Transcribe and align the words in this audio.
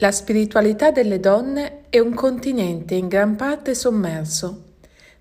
La 0.00 0.12
spiritualità 0.12 0.92
delle 0.92 1.18
donne 1.18 1.86
è 1.88 1.98
un 1.98 2.14
continente 2.14 2.94
in 2.94 3.08
gran 3.08 3.34
parte 3.34 3.74
sommerso. 3.74 4.66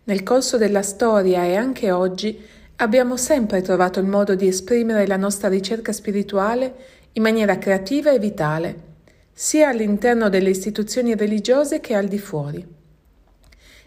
Nel 0.03 0.21
corso 0.21 0.57
della 0.57 0.83
storia 0.83 1.43
e 1.45 1.55
anche 1.55 1.89
oggi 1.89 2.39
abbiamo 2.75 3.17
sempre 3.17 3.63
trovato 3.63 3.99
il 3.99 4.05
modo 4.05 4.35
di 4.35 4.47
esprimere 4.47 5.07
la 5.07 5.17
nostra 5.17 5.47
ricerca 5.47 5.91
spirituale 5.91 6.75
in 7.13 7.23
maniera 7.23 7.57
creativa 7.57 8.11
e 8.11 8.19
vitale, 8.19 8.81
sia 9.33 9.69
all'interno 9.69 10.29
delle 10.29 10.51
istituzioni 10.51 11.15
religiose 11.15 11.79
che 11.79 11.95
al 11.95 12.07
di 12.07 12.19
fuori. 12.19 12.63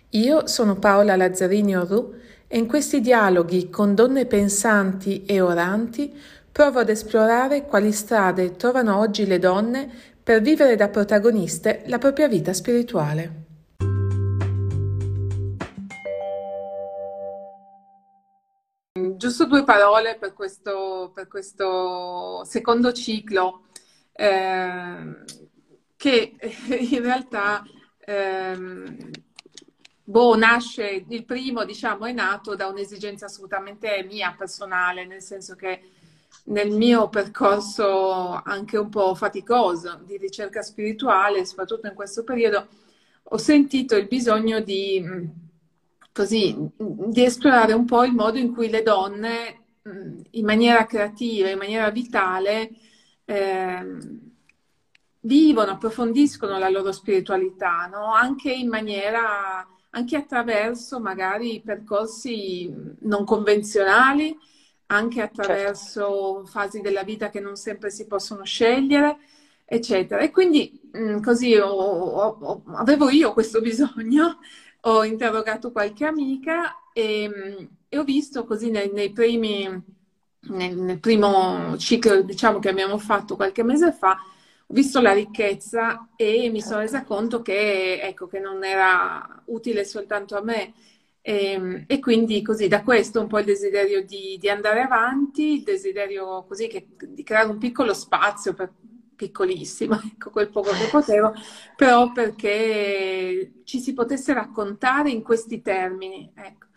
Io 0.09 0.49
sono 0.49 0.75
Paola 0.75 1.15
Lazzarini 1.15 1.77
Orru 1.77 2.15
e 2.49 2.59
in 2.59 2.67
questi 2.67 3.01
dialoghi 3.01 3.71
con 3.71 3.95
donne 3.95 4.27
pensanti 4.27 5.25
e 5.25 5.41
oranti 5.41 6.13
provo 6.51 6.81
ad 6.81 6.89
esplorare 6.89 7.65
quali 7.65 7.93
strade 7.93 8.57
trovano 8.57 8.99
oggi 8.99 9.25
le 9.25 9.39
donne 9.39 9.91
per 10.23 10.41
vivere 10.41 10.77
da 10.77 10.89
protagoniste 10.89 11.85
la 11.87 11.99
propria 11.99 12.29
vita 12.29 12.53
spirituale. 12.53 13.49
Giusto 19.17 19.47
due 19.47 19.65
parole 19.65 20.17
per 20.19 20.33
questo, 20.33 21.11
per 21.15 21.29
questo 21.29 22.43
secondo 22.45 22.93
ciclo, 22.93 23.67
eh, 24.13 25.25
che 25.97 26.37
in 26.91 27.03
realtà 27.03 27.63
eh, 27.99 28.57
boh, 30.03 30.37
nasce, 30.37 31.05
il 31.09 31.25
primo 31.25 31.65
diciamo 31.65 32.07
è 32.07 32.13
nato 32.13 32.57
da 32.57 32.67
un'esigenza 32.67 33.27
assolutamente 33.27 34.03
mia, 34.05 34.35
personale, 34.37 35.07
nel 35.07 35.23
senso 35.23 35.55
che 35.55 35.81
nel 36.47 36.71
mio 36.71 37.09
percorso 37.09 38.41
anche 38.45 38.77
un 38.77 38.89
po' 38.89 39.15
faticoso 39.15 40.01
di 40.05 40.17
ricerca 40.17 40.63
spirituale, 40.63 41.45
soprattutto 41.45 41.87
in 41.87 41.95
questo 41.95 42.25
periodo, 42.25 42.67
ho 43.23 43.37
sentito 43.37 43.97
il 43.97 44.07
bisogno 44.09 44.61
di, 44.61 45.01
mm, 45.01 45.25
così, 46.13 46.57
di 46.77 47.25
esplorare 47.25 47.73
un 47.73 47.85
po' 47.85 48.05
il 48.05 48.13
modo 48.13 48.39
in 48.39 48.53
cui 48.53 48.69
le 48.71 48.83
donne, 48.83 49.65
mm, 49.89 50.21
in 50.31 50.45
maniera 50.45 50.87
creativa, 50.87 51.49
in 51.49 51.59
maniera 51.59 51.91
vitale, 51.91 52.71
eh, 53.25 53.99
vivono, 55.21 55.73
approfondiscono 55.73 56.59
la 56.59 56.69
loro 56.69 56.93
spiritualità, 56.93 57.87
no? 57.93 58.13
anche 58.13 58.51
in 58.53 58.69
maniera, 58.69 59.67
anche 59.91 60.17
attraverso 60.17 60.99
magari 61.01 61.61
percorsi 61.65 62.73
non 63.01 63.25
convenzionali, 63.25 64.37
anche 64.91 65.21
certo. 65.21 65.41
attraverso 65.43 66.35
certo. 66.37 66.47
fasi 66.47 66.81
della 66.81 67.03
vita 67.03 67.31
che 67.31 67.41
non 67.41 67.57
sempre 67.57 67.91
si 67.91 68.07
possono 68.07 68.45
scegliere, 68.45 69.19
eccetera. 69.65 70.21
E 70.21 70.31
quindi 70.31 70.81
mh, 70.93 71.21
così 71.21 71.55
ho, 71.57 71.69
ho, 71.69 72.63
avevo 72.75 73.09
io 73.09 73.33
questo 73.33 73.61
bisogno, 73.63 74.39
ho 74.83 75.05
interrogato 75.05 75.73
qualche 75.73 76.05
amica 76.05 76.91
e, 76.93 77.69
e 77.89 77.99
ho 77.99 78.05
visto 78.05 78.45
così 78.45 78.71
nei, 78.71 78.91
nei 78.93 79.13
primi, 79.13 79.63
nel, 80.49 80.77
nel, 80.77 80.99
primo 80.99 81.77
ciclo 81.79 82.23
diciamo, 82.23 82.59
che 82.59 82.69
abbiamo 82.69 82.99
fatto 82.99 83.37
qualche 83.37 83.63
mese 83.63 83.93
fa, 83.93 84.13
ho 84.67 84.75
visto 84.75 85.01
la 85.01 85.13
ricchezza 85.13 86.09
e 86.17 86.49
mi 86.51 86.61
sono 86.61 86.81
resa 86.81 87.05
conto 87.05 87.43
che, 87.43 88.01
ecco, 88.03 88.27
che 88.27 88.41
non 88.41 88.65
era 88.65 89.43
utile 89.47 89.85
soltanto 89.85 90.37
a 90.37 90.43
me, 90.43 90.73
e, 91.23 91.53
ehm, 91.53 91.85
e, 91.87 91.99
quindi 91.99 92.43
così 92.43 92.69
da 92.69 92.83
questo 92.83 93.21
un 93.21 93.27
po' 93.27 93.39
il 93.39 93.45
desiderio 93.45 94.05
di, 94.05 94.37
di 94.39 94.49
andare 94.49 94.81
avanti, 94.81 95.59
il 95.59 95.63
desiderio 95.63 96.45
così 96.47 96.67
che, 96.69 96.89
di 97.09 97.23
creare 97.23 97.49
un 97.49 97.59
piccolo 97.59 97.93
spazio, 97.95 98.55
per, 98.55 98.73
piccolissimo, 99.21 100.01
ecco 100.03 100.31
quel 100.31 100.49
poco 100.49 100.71
che 100.71 100.89
potevo, 100.91 101.35
però 101.77 102.11
perché 102.13 103.61
ci 103.65 103.79
si 103.79 103.93
potesse 103.93 104.33
raccontare 104.33 105.11
in 105.11 105.23
questi 105.23 105.61
termini. 105.61 106.33
Ecco. 106.35 106.69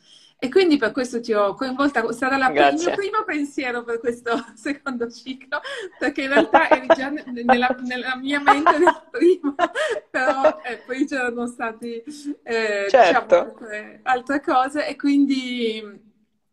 E 0.44 0.50
quindi 0.50 0.76
per 0.76 0.92
questo 0.92 1.22
ti 1.22 1.32
ho 1.32 1.54
coinvolta, 1.54 2.12
sarà 2.12 2.36
la, 2.36 2.48
il 2.50 2.76
mio 2.76 2.92
primo 2.96 3.24
pensiero 3.26 3.86
per 3.86 4.02
questo 4.02 4.32
secondo 4.56 5.10
ciclo, 5.10 5.62
perché 5.98 6.24
in 6.24 6.34
realtà 6.34 6.70
eri 6.70 6.88
già 6.88 7.08
nella, 7.08 7.74
nella 7.82 8.18
mia 8.18 8.42
mente 8.42 8.78
nel 8.78 9.04
primo, 9.10 9.56
però 10.12 10.60
eh, 10.66 10.82
poi 10.86 11.06
c'erano 11.06 11.48
state 11.48 12.04
eh, 12.44 12.88
certo. 12.90 13.22
diciamo, 13.24 13.42
altre, 13.42 14.00
altre, 14.04 14.42
cose 14.42 14.86
e 14.86 14.98
quindi 14.98 15.82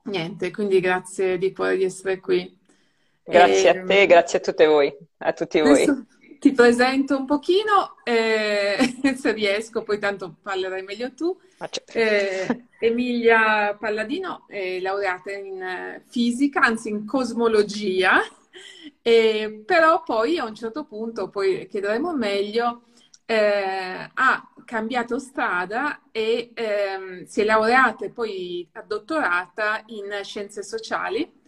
niente, 0.04 0.52
quindi 0.52 0.78
grazie 0.78 1.36
di 1.36 1.52
cuore 1.52 1.76
di 1.76 1.82
essere 1.82 2.20
qui. 2.20 2.58
Grazie 3.24 3.74
e, 3.74 3.76
a 3.76 3.84
te, 3.84 4.06
grazie 4.06 4.38
a 4.38 4.40
tutte 4.40 4.66
voi, 4.66 4.96
a 5.18 5.32
tutti 5.32 5.60
voi. 5.60 6.06
Ti 6.40 6.52
presento 6.52 7.18
un 7.18 7.26
pochino, 7.26 7.96
eh, 8.02 8.78
se 9.14 9.32
riesco, 9.32 9.82
poi 9.82 9.98
tanto 9.98 10.36
parlerai 10.40 10.82
meglio 10.82 11.12
tu. 11.12 11.38
Eh, 11.92 12.64
Emilia 12.80 13.76
Palladino 13.78 14.46
è 14.48 14.80
laureata 14.80 15.32
in 15.32 15.60
eh, 15.60 16.02
fisica, 16.08 16.60
anzi 16.60 16.88
in 16.88 17.04
cosmologia, 17.04 18.22
eh, 19.02 19.62
però 19.66 20.02
poi 20.02 20.38
a 20.38 20.46
un 20.46 20.54
certo 20.54 20.84
punto, 20.84 21.28
poi 21.28 21.68
chiederemo 21.68 22.16
meglio, 22.16 22.84
eh, 23.26 24.10
ha 24.14 24.52
cambiato 24.64 25.18
strada 25.18 26.04
e 26.10 26.52
ehm, 26.54 27.24
si 27.24 27.42
è 27.42 27.44
laureata 27.44 28.06
e 28.06 28.10
poi 28.10 28.66
dottorata 28.86 29.82
in 29.88 30.20
scienze 30.22 30.62
sociali 30.62 31.39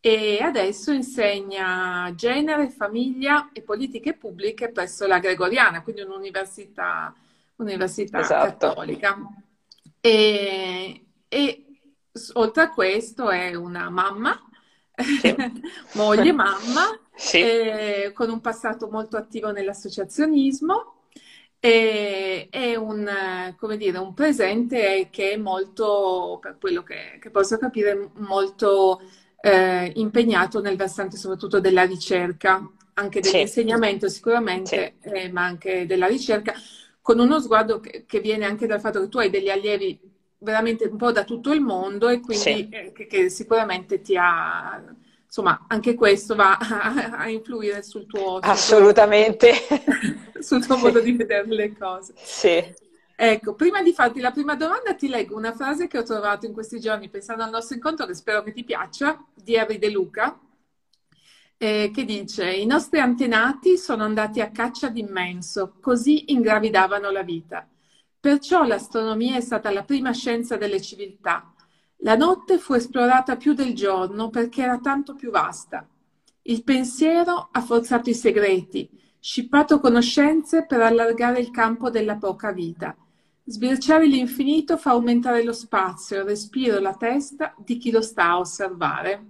e 0.00 0.38
adesso 0.40 0.92
insegna 0.92 2.10
genere, 2.16 2.70
famiglia 2.70 3.50
e 3.52 3.60
politiche 3.60 4.14
pubbliche 4.14 4.70
presso 4.70 5.06
la 5.06 5.18
Gregoriana, 5.18 5.82
quindi 5.82 6.00
un'università, 6.00 7.14
un'università 7.56 8.20
esatto. 8.20 8.68
cattolica. 8.68 9.18
E, 10.00 11.04
e, 11.28 11.64
oltre 12.32 12.62
a 12.62 12.70
questo 12.70 13.28
è 13.28 13.54
una 13.54 13.90
mamma, 13.90 14.42
sì. 14.94 15.34
moglie 15.92 16.32
mamma, 16.32 16.98
sì. 17.14 17.40
eh, 17.40 18.12
con 18.14 18.30
un 18.30 18.40
passato 18.40 18.88
molto 18.88 19.18
attivo 19.18 19.52
nell'associazionismo 19.52 20.94
e 21.62 22.48
è 22.48 22.74
un, 22.74 23.54
come 23.58 23.76
dire, 23.76 23.98
un 23.98 24.14
presente 24.14 25.08
che 25.10 25.32
è 25.32 25.36
molto, 25.36 26.38
per 26.40 26.56
quello 26.58 26.82
che, 26.82 27.18
che 27.20 27.28
posso 27.28 27.58
capire, 27.58 28.12
molto 28.14 29.02
eh, 29.40 29.92
impegnato 29.96 30.60
nel 30.60 30.76
versante 30.76 31.16
soprattutto 31.16 31.60
della 31.60 31.84
ricerca, 31.84 32.68
anche 32.94 33.20
dell'insegnamento 33.20 34.08
sicuramente. 34.08 34.96
Eh, 35.00 35.30
ma 35.30 35.44
anche 35.44 35.86
della 35.86 36.06
ricerca, 36.06 36.54
con 37.00 37.18
uno 37.18 37.40
sguardo 37.40 37.80
che, 37.80 38.04
che, 38.06 38.20
viene 38.20 38.44
anche 38.44 38.66
dal 38.66 38.80
fatto 38.80 39.00
che 39.00 39.08
tu 39.08 39.18
hai 39.18 39.30
degli 39.30 39.48
allievi 39.48 39.98
veramente 40.38 40.86
un 40.86 40.96
po' 40.96 41.12
da 41.12 41.24
tutto 41.24 41.52
il 41.52 41.60
mondo 41.60 42.08
e 42.08 42.20
quindi 42.20 42.68
eh, 42.70 42.92
che, 42.92 43.06
che, 43.06 43.28
sicuramente 43.28 44.00
ti 44.00 44.16
ha... 44.16 44.82
Insomma, 45.24 45.66
anche 45.68 45.94
questo 45.94 46.34
va 46.34 46.58
a, 46.58 47.18
a 47.18 47.28
influire 47.28 47.82
sul 47.82 48.06
tuo... 48.06 48.38
Assolutamente. 48.38 49.52
sul 50.38 50.64
tuo 50.66 50.76
modo 50.78 51.00
di 51.00 51.12
vedere 51.12 51.46
le 51.46 51.76
cose. 51.76 52.14
Sì. 52.16 52.88
Ecco, 53.22 53.54
prima 53.54 53.82
di 53.82 53.92
farti 53.92 54.18
la 54.18 54.30
prima 54.30 54.54
domanda 54.54 54.94
ti 54.94 55.06
leggo 55.06 55.36
una 55.36 55.52
frase 55.52 55.88
che 55.88 55.98
ho 55.98 56.02
trovato 56.02 56.46
in 56.46 56.54
questi 56.54 56.80
giorni 56.80 57.10
pensando 57.10 57.42
al 57.42 57.50
nostro 57.50 57.74
incontro 57.74 58.06
che 58.06 58.14
spero 58.14 58.42
che 58.42 58.50
ti 58.50 58.64
piaccia, 58.64 59.22
di 59.34 59.58
Harry 59.58 59.76
De 59.76 59.90
Luca, 59.90 60.40
eh, 61.58 61.90
che 61.92 62.06
dice 62.06 62.50
i 62.50 62.64
nostri 62.64 62.98
antenati 62.98 63.76
sono 63.76 64.04
andati 64.04 64.40
a 64.40 64.50
caccia 64.50 64.88
d'immenso, 64.88 65.74
così 65.82 66.32
ingravidavano 66.32 67.10
la 67.10 67.22
vita. 67.22 67.68
Perciò 68.18 68.64
l'astronomia 68.64 69.36
è 69.36 69.42
stata 69.42 69.70
la 69.70 69.84
prima 69.84 70.12
scienza 70.12 70.56
delle 70.56 70.80
civiltà. 70.80 71.52
La 71.98 72.16
notte 72.16 72.56
fu 72.56 72.72
esplorata 72.72 73.36
più 73.36 73.52
del 73.52 73.74
giorno 73.74 74.30
perché 74.30 74.62
era 74.62 74.78
tanto 74.78 75.14
più 75.14 75.30
vasta. 75.30 75.86
Il 76.40 76.64
pensiero 76.64 77.50
ha 77.52 77.60
forzato 77.60 78.08
i 78.08 78.14
segreti, 78.14 78.88
scippato 79.20 79.78
conoscenze 79.78 80.64
per 80.64 80.80
allargare 80.80 81.38
il 81.38 81.50
campo 81.50 81.90
della 81.90 82.16
poca 82.16 82.50
vita. 82.52 82.96
Sbirciare 83.44 84.06
l'infinito 84.06 84.76
fa 84.76 84.90
aumentare 84.90 85.42
lo 85.42 85.52
spazio, 85.52 86.18
il 86.18 86.24
respiro 86.24 86.78
la 86.78 86.94
testa 86.94 87.54
di 87.58 87.78
chi 87.78 87.90
lo 87.90 88.00
sta 88.00 88.30
a 88.30 88.38
osservare. 88.38 89.24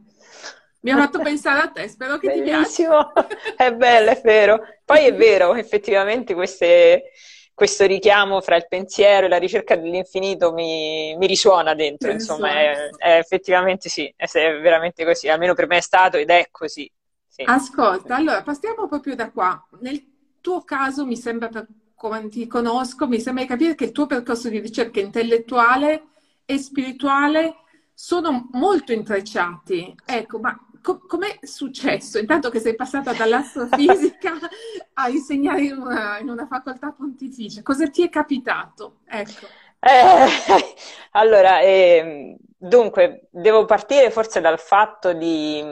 Mi 0.80 0.90
ha 0.90 0.96
fatto 0.96 1.18
pensare 1.22 1.60
a 1.60 1.68
te, 1.68 1.88
spero 1.88 2.18
che 2.18 2.28
Bellissimo. 2.28 3.12
ti 3.14 3.26
piaccia. 3.26 3.54
È 3.56 3.74
bello, 3.74 4.10
è 4.10 4.20
vero. 4.22 4.60
Poi 4.84 5.04
è 5.04 5.14
vero, 5.14 5.54
effettivamente 5.54 6.34
queste, 6.34 7.12
questo 7.54 7.86
richiamo 7.86 8.40
fra 8.40 8.56
il 8.56 8.66
pensiero 8.68 9.26
e 9.26 9.28
la 9.28 9.38
ricerca 9.38 9.76
dell'infinito 9.76 10.52
mi, 10.52 11.14
mi 11.16 11.26
risuona 11.26 11.74
dentro, 11.74 12.10
insomma, 12.10 12.50
è, 12.52 12.88
è, 12.96 13.16
effettivamente 13.18 13.88
sì, 13.88 14.12
è, 14.16 14.26
veramente 14.60 15.04
così, 15.04 15.28
almeno 15.28 15.54
per 15.54 15.66
me 15.66 15.78
è 15.78 15.82
stato 15.82 16.16
ed 16.16 16.30
è 16.30 16.48
così. 16.50 16.90
Sì. 17.26 17.42
Ascolta, 17.46 18.16
allora 18.16 18.42
passiamo 18.42 18.88
proprio 18.88 19.14
da 19.14 19.30
qua. 19.30 19.66
Nel 19.80 20.02
tuo 20.40 20.62
caso 20.62 21.06
mi 21.06 21.16
sembra 21.16 21.48
per 21.48 21.66
come 22.00 22.30
ti 22.30 22.46
conosco, 22.46 23.06
mi 23.06 23.20
sembra 23.20 23.42
di 23.42 23.48
capire 23.50 23.74
che 23.74 23.84
il 23.84 23.92
tuo 23.92 24.06
percorso 24.06 24.48
di 24.48 24.58
ricerca 24.58 25.00
intellettuale 25.00 26.04
e 26.46 26.56
spirituale 26.56 27.56
sono 27.92 28.48
molto 28.52 28.92
intrecciati. 28.92 29.94
Ecco, 30.06 30.38
ma 30.38 30.58
com- 30.80 31.06
com'è 31.06 31.40
successo? 31.42 32.18
Intanto 32.18 32.48
che 32.48 32.58
sei 32.58 32.74
passata 32.74 33.12
dall'astrofisica 33.12 34.32
a 34.94 35.10
insegnare 35.10 35.60
in 35.60 35.76
una, 35.76 36.18
in 36.18 36.30
una 36.30 36.46
facoltà 36.46 36.90
pontificia, 36.90 37.60
cosa 37.60 37.86
ti 37.90 38.02
è 38.02 38.08
capitato? 38.08 39.00
Ecco. 39.04 39.46
Eh, 39.78 40.26
allora, 41.12 41.60
eh, 41.60 42.34
dunque, 42.56 43.28
devo 43.30 43.66
partire 43.66 44.10
forse 44.10 44.40
dal 44.40 44.58
fatto 44.58 45.12
di 45.12 45.62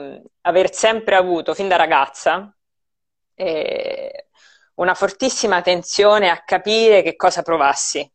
aver 0.41 0.71
sempre 0.75 1.15
avuto, 1.15 1.55
fin 1.55 1.67
da 1.67 1.75
ragazza, 1.75 2.55
eh, 3.33 4.28
una 4.79 4.93
fortissima 4.93 5.61
tensione 5.61 6.29
a 6.29 6.43
capire 6.43 7.01
che 7.01 7.15
cosa 7.15 7.41
provassi. 7.41 8.09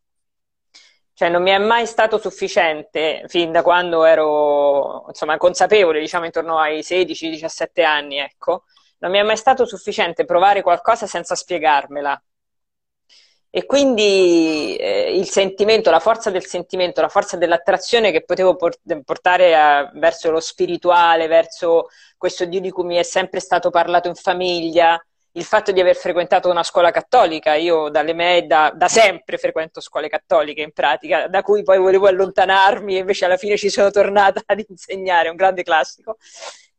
Cioè 1.12 1.28
non 1.28 1.42
mi 1.42 1.50
è 1.50 1.58
mai 1.58 1.86
stato 1.86 2.18
sufficiente, 2.18 3.24
fin 3.28 3.52
da 3.52 3.62
quando 3.62 4.04
ero 4.04 5.04
insomma, 5.08 5.36
consapevole, 5.36 6.00
diciamo 6.00 6.24
intorno 6.24 6.58
ai 6.58 6.82
16-17 6.82 7.84
anni, 7.84 8.18
ecco, 8.18 8.64
non 8.98 9.10
mi 9.12 9.18
è 9.18 9.22
mai 9.22 9.36
stato 9.36 9.64
sufficiente 9.66 10.24
provare 10.24 10.62
qualcosa 10.62 11.06
senza 11.06 11.34
spiegarmela. 11.36 12.20
E 13.50 13.66
quindi 13.66 14.74
eh, 14.76 15.16
il 15.16 15.28
sentimento, 15.28 15.90
la 15.90 16.00
forza 16.00 16.30
del 16.30 16.44
sentimento, 16.44 17.00
la 17.00 17.08
forza 17.08 17.36
dell'attrazione 17.36 18.10
che 18.10 18.24
potevo 18.24 18.56
portare 19.04 19.54
a, 19.54 19.88
verso 19.94 20.30
lo 20.32 20.40
spirituale, 20.40 21.28
verso 21.28 21.88
questo 22.16 22.46
Dio 22.46 22.60
di 22.60 22.70
cui 22.70 22.84
mi 22.84 22.96
è 22.96 23.04
sempre 23.04 23.38
stato 23.38 23.70
parlato 23.70 24.08
in 24.08 24.16
famiglia, 24.16 25.00
il 25.36 25.44
fatto 25.44 25.72
di 25.72 25.80
aver 25.80 25.96
frequentato 25.96 26.48
una 26.48 26.62
scuola 26.62 26.92
cattolica, 26.92 27.54
io 27.54 27.88
dalle 27.88 28.12
me, 28.12 28.46
da, 28.46 28.72
da, 28.74 28.86
sempre 28.86 29.36
frequento 29.36 29.80
scuole 29.80 30.08
cattoliche 30.08 30.62
in 30.62 30.72
pratica, 30.72 31.26
da 31.26 31.42
cui 31.42 31.64
poi 31.64 31.78
volevo 31.78 32.06
allontanarmi 32.06 32.94
e 32.94 32.98
invece 33.00 33.24
alla 33.24 33.36
fine 33.36 33.56
ci 33.56 33.68
sono 33.68 33.90
tornata 33.90 34.40
ad 34.46 34.64
insegnare, 34.68 35.28
un 35.30 35.36
grande 35.36 35.64
classico. 35.64 36.18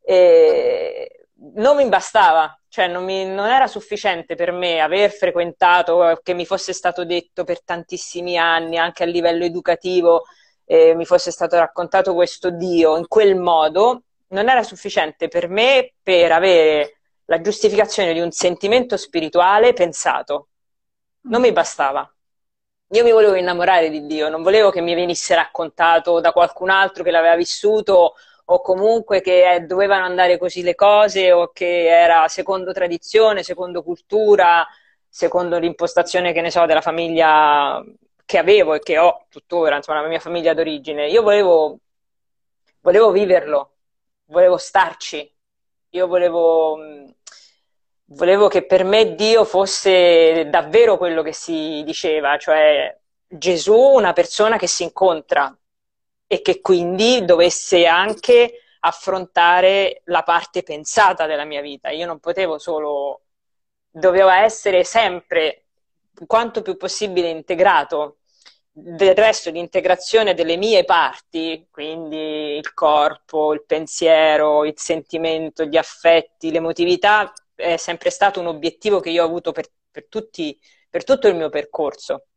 E 0.02 1.28
non 1.56 1.76
mi 1.76 1.88
bastava, 1.90 2.58
cioè 2.70 2.88
non, 2.88 3.04
mi, 3.04 3.26
non, 3.26 3.48
era 3.48 3.68
sufficiente 3.68 4.36
per 4.36 4.54
me 4.54 4.80
aver 4.80 5.12
frequentato, 5.12 6.20
che 6.24 6.34
mi 6.34 6.46
fosse 6.46 6.72
stato 6.72 7.04
detto 7.04 7.44
per 7.44 7.62
tantissimi 7.62 8.38
anni, 8.38 8.78
anche 8.78 9.04
a 9.04 9.06
livello 9.06 9.44
educativo, 9.44 10.24
eh, 10.64 10.96
mi 10.96 11.06
fosse 11.06 11.30
stato 11.30 11.58
raccontato 11.58 12.14
questo 12.14 12.52
Dio 12.52 12.96
in 12.96 13.08
quel 13.08 13.36
modo, 13.36 14.04
non 14.30 14.48
era 14.48 14.64
sufficiente 14.64 15.28
per 15.28 15.50
me 15.50 15.94
per 16.02 16.32
avere 16.32 16.95
la 17.26 17.42
giustificazione 17.42 18.14
di 18.14 18.20
un 18.20 18.32
sentimento 18.32 18.98
spirituale 18.98 19.74
pensato. 19.74 20.50
Non 21.22 21.42
mi 21.42 21.52
bastava. 21.52 22.10
Io 22.90 23.04
mi 23.04 23.12
volevo 23.12 23.36
innamorare 23.36 23.90
di 23.90 24.06
Dio, 24.06 24.30
non 24.30 24.44
volevo 24.44 24.70
che 24.70 24.80
mi 24.82 24.94
venisse 24.94 25.34
raccontato 25.36 26.20
da 26.20 26.32
qualcun 26.32 26.70
altro 26.70 27.04
che 27.04 27.12
l'aveva 27.12 27.36
vissuto 27.36 28.14
o 28.46 28.62
comunque 28.62 29.22
che 29.22 29.54
eh, 29.56 29.60
dovevano 29.62 30.06
andare 30.06 30.38
così 30.38 30.62
le 30.62 30.76
cose 30.76 31.32
o 31.32 31.52
che 31.52 31.88
era 31.88 32.28
secondo 32.28 32.72
tradizione, 32.74 33.42
secondo 33.44 33.82
cultura, 33.84 34.66
secondo 35.10 35.58
l'impostazione, 35.58 36.32
che 36.32 36.42
ne 36.42 36.52
so, 36.52 36.66
della 36.66 36.82
famiglia 36.82 37.84
che 38.24 38.38
avevo 38.38 38.74
e 38.76 38.80
che 38.80 38.98
ho 39.00 39.26
tuttora, 39.30 39.78
insomma, 39.78 40.02
la 40.02 40.08
mia 40.08 40.20
famiglia 40.20 40.54
d'origine. 40.54 41.08
Io 41.10 41.24
volevo, 41.24 41.80
volevo 42.82 43.12
viverlo, 43.12 43.76
volevo 44.26 44.58
starci, 44.58 45.32
io 45.90 46.08
volevo, 46.08 46.78
volevo 48.06 48.48
che 48.48 48.66
per 48.66 48.84
me 48.84 49.16
Dio 49.16 49.46
fosse 49.46 50.48
davvero 50.50 50.98
quello 50.98 51.22
che 51.22 51.34
si 51.34 51.84
diceva, 51.86 52.38
cioè 52.38 52.96
Gesù 53.28 53.76
una 53.76 54.14
persona 54.14 54.58
che 54.58 54.68
si 54.68 54.84
incontra 54.84 55.56
e 56.28 56.42
che 56.42 56.62
quindi 56.62 57.26
dovesse 57.26 57.86
anche 57.86 58.62
affrontare 58.80 60.02
la 60.06 60.24
parte 60.24 60.64
pensata 60.64 61.26
della 61.26 61.46
mia 61.46 61.62
vita. 61.62 61.90
Io 61.90 62.06
non 62.06 62.20
potevo 62.20 62.58
solo, 62.60 63.22
doveva 63.90 64.44
essere 64.44 64.84
sempre 64.84 65.66
quanto 66.28 66.62
più 66.62 66.78
possibile 66.78 67.30
integrato 67.30 68.18
del 68.78 69.16
resto 69.16 69.50
l'integrazione 69.52 70.34
delle 70.34 70.58
mie 70.58 70.84
parti, 70.84 71.68
quindi 71.72 72.58
il 72.58 72.74
corpo, 72.74 73.54
il 73.54 73.64
pensiero, 73.66 74.66
il 74.66 74.74
sentimento, 74.76 75.64
gli 75.64 75.78
affetti, 75.78 76.52
l'emotività, 76.52 77.32
è 77.56 77.78
sempre 77.78 78.10
stato 78.10 78.40
un 78.40 78.48
obiettivo 78.48 79.00
che 79.00 79.10
io 79.10 79.24
ho 79.24 79.26
avuto 79.26 79.52
per, 79.52 79.68
per, 79.90 80.08
tutti, 80.08 80.60
per 80.90 81.04
tutto 81.04 81.28
il 81.28 81.36
mio 81.36 81.50
percorso. 81.50 82.28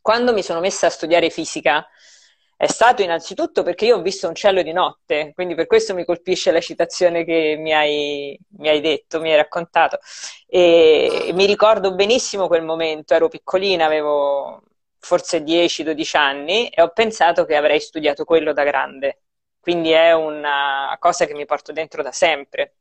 Quando 0.00 0.32
mi 0.32 0.42
sono 0.42 0.60
messa 0.60 0.86
a 0.86 0.90
studiare 0.90 1.30
fisica, 1.30 1.86
è 2.56 2.66
stato 2.66 3.02
innanzitutto 3.02 3.62
perché 3.62 3.84
io 3.86 3.96
ho 3.96 4.02
visto 4.02 4.26
un 4.26 4.34
cielo 4.34 4.62
di 4.62 4.72
notte, 4.72 5.30
quindi 5.34 5.54
per 5.54 5.66
questo 5.66 5.94
mi 5.94 6.04
colpisce 6.04 6.50
la 6.50 6.60
citazione 6.60 7.24
che 7.24 7.56
mi 7.56 7.72
hai, 7.72 8.36
mi 8.58 8.68
hai 8.68 8.80
detto, 8.80 9.20
mi 9.20 9.30
hai 9.30 9.36
raccontato. 9.36 9.98
E 10.46 11.30
mi 11.34 11.46
ricordo 11.46 11.94
benissimo 11.94 12.48
quel 12.48 12.64
momento, 12.64 13.14
ero 13.14 13.28
piccolina, 13.28 13.84
avevo 13.84 14.62
forse 14.98 15.42
10-12 15.44 16.16
anni 16.16 16.68
e 16.68 16.82
ho 16.82 16.88
pensato 16.90 17.44
che 17.44 17.54
avrei 17.54 17.80
studiato 17.80 18.24
quello 18.24 18.52
da 18.52 18.64
grande. 18.64 19.22
Quindi 19.60 19.90
è 19.90 20.12
una 20.12 20.96
cosa 20.98 21.26
che 21.26 21.34
mi 21.34 21.44
porto 21.44 21.72
dentro 21.72 22.02
da 22.02 22.12
sempre. 22.12 22.77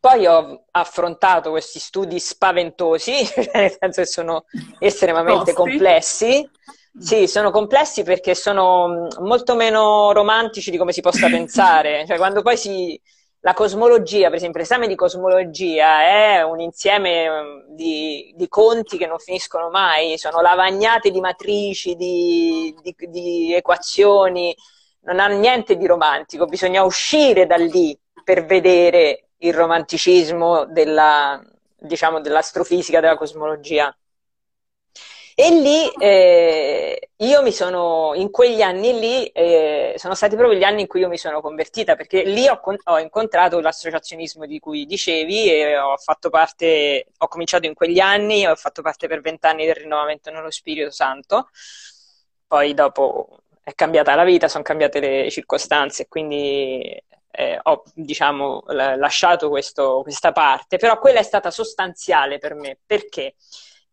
Poi 0.00 0.26
ho 0.26 0.64
affrontato 0.70 1.50
questi 1.50 1.78
studi 1.78 2.18
spaventosi, 2.18 3.12
nel 3.52 3.76
senso 3.78 4.00
che 4.00 4.06
sono 4.06 4.44
estremamente 4.78 5.52
Tosti. 5.52 5.54
complessi. 5.54 6.50
Sì, 6.96 7.26
sono 7.26 7.50
complessi 7.50 8.04
perché 8.04 8.36
sono 8.36 9.08
molto 9.18 9.56
meno 9.56 10.12
romantici 10.12 10.70
di 10.70 10.76
come 10.76 10.92
si 10.92 11.00
possa 11.00 11.28
pensare. 11.30 12.06
Cioè, 12.06 12.16
quando 12.16 12.40
poi 12.40 12.56
si, 12.56 13.00
la 13.40 13.52
cosmologia, 13.52 14.28
per 14.28 14.36
esempio, 14.36 14.60
l'esame 14.60 14.86
di 14.86 14.94
cosmologia 14.94 16.02
è 16.02 16.42
un 16.42 16.60
insieme 16.60 17.28
mm, 17.28 17.74
di, 17.74 18.32
di, 18.36 18.48
conti 18.48 18.96
che 18.96 19.06
non 19.06 19.18
finiscono 19.18 19.68
mai, 19.70 20.16
sono 20.16 20.40
lavagnate 20.40 21.10
di 21.10 21.20
matrici, 21.20 21.94
di, 21.94 22.74
di, 22.80 22.94
di, 23.08 23.54
equazioni, 23.54 24.54
non 25.02 25.20
ha 25.20 25.26
niente 25.26 25.76
di 25.76 25.86
romantico, 25.86 26.46
bisogna 26.46 26.84
uscire 26.84 27.46
da 27.46 27.56
lì 27.56 27.98
per 28.24 28.44
vedere 28.46 29.26
il 29.38 29.54
romanticismo 29.54 30.64
della, 30.66 31.40
diciamo, 31.76 32.20
dell'astrofisica, 32.20 33.00
della 33.00 33.16
cosmologia. 33.16 33.94
E 35.36 35.50
lì 35.50 35.90
eh, 35.98 37.10
io 37.16 37.42
mi 37.42 37.50
sono, 37.50 38.12
in 38.14 38.30
quegli 38.30 38.62
anni 38.62 38.98
lì, 39.00 39.26
eh, 39.26 39.94
sono 39.96 40.14
stati 40.14 40.36
proprio 40.36 40.56
gli 40.56 40.62
anni 40.62 40.82
in 40.82 40.86
cui 40.86 41.00
io 41.00 41.08
mi 41.08 41.18
sono 41.18 41.40
convertita, 41.40 41.96
perché 41.96 42.22
lì 42.22 42.46
ho, 42.46 42.60
ho 42.84 42.98
incontrato 43.00 43.58
l'associazionismo 43.58 44.46
di 44.46 44.60
cui 44.60 44.86
dicevi 44.86 45.50
e 45.50 45.76
ho 45.76 45.96
fatto 45.96 46.30
parte, 46.30 47.06
ho 47.18 47.26
cominciato 47.26 47.66
in 47.66 47.74
quegli 47.74 47.98
anni, 47.98 48.46
ho 48.46 48.54
fatto 48.54 48.80
parte 48.80 49.08
per 49.08 49.20
vent'anni 49.20 49.66
del 49.66 49.74
rinnovamento 49.74 50.30
nello 50.30 50.52
Spirito 50.52 50.90
Santo, 50.92 51.48
poi 52.46 52.72
dopo 52.72 53.40
è 53.64 53.74
cambiata 53.74 54.14
la 54.14 54.24
vita, 54.24 54.46
sono 54.46 54.62
cambiate 54.62 55.00
le 55.00 55.30
circostanze, 55.30 56.06
quindi 56.06 57.02
eh, 57.34 57.58
ho 57.62 57.82
diciamo, 57.94 58.62
lasciato 58.66 59.48
questo, 59.48 60.00
questa 60.02 60.32
parte, 60.32 60.76
però 60.76 60.98
quella 60.98 61.20
è 61.20 61.24
stata 61.24 61.50
sostanziale 61.50 62.38
per 62.38 62.54
me, 62.54 62.78
perché? 62.84 63.34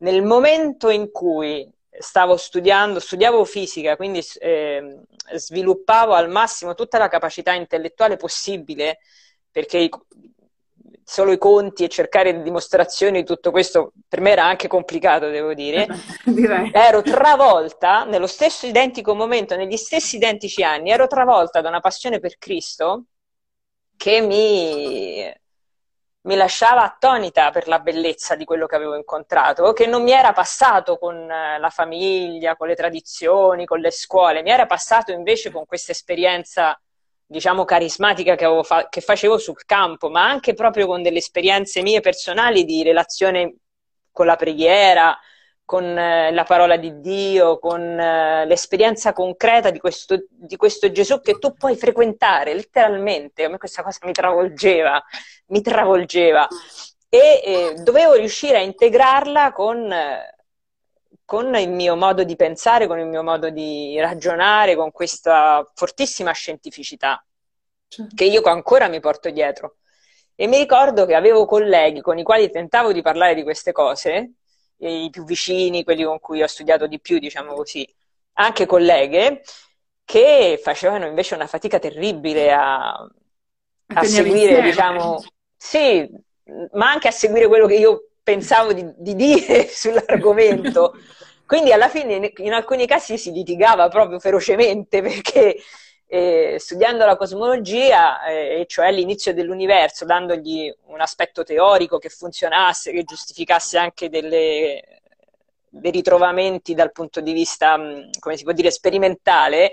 nel 0.01 0.23
momento 0.23 0.89
in 0.89 1.11
cui 1.11 1.69
stavo 1.89 2.37
studiando, 2.37 2.99
studiavo 2.99 3.43
fisica, 3.45 3.95
quindi 3.95 4.23
eh, 4.39 5.01
sviluppavo 5.33 6.13
al 6.13 6.29
massimo 6.29 6.73
tutta 6.73 6.97
la 6.97 7.07
capacità 7.07 7.53
intellettuale 7.53 8.17
possibile, 8.17 8.99
perché 9.51 9.77
i, 9.77 9.89
solo 11.03 11.31
i 11.31 11.37
conti 11.37 11.83
e 11.83 11.89
cercare 11.89 12.41
dimostrazioni 12.41 13.19
di 13.19 13.25
tutto 13.25 13.51
questo 13.51 13.91
per 14.07 14.21
me 14.21 14.31
era 14.31 14.45
anche 14.45 14.67
complicato, 14.67 15.29
devo 15.29 15.53
dire. 15.53 15.87
ero 16.71 17.01
travolta 17.01 18.05
nello 18.05 18.27
stesso 18.27 18.65
identico 18.65 19.13
momento, 19.13 19.55
negli 19.55 19.77
stessi 19.77 20.15
identici 20.15 20.63
anni, 20.63 20.91
ero 20.91 21.07
travolta 21.07 21.61
da 21.61 21.69
una 21.69 21.81
passione 21.81 22.19
per 22.19 22.37
Cristo 22.37 23.05
che 24.01 24.19
mi 24.19 25.31
mi 26.23 26.35
lasciava 26.35 26.83
attonita 26.83 27.49
per 27.51 27.67
la 27.67 27.79
bellezza 27.79 28.35
di 28.35 28.45
quello 28.45 28.67
che 28.67 28.75
avevo 28.75 28.95
incontrato, 28.95 29.73
che 29.73 29.87
non 29.87 30.03
mi 30.03 30.11
era 30.11 30.33
passato 30.33 30.97
con 30.97 31.15
eh, 31.29 31.57
la 31.59 31.69
famiglia, 31.69 32.55
con 32.55 32.67
le 32.67 32.75
tradizioni, 32.75 33.65
con 33.65 33.79
le 33.79 33.91
scuole, 33.91 34.43
mi 34.43 34.51
era 34.51 34.65
passato 34.67 35.11
invece 35.11 35.51
con 35.51 35.65
questa 35.65 35.91
esperienza, 35.91 36.79
diciamo, 37.25 37.65
carismatica 37.65 38.35
che, 38.35 38.61
fa- 38.63 38.87
che 38.89 39.01
facevo 39.01 39.37
sul 39.39 39.65
campo, 39.65 40.09
ma 40.09 40.27
anche 40.27 40.53
proprio 40.53 40.85
con 40.85 41.01
delle 41.01 41.17
esperienze 41.19 41.81
mie 41.81 42.01
personali 42.01 42.65
di 42.65 42.83
relazione 42.83 43.55
con 44.11 44.25
la 44.27 44.35
preghiera, 44.35 45.17
con 45.71 45.97
eh, 45.97 46.33
la 46.33 46.43
parola 46.43 46.75
di 46.75 46.99
Dio, 46.99 47.57
con 47.57 47.81
eh, 47.81 48.45
l'esperienza 48.45 49.13
concreta 49.13 49.69
di 49.69 49.79
questo, 49.79 50.25
di 50.29 50.57
questo, 50.57 50.91
Gesù 50.91 51.21
che 51.21 51.39
tu 51.39 51.53
puoi 51.53 51.77
frequentare 51.77 52.53
letteralmente. 52.53 53.45
A 53.45 53.49
me 53.49 53.57
questa 53.57 53.81
cosa 53.81 53.99
mi 54.03 54.11
travolgeva, 54.11 55.01
mi 55.45 55.61
travolgeva. 55.61 56.45
E 57.07 57.41
eh, 57.41 57.73
dovevo 57.83 58.15
riuscire 58.15 58.57
a 58.57 58.61
integrarla 58.61 59.53
con, 59.53 59.89
con 61.23 61.55
il 61.55 61.69
mio 61.69 61.95
modo 61.95 62.25
di 62.25 62.35
pensare, 62.35 62.85
con 62.85 62.99
il 62.99 63.07
mio 63.07 63.23
modo 63.23 63.49
di 63.49 63.97
ragionare, 63.97 64.75
con 64.75 64.91
questa 64.91 65.65
fortissima 65.73 66.33
scientificità. 66.33 67.23
certo. 67.87 68.13
che 68.13 68.25
io 68.25 68.41
ancora 68.41 68.89
mi 68.89 68.99
porto 68.99 69.29
dietro. 69.29 69.77
E 70.35 70.47
mi 70.47 70.57
ricordo 70.57 71.05
che 71.05 71.15
avevo 71.15 71.45
colleghi 71.45 72.01
con 72.01 72.17
i 72.17 72.23
quali 72.23 72.49
tentavo 72.49 72.91
di 72.91 73.01
parlare 73.01 73.35
di 73.35 73.43
queste 73.43 73.71
cose, 73.71 74.33
i 74.87 75.09
più 75.09 75.23
vicini, 75.23 75.83
quelli 75.83 76.03
con 76.03 76.19
cui 76.19 76.41
ho 76.41 76.47
studiato 76.47 76.87
di 76.87 76.99
più, 76.99 77.19
diciamo 77.19 77.53
così, 77.53 77.87
anche 78.33 78.65
colleghe, 78.65 79.43
che 80.03 80.59
facevano 80.61 81.05
invece 81.05 81.35
una 81.35 81.47
fatica 81.47 81.79
terribile 81.79 82.51
a, 82.51 82.91
a 82.91 84.03
seguire, 84.03 84.61
diciamo, 84.61 85.23
sì, 85.55 86.09
ma 86.73 86.91
anche 86.91 87.07
a 87.07 87.11
seguire 87.11 87.47
quello 87.47 87.67
che 87.67 87.75
io 87.75 88.09
pensavo 88.23 88.73
di, 88.73 88.85
di 88.97 89.15
dire 89.15 89.67
sull'argomento. 89.69 90.93
Quindi 91.45 91.73
alla 91.73 91.89
fine 91.89 92.31
in 92.37 92.53
alcuni 92.53 92.87
casi 92.87 93.17
si 93.17 93.31
litigava 93.31 93.89
proprio 93.89 94.19
ferocemente 94.19 95.01
perché 95.01 95.57
eh, 96.13 96.57
studiando 96.59 97.05
la 97.05 97.15
cosmologia, 97.15 98.25
eh, 98.25 98.65
cioè 98.67 98.91
l'inizio 98.91 99.33
dell'universo, 99.33 100.03
dandogli 100.03 100.69
un 100.87 100.99
aspetto 100.99 101.45
teorico 101.45 101.99
che 101.99 102.09
funzionasse, 102.09 102.91
che 102.91 103.05
giustificasse 103.05 103.77
anche 103.77 104.09
delle, 104.09 104.99
dei 105.69 105.91
ritrovamenti 105.91 106.73
dal 106.73 106.91
punto 106.91 107.21
di 107.21 107.31
vista, 107.31 107.77
come 108.19 108.35
si 108.35 108.43
può 108.43 108.51
dire, 108.51 108.71
sperimentale, 108.71 109.71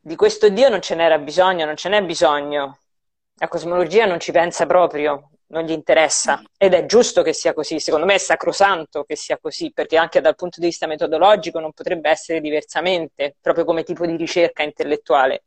di 0.00 0.16
questo 0.16 0.48
Dio 0.48 0.68
non 0.68 0.82
ce 0.82 0.96
n'era 0.96 1.18
bisogno, 1.18 1.64
non 1.66 1.76
ce 1.76 1.88
n'è 1.88 2.02
bisogno. 2.02 2.80
La 3.36 3.46
cosmologia 3.46 4.06
non 4.06 4.18
ci 4.18 4.32
pensa 4.32 4.66
proprio, 4.66 5.29
non 5.50 5.64
gli 5.64 5.72
interessa 5.72 6.42
ed 6.56 6.74
è 6.74 6.86
giusto 6.86 7.22
che 7.22 7.32
sia 7.32 7.52
così, 7.52 7.80
secondo 7.80 8.06
me 8.06 8.14
è 8.14 8.18
sacrosanto 8.18 9.04
che 9.04 9.16
sia 9.16 9.38
così, 9.38 9.72
perché 9.72 9.96
anche 9.96 10.20
dal 10.20 10.34
punto 10.34 10.60
di 10.60 10.66
vista 10.66 10.86
metodologico 10.86 11.58
non 11.58 11.72
potrebbe 11.72 12.10
essere 12.10 12.40
diversamente, 12.40 13.36
proprio 13.40 13.64
come 13.64 13.82
tipo 13.82 14.06
di 14.06 14.16
ricerca 14.16 14.62
intellettuale. 14.62 15.44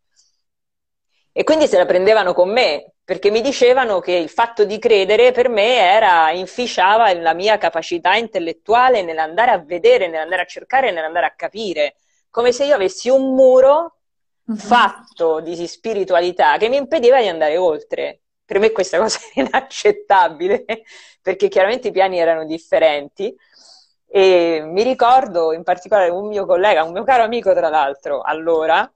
E 1.31 1.43
quindi 1.43 1.67
se 1.67 1.77
la 1.77 1.85
prendevano 1.85 2.33
con 2.33 2.51
me, 2.51 2.93
perché 3.03 3.31
mi 3.31 3.41
dicevano 3.41 3.99
che 3.99 4.11
il 4.11 4.29
fatto 4.29 4.65
di 4.65 4.77
credere 4.77 5.31
per 5.31 5.49
me 5.49 5.77
era, 5.77 6.31
inficiava 6.31 7.11
la 7.13 7.33
mia 7.33 7.57
capacità 7.57 8.15
intellettuale 8.15 9.01
nell'andare 9.01 9.51
a 9.51 9.57
vedere, 9.57 10.07
nell'andare 10.07 10.43
a 10.43 10.45
cercare, 10.45 10.91
nell'andare 10.91 11.25
a 11.25 11.33
capire, 11.35 11.95
come 12.29 12.51
se 12.51 12.65
io 12.65 12.75
avessi 12.75 13.09
un 13.09 13.33
muro 13.33 13.97
mm-hmm. 14.49 14.59
fatto 14.59 15.39
di 15.39 15.67
spiritualità 15.67 16.57
che 16.57 16.69
mi 16.69 16.77
impediva 16.77 17.19
di 17.19 17.27
andare 17.27 17.57
oltre 17.57 18.22
per 18.53 18.61
me 18.61 18.71
questa 18.71 18.99
cosa 18.99 19.19
è 19.33 19.39
inaccettabile 19.39 20.65
perché 21.21 21.47
chiaramente 21.47 21.87
i 21.87 21.91
piani 21.91 22.19
erano 22.19 22.45
differenti. 22.45 23.35
E 24.07 24.61
mi 24.63 24.83
ricordo 24.83 25.53
in 25.53 25.63
particolare 25.63 26.11
un 26.11 26.27
mio 26.27 26.45
collega, 26.45 26.83
un 26.83 26.91
mio 26.91 27.03
caro 27.03 27.23
amico 27.23 27.51
tra 27.53 27.69
l'altro, 27.69 28.21
allora, 28.21 28.91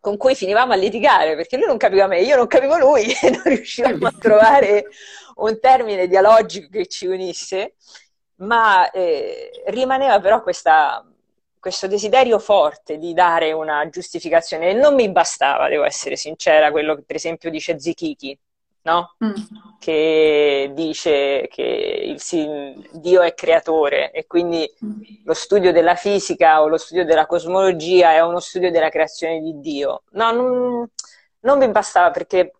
con 0.00 0.16
cui 0.16 0.34
finivamo 0.34 0.72
a 0.72 0.76
litigare 0.76 1.36
perché 1.36 1.56
lui 1.56 1.66
non 1.66 1.76
capiva 1.76 2.08
me, 2.08 2.22
io 2.22 2.34
non 2.34 2.48
capivo 2.48 2.76
lui 2.76 3.04
e 3.22 3.30
non 3.30 3.42
riuscivamo 3.44 4.04
a 4.08 4.14
trovare 4.18 4.86
un 5.36 5.60
termine 5.60 6.08
dialogico 6.08 6.66
che 6.68 6.86
ci 6.88 7.06
unisse, 7.06 7.74
ma 8.36 8.90
eh, 8.90 9.62
rimaneva 9.66 10.18
però 10.18 10.42
questa, 10.42 11.06
questo 11.60 11.86
desiderio 11.86 12.40
forte 12.40 12.98
di 12.98 13.12
dare 13.14 13.52
una 13.52 13.88
giustificazione 13.88 14.70
e 14.70 14.72
non 14.72 14.96
mi 14.96 15.08
bastava, 15.12 15.68
devo 15.68 15.84
essere 15.84 16.16
sincera, 16.16 16.72
quello 16.72 16.96
che 16.96 17.02
per 17.02 17.14
esempio 17.14 17.48
dice 17.50 17.78
Zichichi, 17.78 18.36
no? 18.82 19.14
Mm. 19.24 19.32
Che 19.78 20.70
dice 20.74 21.48
che 21.50 21.62
il, 21.62 22.88
Dio 22.92 23.22
è 23.22 23.34
creatore 23.34 24.10
e 24.10 24.26
quindi 24.26 24.70
mm. 24.84 25.02
lo 25.24 25.34
studio 25.34 25.72
della 25.72 25.94
fisica 25.94 26.62
o 26.62 26.68
lo 26.68 26.78
studio 26.78 27.04
della 27.04 27.26
cosmologia 27.26 28.12
è 28.12 28.20
uno 28.20 28.40
studio 28.40 28.70
della 28.70 28.88
creazione 28.88 29.40
di 29.40 29.60
Dio. 29.60 30.02
No, 30.12 30.32
non, 30.32 30.88
non 31.40 31.58
mi 31.58 31.68
bastava 31.68 32.10
perché 32.10 32.52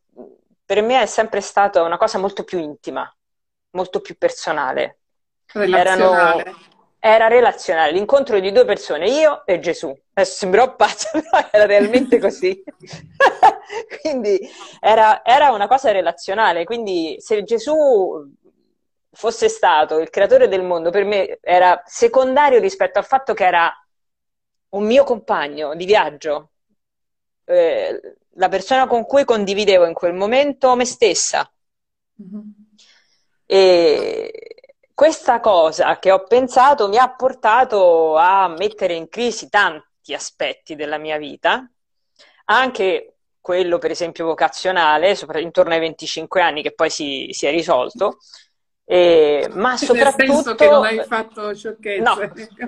per 0.64 0.82
me 0.82 1.02
è 1.02 1.06
sempre 1.06 1.40
stata 1.40 1.82
una 1.82 1.96
cosa 1.96 2.18
molto 2.18 2.44
più 2.44 2.58
intima, 2.58 3.10
molto 3.70 4.00
più 4.00 4.16
personale. 4.16 4.98
Relazionale. 5.52 6.40
Erano, 6.40 6.58
era 7.04 7.26
relazionale, 7.26 7.90
l'incontro 7.90 8.38
di 8.38 8.52
due 8.52 8.64
persone, 8.64 9.08
io 9.08 9.44
e 9.44 9.58
Gesù. 9.58 9.92
Adesso 10.14 10.36
sembrò 10.36 10.76
pazzo, 10.76 11.08
però 11.20 11.48
era 11.50 11.66
realmente 11.66 12.18
così. 12.18 12.62
quindi 14.00 14.38
era, 14.80 15.24
era, 15.24 15.50
una 15.52 15.66
cosa 15.66 15.90
relazionale, 15.90 16.64
quindi 16.64 17.16
se 17.18 17.42
Gesù 17.44 18.30
fosse 19.10 19.48
stato 19.48 19.98
il 19.98 20.10
creatore 20.10 20.48
del 20.48 20.62
mondo, 20.62 20.90
per 20.90 21.04
me 21.04 21.38
era 21.40 21.82
secondario 21.84 22.58
rispetto 22.58 22.98
al 22.98 23.04
fatto 23.04 23.34
che 23.34 23.44
era 23.44 23.72
un 24.70 24.84
mio 24.84 25.04
compagno 25.04 25.74
di 25.74 25.84
viaggio, 25.84 26.50
eh, 27.44 28.16
la 28.36 28.48
persona 28.48 28.86
con 28.86 29.04
cui 29.04 29.24
condividevo 29.24 29.84
in 29.86 29.92
quel 29.92 30.14
momento 30.14 30.74
me 30.74 30.84
stessa. 30.84 31.50
Mm-hmm. 32.22 32.50
E 33.44 34.52
questa 34.94 35.40
cosa 35.40 35.98
che 35.98 36.10
ho 36.10 36.24
pensato 36.24 36.88
mi 36.88 36.96
ha 36.96 37.14
portato 37.14 38.16
a 38.16 38.48
mettere 38.48 38.94
in 38.94 39.08
crisi 39.08 39.48
tanti 39.48 40.14
aspetti 40.14 40.74
della 40.74 40.96
mia 40.96 41.18
vita, 41.18 41.70
anche 42.46 43.11
quello 43.42 43.78
per 43.78 43.90
esempio 43.90 44.24
vocazionale, 44.24 45.18
intorno 45.36 45.74
ai 45.74 45.80
25 45.80 46.40
anni 46.40 46.62
che 46.62 46.72
poi 46.72 46.88
si, 46.88 47.28
si 47.32 47.44
è 47.44 47.50
risolto, 47.50 48.18
eh, 48.84 49.48
ma 49.52 49.76
soprattutto... 49.76 50.22
Nel 50.22 50.34
senso 50.34 50.54
che 50.54 50.68
non 50.68 50.84
hai 50.84 51.04
fatto 51.04 51.54
sciocchezze. 51.54 52.00
No, 52.00 52.16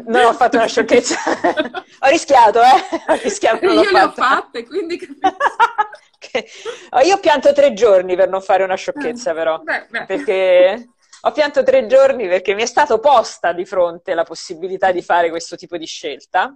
non 0.07 0.25
ho 0.25 0.33
fatto 0.33 0.57
una 0.57 0.67
sciocchezza. 0.67 1.17
ho 2.01 2.09
rischiato, 2.09 2.61
eh? 2.61 3.13
Ho 3.13 3.19
rischiato, 3.23 3.67
Io 3.67 3.91
le 3.91 4.03
ho 4.03 4.11
fatte, 4.11 4.67
quindi 4.67 4.99
Io 7.05 7.21
pianto 7.21 7.53
tre 7.53 7.73
giorni 7.73 8.17
per 8.17 8.29
non 8.29 8.41
fare 8.41 8.65
una 8.65 8.75
sciocchezza, 8.75 9.31
eh, 9.31 9.35
però. 9.35 9.61
Beh, 9.61 9.87
beh. 9.89 10.07
Perché 10.07 10.89
ho 11.21 11.33
pianto 11.33 11.63
tre 11.63 11.87
giorni 11.87 12.29
perché 12.29 12.55
mi 12.55 12.63
è 12.63 12.67
stato 12.67 12.99
posta 12.99 13.53
di 13.53 13.65
fronte 13.65 14.15
la 14.15 14.25
possibilità 14.25 14.93
di 14.93 15.03
fare 15.03 15.31
questo 15.31 15.57
tipo 15.57 15.77
di 15.77 15.87
scelta, 15.87 16.55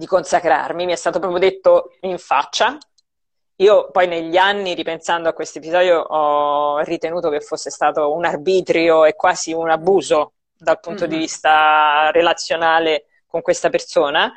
di 0.00 0.06
consacrarmi, 0.06 0.86
mi 0.86 0.92
è 0.92 0.96
stato 0.96 1.18
proprio 1.18 1.38
detto 1.38 1.92
in 2.00 2.16
faccia. 2.16 2.78
Io 3.56 3.90
poi 3.90 4.08
negli 4.08 4.38
anni, 4.38 4.72
ripensando 4.72 5.28
a 5.28 5.34
questo 5.34 5.58
episodio, 5.58 6.00
ho 6.00 6.78
ritenuto 6.78 7.28
che 7.28 7.42
fosse 7.42 7.68
stato 7.68 8.14
un 8.14 8.24
arbitrio 8.24 9.04
e 9.04 9.14
quasi 9.14 9.52
un 9.52 9.68
abuso 9.68 10.32
dal 10.56 10.80
punto 10.80 11.02
mm-hmm. 11.02 11.12
di 11.12 11.18
vista 11.18 12.10
relazionale 12.12 13.08
con 13.26 13.42
questa 13.42 13.68
persona. 13.68 14.32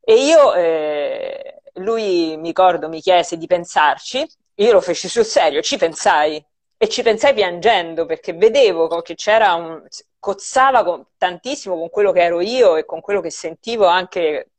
E 0.00 0.14
io, 0.24 0.54
eh, 0.54 1.62
lui 1.74 2.36
mi 2.36 2.46
ricordo, 2.46 2.88
mi 2.88 3.00
chiese 3.00 3.36
di 3.36 3.48
pensarci, 3.48 4.24
io 4.54 4.72
lo 4.72 4.80
feci 4.80 5.08
sul 5.08 5.24
serio, 5.24 5.62
ci 5.62 5.76
pensai, 5.78 6.40
e 6.76 6.88
ci 6.88 7.02
pensai 7.02 7.34
piangendo 7.34 8.06
perché 8.06 8.34
vedevo 8.34 8.86
che 9.00 9.16
c'era 9.16 9.54
un 9.54 9.82
cozzava 10.20 10.84
con, 10.84 11.06
tantissimo 11.16 11.76
con 11.76 11.90
quello 11.90 12.12
che 12.12 12.22
ero 12.22 12.40
io 12.40 12.76
e 12.76 12.84
con 12.84 13.00
quello 13.00 13.20
che 13.20 13.30
sentivo 13.30 13.86
anche 13.86 14.50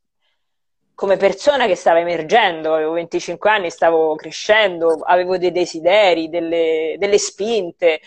come 0.98 1.16
persona 1.16 1.66
che 1.66 1.76
stava 1.76 2.00
emergendo, 2.00 2.74
avevo 2.74 2.94
25 2.94 3.48
anni, 3.48 3.70
stavo 3.70 4.16
crescendo, 4.16 4.98
avevo 5.04 5.38
dei 5.38 5.52
desideri, 5.52 6.28
delle, 6.28 6.96
delle 6.98 7.18
spinte. 7.18 8.00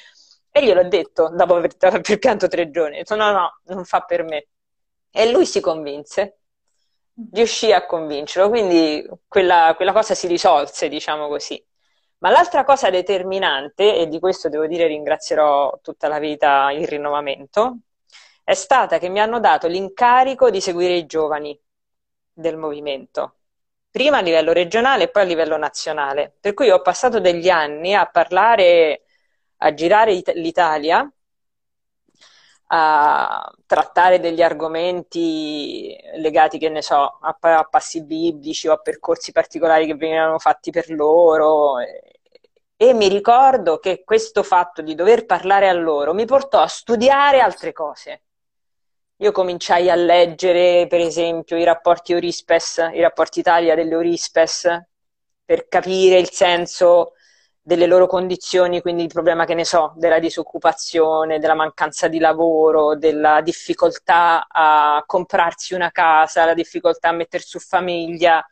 E 0.51 0.61
gliel'ho 0.61 0.83
detto 0.83 1.29
dopo 1.29 1.55
aver, 1.55 1.73
aver 1.79 2.19
pianto 2.19 2.49
tre 2.49 2.69
giorni, 2.69 2.95
ho 2.95 2.97
detto 2.97 3.15
no 3.15 3.31
no, 3.31 3.59
non 3.67 3.85
fa 3.85 4.01
per 4.01 4.23
me. 4.25 4.47
E 5.09 5.31
lui 5.31 5.45
si 5.45 5.61
convinse, 5.61 6.39
riuscì 7.31 7.71
a 7.71 7.85
convincerlo, 7.85 8.49
quindi 8.49 9.07
quella, 9.25 9.71
quella 9.77 9.93
cosa 9.93 10.13
si 10.13 10.27
risolse, 10.27 10.89
diciamo 10.89 11.29
così. 11.29 11.65
Ma 12.17 12.29
l'altra 12.29 12.65
cosa 12.65 12.89
determinante, 12.89 13.95
e 13.95 14.09
di 14.09 14.19
questo 14.19 14.49
devo 14.49 14.67
dire 14.67 14.87
ringrazierò 14.87 15.79
tutta 15.81 16.09
la 16.09 16.19
vita 16.19 16.69
il 16.71 16.85
rinnovamento, 16.89 17.77
è 18.43 18.53
stata 18.53 18.97
che 18.97 19.07
mi 19.07 19.21
hanno 19.21 19.39
dato 19.39 19.67
l'incarico 19.67 20.49
di 20.49 20.59
seguire 20.59 20.95
i 20.95 21.05
giovani 21.05 21.57
del 22.33 22.57
movimento, 22.57 23.35
prima 23.89 24.17
a 24.17 24.21
livello 24.21 24.53
regionale 24.53 25.03
e 25.03 25.09
poi 25.09 25.23
a 25.23 25.25
livello 25.25 25.57
nazionale. 25.57 26.35
Per 26.39 26.53
cui 26.53 26.69
ho 26.69 26.81
passato 26.81 27.19
degli 27.19 27.49
anni 27.49 27.93
a 27.95 28.05
parlare, 28.07 29.03
a 29.57 29.73
girare 29.73 30.21
l'Italia, 30.35 31.11
a 32.73 33.51
trattare 33.65 34.19
degli 34.19 34.41
argomenti 34.41 35.93
legati, 36.15 36.57
che 36.57 36.69
ne 36.69 36.81
so, 36.81 36.95
a, 37.21 37.37
a 37.39 37.63
passi 37.65 38.03
biblici 38.03 38.67
o 38.67 38.73
a 38.73 38.77
percorsi 38.77 39.31
particolari 39.33 39.85
che 39.85 39.95
venivano 39.95 40.39
fatti 40.39 40.71
per 40.71 40.89
loro. 40.89 41.79
E 41.79 42.93
mi 42.93 43.07
ricordo 43.09 43.77
che 43.79 44.03
questo 44.03 44.41
fatto 44.43 44.81
di 44.81 44.95
dover 44.95 45.25
parlare 45.25 45.69
a 45.69 45.73
loro 45.73 46.13
mi 46.13 46.25
portò 46.25 46.61
a 46.61 46.67
studiare 46.67 47.39
altre 47.39 47.73
cose. 47.73 48.23
Io 49.21 49.31
cominciai 49.31 49.87
a 49.91 49.93
leggere, 49.95 50.87
per 50.87 50.99
esempio, 50.99 51.55
i 51.55 51.63
rapporti 51.63 52.11
Eurispes, 52.11 52.89
i 52.91 53.01
rapporti 53.01 53.39
Italia 53.39 53.75
delle 53.75 53.91
Eurispes, 53.91 54.67
per 55.45 55.67
capire 55.67 56.17
il 56.17 56.31
senso 56.31 57.13
delle 57.61 57.85
loro 57.85 58.07
condizioni, 58.07 58.81
quindi 58.81 59.03
il 59.03 59.09
problema 59.09 59.45
che 59.45 59.53
ne 59.53 59.63
so, 59.63 59.93
della 59.95 60.17
disoccupazione, 60.17 61.37
della 61.37 61.53
mancanza 61.53 62.07
di 62.07 62.17
lavoro, 62.17 62.95
della 62.97 63.41
difficoltà 63.41 64.47
a 64.49 65.03
comprarsi 65.05 65.75
una 65.75 65.91
casa, 65.91 66.45
la 66.45 66.55
difficoltà 66.55 67.09
a 67.09 67.13
mettere 67.13 67.43
su 67.43 67.59
famiglia, 67.59 68.43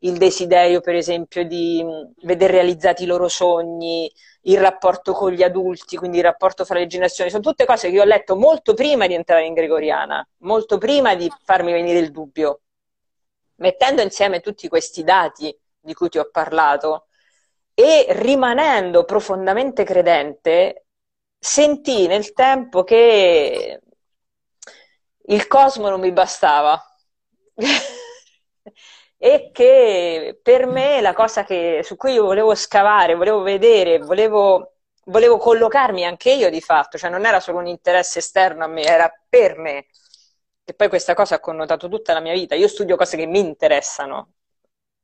il 0.00 0.16
desiderio, 0.16 0.80
per 0.80 0.94
esempio, 0.94 1.44
di 1.44 1.84
vedere 2.22 2.52
realizzati 2.54 3.02
i 3.02 3.06
loro 3.06 3.28
sogni, 3.28 4.10
il 4.42 4.60
rapporto 4.60 5.12
con 5.12 5.32
gli 5.32 5.42
adulti, 5.42 5.96
quindi 5.96 6.18
il 6.18 6.24
rapporto 6.24 6.64
fra 6.64 6.78
le 6.78 6.86
generazioni, 6.86 7.30
sono 7.30 7.42
tutte 7.42 7.64
cose 7.64 7.88
che 7.88 7.96
io 7.96 8.02
ho 8.02 8.06
letto 8.06 8.36
molto 8.36 8.74
prima 8.74 9.06
di 9.06 9.14
entrare 9.14 9.46
in 9.46 9.54
Gregoriana, 9.54 10.26
molto 10.38 10.78
prima 10.78 11.14
di 11.14 11.30
farmi 11.44 11.72
venire 11.72 11.98
il 11.98 12.10
dubbio. 12.12 12.60
Mettendo 13.56 14.02
insieme 14.02 14.40
tutti 14.40 14.68
questi 14.68 15.02
dati 15.02 15.56
di 15.80 15.94
cui 15.94 16.08
ti 16.08 16.18
ho 16.18 16.28
parlato 16.30 17.06
e 17.74 18.06
rimanendo 18.10 19.04
profondamente 19.04 19.84
credente, 19.84 20.86
sentii 21.38 22.06
nel 22.06 22.32
tempo 22.32 22.84
che 22.84 23.80
il 25.26 25.46
cosmo 25.46 25.88
non 25.88 26.00
mi 26.00 26.12
bastava. 26.12 26.80
e 29.18 29.50
che 29.52 30.38
per 30.42 30.66
me 30.66 31.00
la 31.00 31.12
cosa 31.12 31.44
che, 31.44 31.80
su 31.82 31.96
cui 31.96 32.12
io 32.12 32.24
volevo 32.24 32.54
scavare, 32.54 33.14
volevo 33.16 33.42
vedere, 33.42 33.98
volevo, 33.98 34.76
volevo 35.06 35.38
collocarmi 35.38 36.04
anche 36.04 36.30
io 36.32 36.50
di 36.50 36.60
fatto, 36.60 36.96
cioè 36.98 37.10
non 37.10 37.26
era 37.26 37.40
solo 37.40 37.58
un 37.58 37.66
interesse 37.66 38.20
esterno 38.20 38.64
a 38.64 38.68
me, 38.68 38.82
era 38.82 39.12
per 39.28 39.56
me. 39.58 39.86
E 40.64 40.74
poi 40.74 40.88
questa 40.88 41.14
cosa 41.14 41.36
ha 41.36 41.40
connotato 41.40 41.88
tutta 41.88 42.12
la 42.12 42.20
mia 42.20 42.32
vita. 42.34 42.54
Io 42.54 42.68
studio 42.68 42.96
cose 42.96 43.16
che 43.16 43.26
mi 43.26 43.38
interessano, 43.40 44.34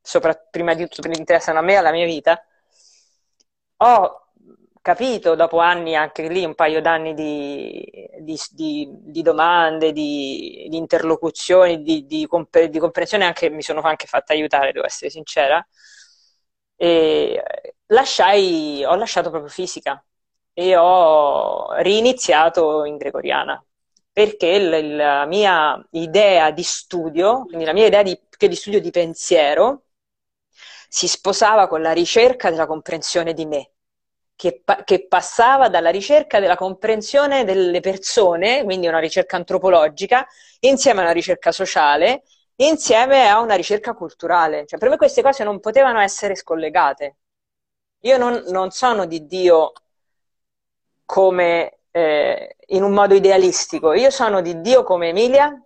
sopra, 0.01 0.35
prima 0.35 0.75
di 0.75 0.87
tutto 0.89 1.09
interessano 1.09 1.59
a 1.59 1.63
me 1.63 1.73
e 1.73 1.77
alla 1.77 1.91
mia 1.93 2.05
vita. 2.07 2.45
Ho 3.79 4.24
capito 4.85 5.35
dopo 5.35 5.61
anni, 5.61 5.97
anche 5.97 6.29
lì 6.29 6.45
un 6.45 6.55
paio 6.55 6.83
d'anni 6.83 7.15
di, 7.15 7.91
di, 8.21 8.39
di, 8.51 8.87
di 9.01 9.23
domande, 9.23 9.93
di, 9.93 10.77
interlocuzioni, 10.77 11.83
di, 11.83 12.27
compre, 12.29 12.69
comprensione, 12.71 13.25
anche, 13.25 13.49
mi 13.49 13.63
sono 13.63 13.81
anche 13.81 14.07
fatta 14.07 14.35
aiutare, 14.35 14.73
devo 14.73 14.85
essere 14.85 15.11
sincera, 15.11 15.67
e 16.77 17.43
lasciai, 17.87 18.85
ho 18.85 18.95
lasciato 18.97 19.31
proprio 19.31 19.51
fisica 19.51 20.05
e 20.53 20.77
ho 20.77 21.73
riniziato 21.81 22.85
in 22.85 22.97
gregoriana 22.97 23.65
perché 24.13 24.59
la 24.59 25.25
mia 25.27 25.83
idea 25.93 26.51
di 26.51 26.63
studio, 26.63 27.45
quindi 27.47 27.65
la 27.65 27.73
mia 27.73 27.87
idea 27.87 28.03
di, 28.03 28.19
di 28.39 28.55
studio 28.55 28.81
di 28.81 28.91
pensiero, 28.91 29.85
si 30.89 31.09
sposava 31.09 31.69
con 31.69 31.81
la 31.83 31.93
ricerca 31.93 32.51
della 32.51 32.67
comprensione 32.67 33.33
di 33.33 33.47
me 33.47 33.74
che, 34.37 34.63
che, 34.85 35.07
passava 35.07 35.69
dalla 35.69 35.91
ricerca 35.91 36.41
della 36.41 36.57
comprensione 36.57 37.45
delle 37.45 37.81
persone, 37.81 38.65
quindi 38.65 38.89
una 38.89 38.99
ricerca 38.99 39.37
antropologica, 39.37 40.27
insieme 40.61 41.01
a 41.01 41.05
una 41.05 41.13
ricerca 41.13 41.53
sociale, 41.53 42.25
insieme 42.57 43.29
a 43.29 43.41
una 43.41 43.55
ricerca 43.55 43.95
culturale. 43.95 44.67
Cioè, 44.67 44.79
per 44.79 44.89
me 44.89 44.97
queste 44.97 45.23
cose 45.23 45.45
non 45.45 45.61
potevano 45.61 46.01
essere 46.01 46.35
scollegate. 46.35 47.17
Io 48.01 48.19
non, 48.19 48.45
non 48.49 48.71
sono 48.71 49.07
di 49.07 49.27
Dio 49.27 49.73
come 51.05 51.81
eh, 51.91 52.57
in 52.69 52.83
un 52.83 52.93
modo 52.93 53.15
idealistico, 53.15 53.93
io 53.93 54.11
sono 54.11 54.41
di 54.41 54.61
Dio 54.61 54.83
come 54.83 55.09
Emilia, 55.09 55.63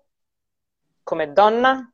come 1.03 1.33
donna, 1.33 1.91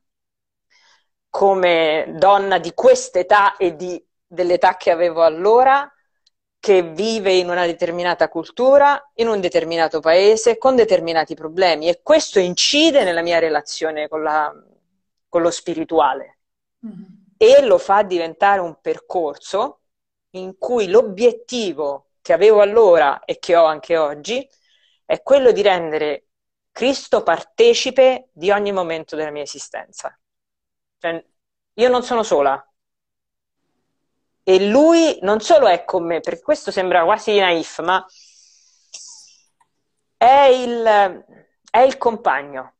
come 1.28 2.12
donna 2.16 2.58
di 2.58 2.74
quest'età 2.74 3.56
e 3.56 3.76
di, 3.76 4.04
dell'età 4.26 4.76
che 4.76 4.90
avevo 4.90 5.22
allora, 5.22 5.88
che 6.64 6.80
vive 6.80 7.34
in 7.34 7.50
una 7.50 7.66
determinata 7.66 8.30
cultura, 8.30 9.10
in 9.16 9.28
un 9.28 9.38
determinato 9.38 10.00
paese, 10.00 10.56
con 10.56 10.74
determinati 10.74 11.34
problemi 11.34 11.90
e 11.90 12.00
questo 12.02 12.38
incide 12.38 13.04
nella 13.04 13.20
mia 13.20 13.38
relazione 13.38 14.08
con, 14.08 14.22
la, 14.22 14.50
con 15.28 15.42
lo 15.42 15.50
spirituale 15.50 16.38
mm-hmm. 16.86 17.02
e 17.36 17.60
lo 17.66 17.76
fa 17.76 18.02
diventare 18.02 18.62
un 18.62 18.78
percorso 18.80 19.80
in 20.36 20.56
cui 20.56 20.88
l'obiettivo 20.88 22.12
che 22.22 22.32
avevo 22.32 22.62
allora 22.62 23.26
e 23.26 23.38
che 23.38 23.56
ho 23.56 23.66
anche 23.66 23.98
oggi 23.98 24.48
è 25.04 25.20
quello 25.22 25.52
di 25.52 25.60
rendere 25.60 26.28
Cristo 26.72 27.22
partecipe 27.22 28.30
di 28.32 28.50
ogni 28.50 28.72
momento 28.72 29.16
della 29.16 29.30
mia 29.30 29.42
esistenza. 29.42 30.18
Cioè, 30.96 31.22
io 31.74 31.88
non 31.90 32.02
sono 32.02 32.22
sola, 32.22 32.66
e 34.44 34.68
lui 34.68 35.18
non 35.22 35.40
solo 35.40 35.66
è 35.66 35.84
con 35.84 36.04
me, 36.06 36.20
perché 36.20 36.42
questo 36.42 36.70
sembra 36.70 37.02
quasi 37.04 37.38
naif, 37.38 37.80
ma 37.80 38.04
è 40.16 40.44
il, 40.44 41.24
è 41.70 41.78
il 41.78 41.96
compagno. 41.98 42.74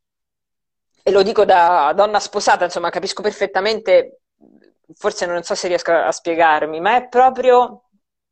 E 1.03 1.11
lo 1.11 1.22
dico 1.22 1.44
da 1.44 1.92
donna 1.94 2.20
sposata, 2.20 2.64
insomma, 2.64 2.90
capisco 2.90 3.22
perfettamente, 3.22 4.20
forse 4.94 5.27
non 5.27 5.42
so 5.42 5.55
se 5.55 5.68
riesco 5.68 5.92
a 5.92 6.12
spiegarmi, 6.12 6.81
ma 6.81 6.96
è 6.96 7.09
proprio, 7.09 7.85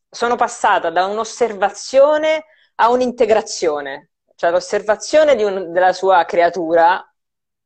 sono 0.08 0.36
passata 0.36 0.90
da 0.90 1.06
un'osservazione 1.06 2.44
a 2.76 2.90
un'integrazione, 2.90 4.10
cioè 4.34 4.50
l'osservazione 4.50 5.42
un, 5.44 5.72
della 5.72 5.92
sua 5.92 6.24
creatura, 6.24 7.02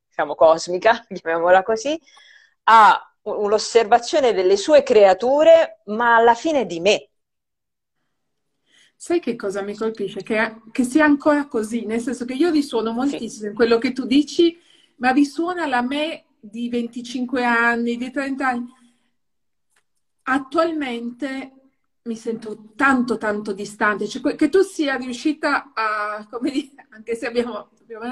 diciamo 0.07 0.35
cosmica, 0.35 1.05
chiamiamola 1.07 1.63
così, 1.63 1.99
a 2.63 3.06
l'osservazione 3.47 4.33
delle 4.33 4.57
sue 4.57 4.83
creature, 4.83 5.81
ma 5.85 6.15
alla 6.15 6.33
fine 6.33 6.65
di 6.65 6.79
me. 6.79 7.09
Sai 8.95 9.19
che 9.19 9.35
cosa 9.35 9.61
mi 9.61 9.75
colpisce? 9.75 10.23
Che, 10.23 10.61
che 10.71 10.83
sia 10.83 11.05
ancora 11.05 11.47
così, 11.47 11.85
nel 11.85 12.01
senso 12.01 12.25
che 12.25 12.33
io 12.33 12.49
risuono 12.49 12.91
moltissimo 12.91 13.43
sì. 13.43 13.47
in 13.47 13.53
quello 13.53 13.77
che 13.77 13.93
tu 13.93 14.05
dici, 14.05 14.59
ma 14.95 15.11
risuona 15.11 15.67
la 15.67 15.81
me 15.81 16.25
di 16.39 16.67
25 16.67 17.43
anni, 17.43 17.95
di 17.97 18.09
30 18.09 18.47
anni. 18.47 18.65
Attualmente 20.23 21.51
mi 22.03 22.15
sento 22.15 22.71
tanto 22.75 23.17
tanto 23.17 23.53
distante, 23.53 24.07
cioè 24.07 24.35
che 24.35 24.49
tu 24.49 24.61
sia 24.61 24.95
riuscita 24.95 25.73
a, 25.73 26.25
come 26.29 26.49
dire, 26.49 26.87
anche 26.89 27.15
se 27.15 27.27
abbiamo, 27.27 27.69
abbiamo 27.81 28.05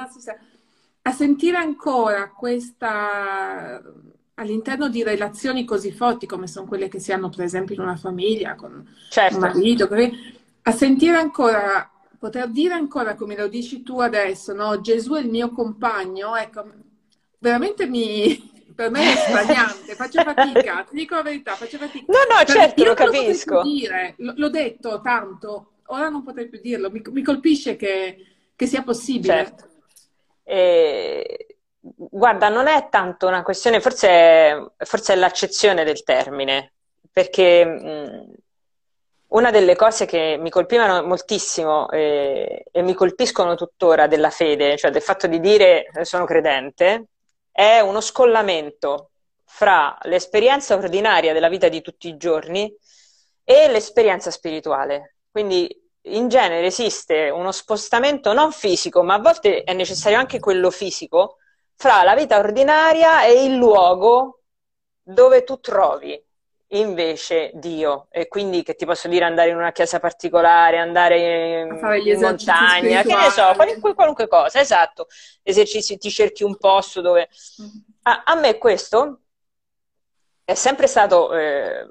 a 1.02 1.12
sentire 1.12 1.58
ancora 1.58 2.30
questa 2.32 3.82
all'interno 4.36 4.90
di 4.90 5.04
relazioni 5.04 5.64
così 5.66 5.92
forti 5.92 6.26
come 6.26 6.48
sono 6.48 6.68
quelle 6.68 6.88
che 6.88 7.00
si 7.00 7.12
hanno 7.12 7.30
per 7.30 7.44
esempio 7.44 7.76
in 7.76 7.82
una 7.82 7.96
famiglia 7.96 8.56
con 8.56 8.86
certo. 9.10 9.36
un 9.36 9.42
marito, 9.42 9.88
a 10.68 10.72
sentire 10.72 11.18
ancora, 11.18 11.90
poter 12.18 12.50
dire 12.50 12.74
ancora 12.74 13.16
come 13.16 13.36
lo 13.36 13.48
dici 13.48 13.84
tu 13.84 14.00
adesso, 14.00 14.54
no? 14.54 14.82
Gesù 14.82 15.14
è 15.14 15.22
il 15.22 15.30
mio 15.30 15.52
compagno, 15.52 16.36
ecco, 16.36 16.66
veramente 17.38 17.86
mi, 17.88 18.52
per 18.76 18.90
me 18.90 19.14
è 19.14 19.16
straniante, 19.16 19.96
faccio 19.96 20.22
fatica, 20.24 20.84
ti 20.90 20.96
dico 20.96 21.16
la 21.16 21.22
verità, 21.22 21.54
faccio 21.54 21.78
fatica. 21.78 22.06
No, 22.08 22.36
no, 22.36 22.44
certo, 22.46 22.84
lo 22.84 22.94
capisco. 22.94 23.62
Dire, 23.62 24.16
l'ho 24.18 24.50
detto 24.50 25.02
tanto, 25.02 25.76
ora 25.88 26.10
non 26.10 26.24
potrei 26.24 26.50
più 26.50 26.60
dirlo, 26.62 26.92
mi, 26.92 27.02
mi 27.12 27.22
colpisce 27.22 27.76
che, 27.76 28.26
che, 28.56 28.66
sia 28.66 28.82
possibile. 28.82 29.34
Certo. 29.34 29.70
E 30.44 31.55
Guarda, 31.88 32.50
non 32.50 32.68
è 32.68 32.90
tanto 32.90 33.28
una 33.28 33.44
questione, 33.44 33.80
forse 33.80 34.08
è, 34.10 34.58
forse 34.78 35.14
è 35.14 35.16
l'accezione 35.16 35.84
del 35.84 36.04
termine, 36.04 36.74
perché 37.12 37.64
mh, 37.64 38.34
una 39.28 39.52
delle 39.52 39.76
cose 39.76 40.06
che 40.06 40.38
mi 40.40 40.50
colpivano 40.50 41.06
moltissimo 41.06 41.88
eh, 41.92 42.66
e 42.72 42.82
mi 42.82 42.96
colpiscono 42.96 43.54
tuttora 43.56 44.08
della 44.08 44.32
fede, 44.32 44.78
cioè 44.78 44.90
del 44.90 45.02
fatto 45.04 45.28
di 45.28 45.40
dire 45.40 45.86
sono 46.02 46.26
credente, 46.26 47.10
è 47.52 47.80
uno 47.82 48.02
scollamento 48.02 49.12
fra 49.44 49.96
l'esperienza 50.04 50.76
ordinaria 50.76 51.34
della 51.34 51.50
vita 51.50 51.70
di 51.70 51.82
tutti 51.82 52.08
i 52.08 52.18
giorni 52.18 52.76
e 53.44 53.68
l'esperienza 53.70 54.32
spirituale. 54.32 55.18
Quindi 55.30 55.70
in 56.08 56.30
genere 56.30 56.66
esiste 56.66 57.30
uno 57.30 57.52
spostamento 57.52 58.34
non 58.34 58.52
fisico, 58.52 59.04
ma 59.04 59.16
a 59.16 59.20
volte 59.20 59.64
è 59.64 59.74
necessario 59.74 60.18
anche 60.18 60.40
quello 60.40 60.72
fisico, 60.72 61.38
fra 61.76 62.04
la 62.04 62.16
vita 62.16 62.38
ordinaria 62.38 63.24
e 63.26 63.44
il 63.46 63.56
luogo 63.56 64.42
dove 65.02 65.44
tu 65.44 65.60
trovi 65.60 66.22
invece 66.70 67.52
Dio 67.54 68.08
e 68.10 68.28
quindi 68.28 68.64
che 68.64 68.76
ti 68.76 68.86
posso 68.86 69.08
dire 69.08 69.26
andare 69.26 69.50
in 69.50 69.56
una 69.56 69.72
chiesa 69.72 70.00
particolare, 70.00 70.80
andare 70.80 71.62
in, 71.62 72.20
montagna, 72.20 73.02
che 73.04 73.16
ne 73.16 73.30
so, 73.30 73.54
qualunque, 73.56 73.94
qualunque, 73.94 74.28
cosa, 74.28 74.60
esatto, 74.60 75.08
esercizi, 75.44 75.98
ti 75.98 76.10
cerchi 76.10 76.44
un 76.44 76.58
posto 76.58 77.02
dove... 77.02 77.30
Mm-hmm. 77.62 77.72
A, 78.08 78.24
a 78.26 78.36
me 78.36 78.58
questo 78.58 79.22
è 80.44 80.54
sempre 80.54 80.88
stato 80.88 81.34
eh, 81.34 81.88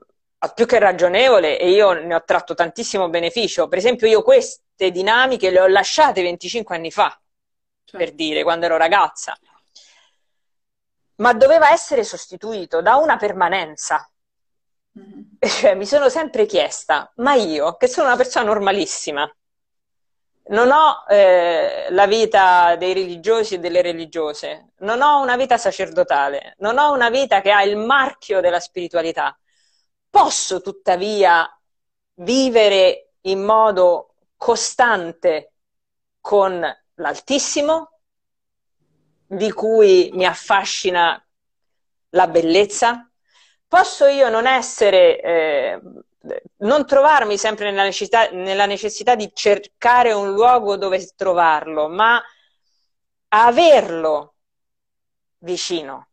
più 0.54 0.66
che 0.66 0.78
ragionevole 0.78 1.58
e 1.58 1.70
io 1.70 1.92
ne 1.92 2.14
ho 2.14 2.22
tratto 2.24 2.54
tantissimo 2.54 3.08
beneficio. 3.08 3.68
Per 3.68 3.78
esempio 3.78 4.06
io 4.06 4.22
queste 4.22 4.90
dinamiche 4.90 5.50
le 5.50 5.60
ho 5.60 5.66
lasciate 5.66 6.22
25 6.22 6.76
anni 6.76 6.90
fa, 6.90 7.18
cioè. 7.84 7.98
per 7.98 8.12
dire, 8.12 8.42
quando 8.42 8.66
ero 8.66 8.76
ragazza 8.76 9.36
ma 11.16 11.32
doveva 11.32 11.70
essere 11.70 12.04
sostituito 12.04 12.80
da 12.82 12.96
una 12.96 13.16
permanenza. 13.16 14.08
Mm-hmm. 14.98 15.20
Cioè, 15.38 15.74
mi 15.74 15.86
sono 15.86 16.08
sempre 16.08 16.46
chiesta, 16.46 17.12
ma 17.16 17.34
io, 17.34 17.76
che 17.76 17.88
sono 17.88 18.06
una 18.06 18.16
persona 18.16 18.46
normalissima, 18.46 19.30
non 20.46 20.70
ho 20.70 21.04
eh, 21.08 21.86
la 21.90 22.06
vita 22.06 22.76
dei 22.76 22.92
religiosi 22.92 23.54
e 23.54 23.58
delle 23.58 23.80
religiose, 23.80 24.72
non 24.78 25.00
ho 25.00 25.20
una 25.22 25.36
vita 25.36 25.56
sacerdotale, 25.56 26.54
non 26.58 26.78
ho 26.78 26.92
una 26.92 27.08
vita 27.08 27.40
che 27.40 27.50
ha 27.50 27.62
il 27.62 27.76
marchio 27.76 28.40
della 28.40 28.60
spiritualità. 28.60 29.38
Posso 30.10 30.60
tuttavia 30.60 31.48
vivere 32.16 33.14
in 33.22 33.42
modo 33.42 34.14
costante 34.36 35.52
con 36.20 36.62
l'Altissimo, 36.94 37.93
di 39.36 39.52
cui 39.52 40.10
mi 40.12 40.26
affascina 40.26 41.22
la 42.10 42.26
bellezza? 42.26 43.10
Posso 43.66 44.06
io 44.06 44.28
non 44.28 44.46
essere 44.46 45.20
eh, 45.20 45.80
non 46.58 46.86
trovarmi 46.86 47.36
sempre 47.36 47.70
nella 47.70 47.82
necessità, 47.82 48.28
nella 48.30 48.66
necessità 48.66 49.14
di 49.14 49.30
cercare 49.34 50.12
un 50.12 50.32
luogo 50.32 50.76
dove 50.76 51.04
trovarlo, 51.14 51.88
ma 51.88 52.22
averlo 53.28 54.34
vicino. 55.38 56.08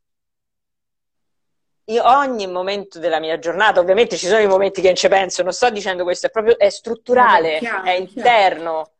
Io 1.85 2.07
ogni 2.07 2.47
momento 2.47 2.99
della 2.99 3.19
mia 3.19 3.37
giornata, 3.39 3.79
ovviamente 3.79 4.17
ci 4.17 4.27
sono 4.27 4.39
i 4.39 4.47
momenti 4.47 4.81
che 4.81 4.87
non 4.87 4.95
ci 4.95 5.07
penso, 5.07 5.43
non 5.43 5.51
sto 5.51 5.69
dicendo 5.69 6.03
questo, 6.03 6.27
è 6.27 6.29
proprio 6.29 6.57
è 6.57 6.69
strutturale, 6.69 7.59
chiaro, 7.59 7.83
è 7.83 7.91
interno. 7.91 8.91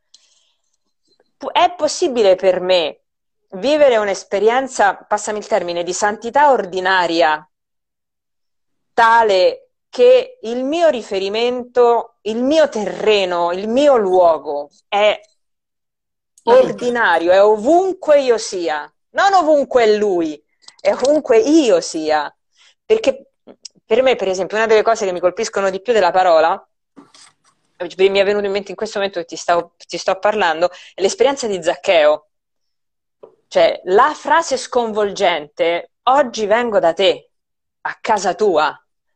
Chiaro. 1.37 1.53
È 1.53 1.73
possibile 1.75 2.35
per 2.35 2.59
me 2.59 2.99
vivere 3.53 3.97
un'esperienza, 3.97 4.95
passami 4.95 5.39
il 5.39 5.47
termine, 5.47 5.83
di 5.83 5.93
santità 5.93 6.51
ordinaria 6.51 7.45
tale 8.93 9.71
che 9.89 10.37
il 10.41 10.63
mio 10.63 10.89
riferimento, 10.89 12.17
il 12.21 12.43
mio 12.43 12.69
terreno, 12.69 13.51
il 13.51 13.67
mio 13.67 13.97
luogo 13.97 14.69
è 14.87 15.19
ordinario, 16.43 17.31
è 17.31 17.43
ovunque 17.43 18.21
io 18.21 18.37
sia, 18.37 18.91
non 19.11 19.33
ovunque 19.33 19.83
è 19.83 19.97
lui, 19.97 20.41
è 20.79 20.93
ovunque 20.93 21.39
io 21.39 21.81
sia. 21.81 22.33
Perché 22.85 23.31
per 23.85 24.01
me, 24.01 24.15
per 24.15 24.29
esempio, 24.29 24.55
una 24.55 24.65
delle 24.65 24.81
cose 24.81 25.05
che 25.05 25.11
mi 25.11 25.19
colpiscono 25.19 25.69
di 25.69 25.81
più 25.81 25.91
della 25.91 26.11
parola, 26.11 26.65
mi 27.97 28.19
è 28.19 28.23
venuto 28.23 28.45
in 28.45 28.51
mente 28.51 28.69
in 28.69 28.77
questo 28.77 28.99
momento 28.99 29.19
che 29.19 29.25
ti, 29.25 29.35
stavo, 29.35 29.73
ti 29.75 29.97
sto 29.97 30.17
parlando, 30.19 30.69
è 30.93 31.01
l'esperienza 31.01 31.47
di 31.47 31.61
Zaccheo. 31.61 32.27
Cioè, 33.51 33.81
la 33.83 34.13
frase 34.15 34.55
sconvolgente, 34.55 35.95
oggi 36.03 36.45
vengo 36.45 36.79
da 36.79 36.93
te, 36.93 37.31
a 37.81 37.97
casa 37.99 38.33
tua, 38.33 38.73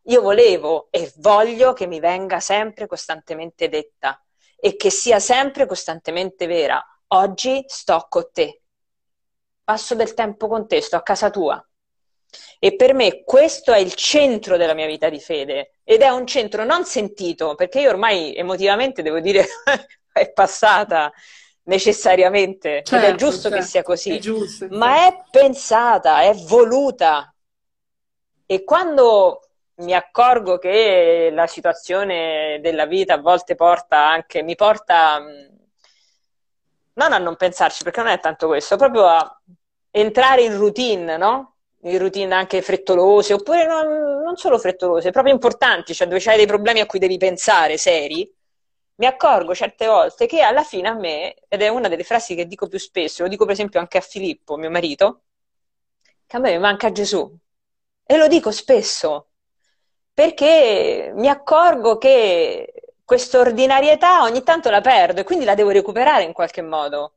io 0.07 0.21
volevo 0.21 0.89
e 0.91 1.09
voglio 1.19 1.71
che 1.71 1.87
mi 1.87 2.01
venga 2.01 2.41
sempre 2.41 2.85
costantemente 2.85 3.69
detta 3.69 4.21
e 4.57 4.75
che 4.75 4.89
sia 4.89 5.21
sempre 5.21 5.65
costantemente 5.65 6.47
vera. 6.47 6.85
Oggi 7.13 7.63
sto 7.65 8.07
con 8.09 8.27
te, 8.33 8.63
passo 9.63 9.95
del 9.95 10.13
tempo 10.13 10.49
con 10.49 10.67
te, 10.67 10.81
sto 10.81 10.97
a 10.97 11.01
casa 11.01 11.29
tua. 11.29 11.65
E 12.59 12.75
per 12.75 12.93
me 12.93 13.23
questo 13.23 13.71
è 13.71 13.79
il 13.79 13.93
centro 13.93 14.57
della 14.57 14.73
mia 14.73 14.85
vita 14.85 15.07
di 15.07 15.21
fede 15.21 15.75
ed 15.81 16.01
è 16.01 16.09
un 16.09 16.27
centro 16.27 16.65
non 16.65 16.83
sentito, 16.83 17.55
perché 17.55 17.79
io 17.79 17.89
ormai 17.89 18.35
emotivamente 18.35 19.01
devo 19.01 19.21
dire 19.21 19.47
è 20.11 20.29
passata 20.33 21.09
necessariamente 21.65 22.83
certo, 22.83 22.95
ed 22.95 23.01
è 23.01 23.05
certo, 23.05 23.25
giusto 23.25 23.41
certo, 23.49 23.57
che 23.57 23.63
sia 23.63 23.83
così, 23.83 24.15
è 24.15 24.19
giusto, 24.19 24.67
ma 24.71 25.07
è 25.07 25.23
pensata, 25.29 26.21
è 26.21 26.33
voluta. 26.33 27.33
E 28.45 28.63
quando 28.63 29.41
mi 29.75 29.93
accorgo 29.93 30.57
che 30.57 31.29
la 31.33 31.47
situazione 31.47 32.59
della 32.61 32.85
vita 32.85 33.15
a 33.15 33.19
volte 33.19 33.55
porta 33.55 34.07
anche, 34.07 34.43
mi 34.43 34.55
porta 34.55 35.21
non 36.93 37.11
a 37.11 37.17
non 37.17 37.35
pensarci, 37.35 37.83
perché 37.83 38.01
non 38.01 38.11
è 38.11 38.19
tanto 38.19 38.47
questo, 38.47 38.77
proprio 38.77 39.05
a 39.05 39.41
entrare 39.91 40.43
in 40.43 40.57
routine, 40.57 41.17
no? 41.17 41.55
In 41.81 41.97
routine 41.97 42.33
anche 42.33 42.61
frettolose, 42.61 43.33
oppure 43.33 43.65
non, 43.65 44.21
non 44.23 44.37
solo 44.37 44.57
frettolose, 44.57 45.11
proprio 45.11 45.33
importanti, 45.33 45.93
cioè 45.93 46.07
dove 46.07 46.21
c'hai 46.21 46.37
dei 46.37 46.47
problemi 46.47 46.79
a 46.79 46.85
cui 46.85 46.99
devi 46.99 47.17
pensare, 47.17 47.77
seri, 47.77 48.31
mi 48.95 49.05
accorgo 49.05 49.53
certe 49.53 49.87
volte 49.87 50.25
che 50.25 50.41
alla 50.41 50.63
fine 50.63 50.87
a 50.87 50.93
me, 50.93 51.35
ed 51.47 51.61
è 51.61 51.67
una 51.67 51.87
delle 51.89 52.03
frasi 52.03 52.35
che 52.35 52.47
dico 52.47 52.67
più 52.67 52.79
spesso, 52.79 53.23
lo 53.23 53.29
dico 53.29 53.43
per 53.45 53.53
esempio 53.53 53.79
anche 53.79 53.97
a 53.97 54.01
Filippo, 54.01 54.55
mio 54.57 54.69
marito, 54.69 55.23
che 56.25 56.37
a 56.37 56.39
me 56.39 56.51
mi 56.51 56.59
manca 56.59 56.91
Gesù. 56.91 57.37
E 58.07 58.17
lo 58.17 58.27
dico 58.27 58.51
spesso, 58.51 59.29
perché 60.13 61.11
mi 61.15 61.27
accorgo 61.27 61.97
che 61.97 62.71
questa 63.03 63.39
ordinarietà 63.39 64.21
ogni 64.23 64.43
tanto 64.43 64.69
la 64.69 64.81
perdo 64.81 65.21
e 65.21 65.23
quindi 65.23 65.45
la 65.45 65.55
devo 65.55 65.69
recuperare 65.71 66.23
in 66.23 66.33
qualche 66.33 66.61
modo. 66.61 67.13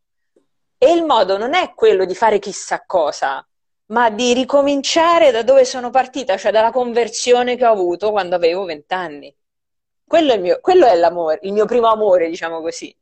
E 0.79 0.93
il 0.93 1.05
modo 1.05 1.37
non 1.39 1.55
è 1.55 1.75
quello 1.75 2.05
di 2.05 2.15
fare 2.15 2.39
chissà 2.39 2.85
cosa, 2.87 3.47
ma 3.87 4.11
di 4.11 4.33
ricominciare 4.33 5.31
da 5.31 5.43
dove 5.43 5.65
sono 5.65 5.91
partita, 5.91 6.37
cioè 6.37 6.53
dalla 6.53 6.71
conversione 6.73 7.57
che 7.57 7.67
ho 7.67 7.73
avuto 7.73 8.11
quando 8.11 8.35
avevo 8.37 8.65
vent'anni. 8.65 9.35
Quello, 10.09 10.59
quello 10.61 10.87
è, 10.87 10.97
l'amore, 10.97 11.39
il 11.43 11.53
mio 11.53 11.67
primo 11.67 11.87
amore, 11.87 12.29
diciamo 12.29 12.61
così. 12.61 12.95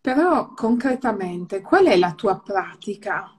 Però 0.00 0.52
concretamente, 0.54 1.60
qual 1.60 1.86
è 1.86 1.96
la 1.96 2.14
tua 2.14 2.40
pratica? 2.40 3.30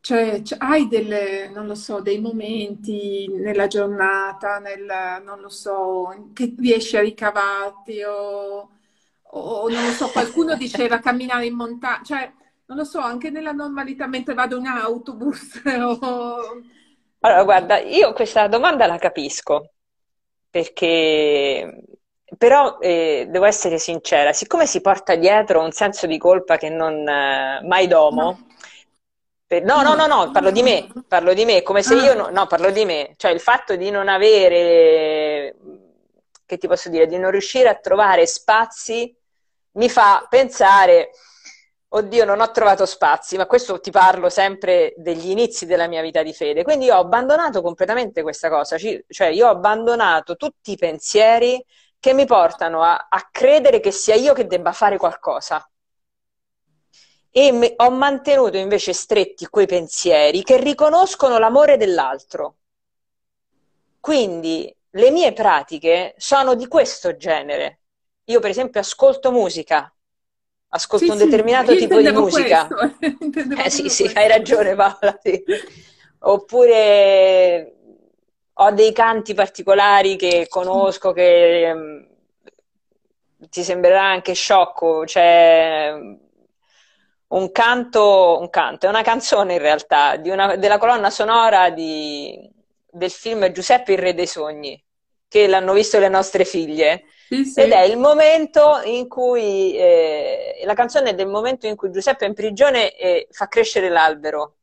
Cioè, 0.00 0.40
hai 0.58 0.86
delle, 0.88 1.48
non 1.48 1.66
lo 1.66 1.74
so, 1.74 2.00
dei 2.00 2.20
momenti 2.20 3.26
nella 3.28 3.66
giornata, 3.66 4.58
nel, 4.58 5.20
non 5.24 5.40
lo 5.40 5.48
so, 5.48 6.30
che 6.32 6.54
riesci 6.56 6.96
a 6.96 7.00
ricavarti 7.00 8.02
o, 8.04 8.70
o 9.22 9.68
non 9.68 9.84
lo 9.84 9.90
so, 9.90 10.08
qualcuno 10.10 10.54
diceva 10.58 11.00
camminare 11.00 11.46
in 11.46 11.54
montagna, 11.54 12.02
cioè, 12.04 12.32
non 12.66 12.78
lo 12.78 12.84
so, 12.84 13.00
anche 13.00 13.30
nella 13.30 13.52
normalità 13.52 14.06
mentre 14.06 14.34
vado 14.34 14.58
in 14.58 14.66
autobus 14.66 15.60
o... 15.66 16.62
Allora, 17.20 17.44
guarda, 17.44 17.78
io 17.80 18.12
questa 18.12 18.46
domanda 18.46 18.86
la 18.86 18.98
capisco, 18.98 19.72
perché 20.50 21.82
però 22.36 22.78
eh, 22.80 23.26
devo 23.28 23.44
essere 23.44 23.78
sincera, 23.78 24.32
siccome 24.32 24.66
si 24.66 24.80
porta 24.80 25.14
dietro 25.14 25.62
un 25.62 25.72
senso 25.72 26.06
di 26.06 26.18
colpa 26.18 26.56
che 26.56 26.68
non 26.68 27.06
eh, 27.06 27.60
mai 27.62 27.86
domo, 27.86 28.22
no. 28.22 28.44
No, 29.48 29.82
no, 29.82 29.94
no, 29.94 30.06
no, 30.08 30.32
parlo 30.32 30.50
di 30.50 30.60
me, 30.60 30.88
parlo 31.06 31.32
di 31.32 31.44
me, 31.44 31.62
come 31.62 31.80
se 31.80 31.94
io, 31.94 32.14
no, 32.14 32.30
no, 32.30 32.48
parlo 32.48 32.72
di 32.72 32.84
me, 32.84 33.14
cioè 33.16 33.30
il 33.30 33.38
fatto 33.38 33.76
di 33.76 33.90
non 33.90 34.08
avere, 34.08 35.54
che 36.44 36.58
ti 36.58 36.66
posso 36.66 36.88
dire, 36.88 37.06
di 37.06 37.16
non 37.16 37.30
riuscire 37.30 37.68
a 37.68 37.76
trovare 37.76 38.26
spazi 38.26 39.16
mi 39.76 39.88
fa 39.88 40.26
pensare, 40.28 41.10
oddio, 41.88 42.24
non 42.24 42.40
ho 42.40 42.50
trovato 42.50 42.86
spazi, 42.86 43.36
ma 43.36 43.46
questo 43.46 43.80
ti 43.80 43.90
parlo 43.90 44.28
sempre 44.28 44.94
degli 44.96 45.30
inizi 45.30 45.66
della 45.66 45.86
mia 45.86 46.02
vita 46.02 46.22
di 46.22 46.32
fede, 46.32 46.62
quindi 46.62 46.86
io 46.86 46.96
ho 46.96 47.00
abbandonato 47.00 47.62
completamente 47.62 48.22
questa 48.22 48.48
cosa, 48.48 48.76
cioè 48.78 49.28
io 49.28 49.46
ho 49.46 49.50
abbandonato 49.50 50.36
tutti 50.36 50.72
i 50.72 50.76
pensieri 50.76 51.64
che 51.98 52.12
mi 52.12 52.26
portano 52.26 52.82
a, 52.82 53.06
a 53.08 53.28
credere 53.30 53.80
che 53.80 53.90
sia 53.90 54.14
io 54.14 54.32
che 54.32 54.46
debba 54.46 54.72
fare 54.72 54.96
qualcosa 54.98 55.68
e 57.30 57.52
me- 57.52 57.74
ho 57.76 57.90
mantenuto 57.90 58.56
invece 58.56 58.94
stretti 58.94 59.46
quei 59.48 59.66
pensieri 59.66 60.42
che 60.42 60.56
riconoscono 60.56 61.38
l'amore 61.38 61.76
dell'altro. 61.76 62.56
Quindi 64.00 64.74
le 64.90 65.10
mie 65.10 65.34
pratiche 65.34 66.14
sono 66.16 66.54
di 66.54 66.66
questo 66.66 67.16
genere. 67.16 67.80
Io 68.24 68.40
per 68.40 68.50
esempio 68.50 68.80
ascolto 68.80 69.30
musica, 69.30 69.92
ascolto 70.68 71.04
sì, 71.04 71.10
un 71.10 71.18
determinato 71.18 71.72
sì, 71.72 71.78
tipo 71.78 72.00
di 72.00 72.10
musica. 72.10 72.68
eh 73.62 73.70
sì, 73.70 73.90
sì, 73.90 74.10
hai 74.14 74.28
ragione 74.28 74.74
Paola. 74.74 75.18
Sì. 75.22 75.44
Oppure 76.20 77.74
ho 78.58 78.70
dei 78.70 78.92
canti 78.92 79.34
particolari 79.34 80.16
che 80.16 80.46
conosco 80.48 81.12
che 81.12 81.70
um, 81.74 82.06
ti 83.50 83.62
sembrerà 83.62 84.02
anche 84.02 84.32
sciocco, 84.32 85.04
cioè 85.04 85.92
un 87.28 87.52
canto, 87.52 88.38
un 88.40 88.48
canto, 88.50 88.86
è 88.86 88.88
una 88.88 89.02
canzone 89.02 89.54
in 89.54 89.58
realtà, 89.58 90.20
una, 90.24 90.56
della 90.56 90.78
colonna 90.78 91.10
sonora 91.10 91.70
di, 91.70 92.50
del 92.90 93.10
film 93.10 93.50
Giuseppe 93.52 93.92
il 93.92 93.98
Re 93.98 94.14
dei 94.14 94.26
Sogni, 94.26 94.82
che 95.28 95.46
l'hanno 95.46 95.74
visto 95.74 95.98
le 95.98 96.08
nostre 96.08 96.44
figlie. 96.44 97.04
Sì, 97.28 97.44
sì. 97.44 97.60
Ed 97.60 97.72
è 97.72 97.82
il 97.82 97.98
momento 97.98 98.80
in 98.84 99.08
cui, 99.08 99.76
eh, 99.76 100.62
la 100.64 100.74
canzone 100.74 101.10
è 101.10 101.14
del 101.14 101.26
momento 101.26 101.66
in 101.66 101.76
cui 101.76 101.90
Giuseppe 101.90 102.24
è 102.24 102.28
in 102.28 102.34
prigione 102.34 102.96
e 102.96 103.26
fa 103.30 103.48
crescere 103.48 103.88
l'albero. 103.90 104.55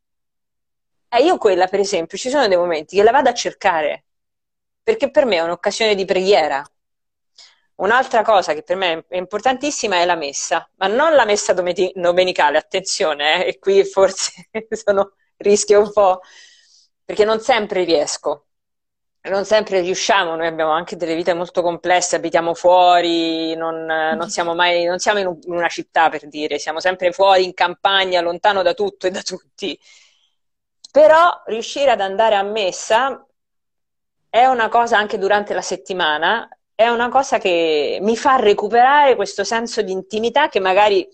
E 1.16 1.22
io 1.22 1.38
quella, 1.38 1.68
per 1.68 1.78
esempio, 1.78 2.18
ci 2.18 2.28
sono 2.28 2.48
dei 2.48 2.56
momenti 2.56 2.96
che 2.96 3.02
la 3.04 3.12
vado 3.12 3.28
a 3.28 3.34
cercare, 3.34 4.04
perché 4.82 5.10
per 5.10 5.24
me 5.26 5.36
è 5.36 5.42
un'occasione 5.42 5.94
di 5.94 6.04
preghiera. 6.04 6.64
Un'altra 7.76 8.22
cosa 8.22 8.52
che 8.52 8.62
per 8.62 8.76
me 8.76 9.04
è 9.08 9.16
importantissima 9.16 9.96
è 9.96 10.04
la 10.04 10.16
messa, 10.16 10.68
ma 10.76 10.88
non 10.88 11.14
la 11.14 11.24
messa 11.24 11.52
domenicale, 11.52 12.58
attenzione, 12.58 13.44
eh, 13.44 13.48
e 13.48 13.58
qui 13.58 13.84
forse 13.84 14.48
sono, 14.70 15.12
rischio 15.38 15.80
un 15.82 15.92
po', 15.92 16.20
perché 17.04 17.24
non 17.24 17.40
sempre 17.40 17.84
riesco. 17.84 18.46
non 19.22 19.44
sempre 19.44 19.80
riusciamo, 19.80 20.34
noi 20.36 20.46
abbiamo 20.48 20.72
anche 20.72 20.96
delle 20.96 21.14
vite 21.14 21.32
molto 21.32 21.62
complesse, 21.62 22.16
abitiamo 22.16 22.54
fuori, 22.54 23.54
non, 23.56 23.84
non 23.84 24.28
siamo 24.30 24.54
mai, 24.54 24.84
non 24.84 24.98
siamo 24.98 25.20
in 25.20 25.38
una 25.46 25.68
città 25.68 26.08
per 26.10 26.28
dire, 26.28 26.58
siamo 26.58 26.80
sempre 26.80 27.12
fuori 27.12 27.44
in 27.44 27.54
campagna, 27.54 28.20
lontano 28.20 28.62
da 28.62 28.74
tutto 28.74 29.06
e 29.06 29.10
da 29.10 29.22
tutti. 29.22 29.78
Però 30.94 31.42
riuscire 31.46 31.90
ad 31.90 32.00
andare 32.00 32.36
a 32.36 32.44
messa 32.44 33.26
è 34.28 34.46
una 34.46 34.68
cosa 34.68 34.96
anche 34.96 35.18
durante 35.18 35.52
la 35.52 35.60
settimana, 35.60 36.48
è 36.72 36.86
una 36.86 37.08
cosa 37.08 37.38
che 37.38 37.98
mi 38.00 38.16
fa 38.16 38.36
recuperare 38.36 39.16
questo 39.16 39.42
senso 39.42 39.82
di 39.82 39.90
intimità 39.90 40.48
che 40.48 40.60
magari 40.60 41.04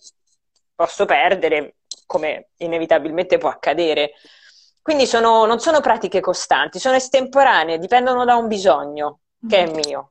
posso 0.75 1.07
perdere, 1.07 1.77
come 2.05 2.49
inevitabilmente 2.59 3.39
può 3.39 3.49
accadere. 3.49 4.11
Quindi 4.83 5.07
sono, 5.07 5.47
non 5.47 5.61
sono 5.61 5.81
pratiche 5.81 6.21
costanti, 6.21 6.79
sono 6.79 6.97
estemporanee, 6.97 7.79
dipendono 7.79 8.27
da 8.27 8.37
un 8.37 8.49
bisogno 8.49 9.21
che 9.49 9.65
è 9.65 9.71
mio. 9.73 10.11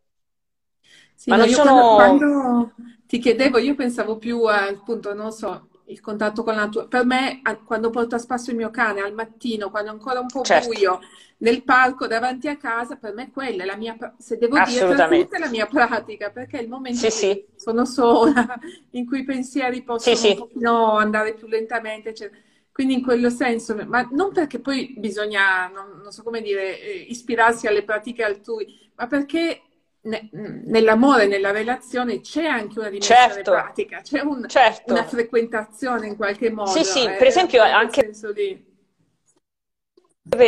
Sì, 1.13 1.29
Ma 1.29 1.35
non 1.35 1.47
sono... 1.47 1.93
Quando, 1.93 2.25
quando, 2.25 2.73
ti 3.05 3.19
chiedevo, 3.19 3.59
io 3.59 3.75
pensavo 3.75 4.17
più 4.17 4.45
al 4.45 4.81
punto, 4.83 5.13
non 5.13 5.31
so, 5.31 5.68
il 5.89 5.99
contatto 5.99 6.43
con 6.43 6.55
la 6.55 6.61
natura. 6.61 6.85
Per 6.85 7.05
me, 7.05 7.41
quando 7.65 7.89
porto 7.89 8.15
a 8.15 8.19
spasso 8.19 8.51
il 8.51 8.55
mio 8.55 8.69
cane 8.69 9.01
al 9.01 9.13
mattino, 9.13 9.69
quando 9.69 9.89
è 9.89 9.93
ancora 9.93 10.19
un 10.19 10.27
po' 10.27 10.43
certo. 10.43 10.69
buio, 10.69 10.99
nel 11.37 11.63
parco 11.63 12.07
davanti 12.07 12.47
a 12.47 12.57
casa, 12.57 12.95
per 12.95 13.13
me 13.13 13.31
quella 13.31 13.63
è 13.63 13.65
la 13.65 13.75
mia, 13.75 13.97
se 14.17 14.37
devo 14.37 14.59
dire, 14.61 14.87
è 14.87 15.39
la 15.39 15.49
mia 15.49 15.65
pratica, 15.65 16.29
perché 16.29 16.59
è 16.59 16.61
il 16.61 16.69
momento 16.69 17.09
sì, 17.09 17.27
in 17.27 17.33
cui 17.33 17.45
sì. 17.47 17.61
sono 17.63 17.85
sola, 17.85 18.59
in 18.91 19.05
cui 19.05 19.19
i 19.19 19.25
pensieri 19.25 19.83
possono 19.83 20.15
sì, 20.15 20.37
andare 20.63 21.33
più 21.33 21.47
lentamente, 21.47 22.09
eccetera. 22.09 22.41
Quindi 22.71 22.93
in 22.93 23.03
quello 23.03 23.29
senso, 23.29 23.75
ma 23.87 24.07
non 24.11 24.31
perché 24.31 24.59
poi 24.59 24.95
bisogna, 24.97 25.67
non, 25.67 25.99
non 26.01 26.11
so 26.11 26.23
come 26.23 26.41
dire, 26.41 26.79
eh, 26.79 27.05
ispirarsi 27.09 27.67
alle 27.67 27.83
pratiche 27.83 28.23
altrui, 28.23 28.89
ma 28.95 29.05
perché 29.07 29.63
ne, 30.09 30.29
nell'amore, 30.31 31.27
nella 31.27 31.51
relazione 31.51 32.21
c'è 32.21 32.45
anche 32.45 32.79
una 32.79 32.89
dimensione 32.89 33.31
certo. 33.31 33.51
pratica, 33.51 34.01
c'è 34.01 34.21
un, 34.21 34.47
certo. 34.47 34.93
una 34.93 35.03
frequentazione 35.03 36.07
in 36.07 36.15
qualche 36.15 36.49
modo. 36.49 36.69
Sì, 36.69 36.83
sì, 36.83 37.05
eh, 37.05 37.15
per 37.15 37.27
esempio 37.27 37.61
anche... 37.63 38.11
Di... 38.33 38.67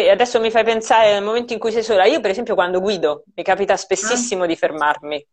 Adesso 0.10 0.39
mi 0.39 0.52
fai 0.52 0.63
pensare 0.63 1.13
nel 1.13 1.24
momento 1.24 1.54
in 1.54 1.60
cui 1.60 1.71
sei 1.71 1.84
sola. 1.84 2.06
Io, 2.06 2.19
per 2.19 2.30
esempio, 2.30 2.54
quando 2.54 2.80
guido, 2.80 3.24
mi 3.34 3.43
capita 3.43 3.76
spessissimo 3.76 4.43
ah. 4.43 4.47
di 4.47 4.56
fermarmi 4.56 5.26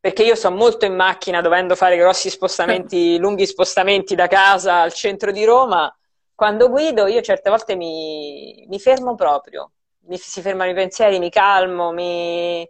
perché 0.00 0.22
io 0.22 0.34
sono 0.34 0.56
molto 0.56 0.86
in 0.86 0.94
macchina 0.94 1.42
dovendo 1.42 1.74
fare 1.74 1.96
grossi 1.96 2.30
spostamenti, 2.30 3.18
lunghi 3.20 3.46
spostamenti 3.46 4.14
da 4.14 4.28
casa 4.28 4.80
al 4.80 4.94
centro 4.94 5.30
di 5.30 5.44
Roma 5.44 5.92
quando 6.40 6.70
guido 6.70 7.06
io 7.06 7.20
certe 7.20 7.50
volte 7.50 7.76
mi, 7.76 8.64
mi 8.66 8.80
fermo 8.80 9.14
proprio, 9.14 9.72
mi, 10.06 10.16
si 10.16 10.40
fermano 10.40 10.70
i 10.70 10.74
pensieri, 10.74 11.18
mi 11.18 11.28
calmo, 11.28 11.92
mi, 11.92 12.66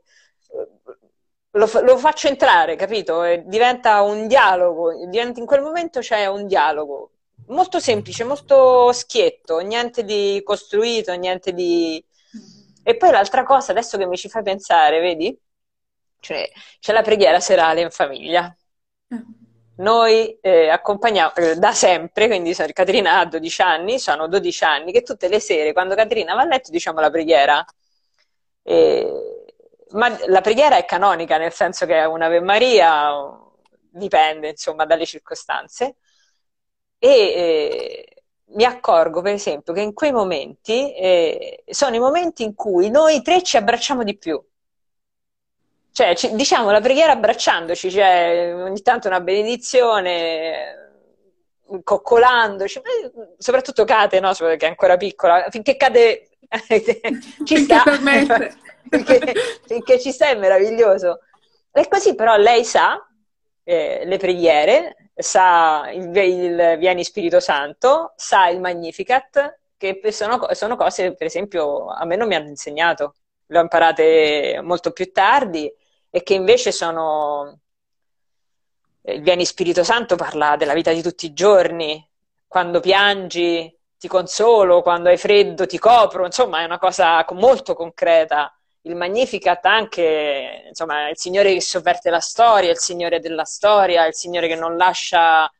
lo, 1.52 1.68
lo, 1.82 1.96
faccio 1.96 2.28
entrare, 2.28 2.76
capito? 2.76 3.24
E 3.24 3.42
diventa 3.46 4.02
un 4.02 4.26
dialogo, 4.26 5.06
diventa, 5.06 5.40
in 5.40 5.46
quel 5.46 5.62
momento 5.62 6.00
c'è 6.00 6.26
un 6.26 6.46
dialogo 6.46 7.10
molto 7.50 7.80
semplice, 7.80 8.24
molto 8.24 8.92
schietto, 8.92 9.58
niente 9.58 10.04
di 10.04 10.40
costruito, 10.44 11.12
niente 11.14 11.52
di... 11.52 12.02
E 12.82 12.96
poi 12.96 13.10
l'altra 13.10 13.44
cosa, 13.44 13.72
adesso 13.72 13.98
che 13.98 14.06
mi 14.06 14.16
ci 14.16 14.28
fai 14.28 14.42
pensare, 14.42 15.00
vedi? 15.00 15.36
Cioè, 16.20 16.48
c'è 16.78 16.92
la 16.92 17.02
preghiera 17.02 17.40
serale 17.40 17.80
in 17.82 17.90
famiglia. 17.90 18.54
Mm. 19.14 19.20
Noi 19.76 20.38
eh, 20.40 20.68
accompagniamo 20.68 21.34
eh, 21.34 21.56
da 21.56 21.72
sempre, 21.72 22.26
quindi 22.26 22.54
Caterina 22.54 23.18
ha 23.18 23.26
12 23.26 23.62
anni, 23.62 23.98
sono 23.98 24.28
12 24.28 24.64
anni, 24.64 24.92
che 24.92 25.02
tutte 25.02 25.28
le 25.28 25.40
sere 25.40 25.72
quando 25.72 25.94
Caterina 25.94 26.34
va 26.34 26.42
a 26.42 26.46
letto 26.46 26.70
diciamo 26.70 27.00
la 27.00 27.10
preghiera. 27.10 27.64
E, 28.62 29.39
ma 29.92 30.16
la 30.26 30.40
preghiera 30.40 30.76
è 30.76 30.84
canonica, 30.84 31.38
nel 31.38 31.52
senso 31.52 31.86
che 31.86 31.98
è 31.98 32.04
un'Ave 32.04 32.40
Maria, 32.40 33.10
dipende 33.90 34.50
insomma 34.50 34.84
dalle 34.86 35.06
circostanze. 35.06 35.96
E 36.98 37.08
eh, 37.08 38.22
mi 38.56 38.64
accorgo, 38.64 39.22
per 39.22 39.34
esempio, 39.34 39.72
che 39.72 39.80
in 39.80 39.94
quei 39.94 40.12
momenti 40.12 40.92
eh, 40.94 41.64
sono 41.68 41.96
i 41.96 41.98
momenti 42.00 42.42
in 42.42 42.54
cui 42.54 42.90
noi 42.90 43.22
tre 43.22 43.42
ci 43.42 43.56
abbracciamo 43.56 44.02
di 44.04 44.16
più 44.18 44.42
cioè, 45.92 46.14
ci, 46.14 46.34
diciamo 46.34 46.70
la 46.70 46.80
preghiera 46.80 47.12
abbracciandoci, 47.12 47.90
cioè 47.90 48.54
ogni 48.54 48.80
tanto 48.82 49.08
una 49.08 49.20
benedizione, 49.20 50.90
coccolandoci, 51.82 52.80
soprattutto 53.38 53.84
Cate, 53.84 54.20
no? 54.20 54.32
Che 54.32 54.56
è 54.56 54.66
ancora 54.66 54.96
piccola, 54.96 55.46
finché 55.50 55.76
cade 55.76 56.28
ci 57.44 57.56
sta, 57.56 57.82
finché, 58.90 59.32
finché, 59.66 59.98
ci 60.00 60.12
sta 60.12 60.28
è 60.28 60.36
meraviglioso. 60.36 61.20
E 61.72 61.88
così 61.88 62.14
però 62.14 62.36
lei 62.36 62.64
sa 62.64 63.02
eh, 63.62 64.02
le 64.04 64.16
preghiere, 64.18 65.10
sa 65.14 65.90
il, 65.92 66.14
il 66.14 66.76
Vieni 66.78 67.04
Spirito 67.04 67.40
Santo, 67.40 68.12
sa 68.16 68.48
il 68.48 68.60
Magnificat, 68.60 69.58
che 69.76 70.00
sono, 70.10 70.46
sono 70.52 70.76
cose, 70.76 71.14
per 71.14 71.26
esempio, 71.26 71.86
a 71.86 72.04
me 72.04 72.16
non 72.16 72.28
mi 72.28 72.34
hanno 72.34 72.48
insegnato 72.48 73.14
le 73.50 73.58
ho 73.58 73.62
imparate 73.62 74.60
molto 74.62 74.92
più 74.92 75.12
tardi 75.12 75.70
e 76.08 76.22
che 76.22 76.34
invece 76.34 76.72
sono... 76.72 77.60
Il 79.02 79.14
eh, 79.14 79.20
Vieni 79.20 79.44
Spirito 79.44 79.82
Santo 79.82 80.16
parla 80.16 80.56
della 80.56 80.74
vita 80.74 80.92
di 80.92 81.02
tutti 81.02 81.26
i 81.26 81.32
giorni, 81.32 82.06
quando 82.46 82.80
piangi 82.80 83.74
ti 83.98 84.08
consolo, 84.08 84.82
quando 84.82 85.08
hai 85.08 85.16
freddo 85.16 85.66
ti 85.66 85.78
copro, 85.78 86.24
insomma 86.26 86.60
è 86.60 86.64
una 86.64 86.78
cosa 86.78 87.24
molto 87.32 87.74
concreta. 87.74 88.54
Il 88.82 88.96
Magnificat 88.96 89.64
anche, 89.66 90.64
insomma, 90.68 91.08
il 91.08 91.18
Signore 91.18 91.52
che 91.52 91.60
sovverte 91.60 92.10
la 92.10 92.20
storia, 92.20 92.70
il 92.70 92.78
Signore 92.78 93.20
della 93.20 93.44
storia, 93.44 94.06
il 94.06 94.14
Signore 94.14 94.48
che 94.48 94.54
non 94.54 94.76
lascia, 94.76 95.50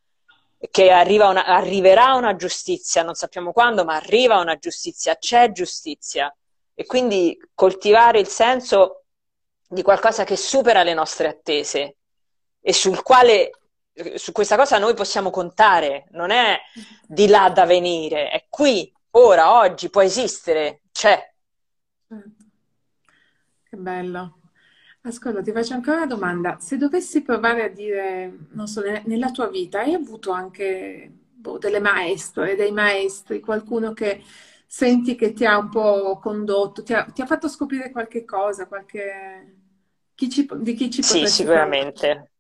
che 0.71 0.91
una, 0.91 1.45
arriverà 1.45 2.15
una 2.15 2.35
giustizia, 2.37 3.03
non 3.03 3.15
sappiamo 3.15 3.53
quando, 3.53 3.85
ma 3.85 3.97
arriva 3.97 4.39
una 4.39 4.57
giustizia, 4.57 5.17
c'è 5.17 5.53
giustizia. 5.53 6.35
E 6.75 6.87
quindi 6.87 7.39
coltivare 7.55 8.21
il 8.21 8.29
senso 8.29 9.05
di 9.69 9.83
qualcosa 9.83 10.25
che 10.25 10.37
supera 10.37 10.83
le 10.83 10.95
nostre 10.95 11.29
attese 11.29 11.97
e 12.61 12.73
sul 12.73 13.03
quale 13.03 13.51
su 14.15 14.33
questa 14.33 14.57
cosa 14.57 14.79
noi 14.79 14.95
possiamo 14.95 15.31
contare, 15.31 16.07
non 16.11 16.31
è 16.31 16.59
di 17.07 17.27
là 17.27 17.51
da 17.51 17.67
venire, 17.67 18.31
è 18.31 18.47
qui, 18.49 18.93
ora, 19.13 19.59
oggi, 19.59 19.91
può 19.91 20.03
esistere, 20.03 20.83
c'è. 20.93 21.30
Che 23.71 23.77
bello. 23.77 24.41
Ascolta, 25.03 25.43
ti 25.43 25.53
faccio 25.53 25.75
ancora 25.75 25.99
una 25.99 26.07
domanda. 26.07 26.59
Se 26.59 26.77
dovessi 26.77 27.23
provare 27.23 27.63
a 27.65 27.69
dire, 27.69 28.49
non 28.51 28.67
so, 28.67 28.83
nella 29.05 29.31
tua 29.31 29.49
vita, 29.49 29.79
hai 29.81 29.95
avuto 29.95 30.33
anche 30.33 31.09
boh, 31.33 31.57
delle 31.59 31.79
maestre, 31.81 32.57
dei 32.57 32.73
maestri, 32.73 33.39
qualcuno 33.41 33.93
che 33.93 34.23
senti 34.67 35.15
che 35.15 35.33
ti 35.33 35.45
ha 35.47 35.57
un 35.57 35.69
po' 35.71 36.19
condotto, 36.19 36.83
ti 36.83 36.93
ha, 36.95 37.05
ti 37.05 37.23
ha 37.23 37.27
fatto 37.27 37.49
scoprire 37.49 37.91
qualche 37.93 38.25
cosa, 38.25 38.67
qualche... 38.67 39.55
Chi 40.17 40.29
ci, 40.29 40.47
di 40.59 40.75
chi 40.75 40.91
ci 40.91 41.03
Sì, 41.03 41.27
sicuramente. 41.27 42.09
Parlare? 42.09 42.31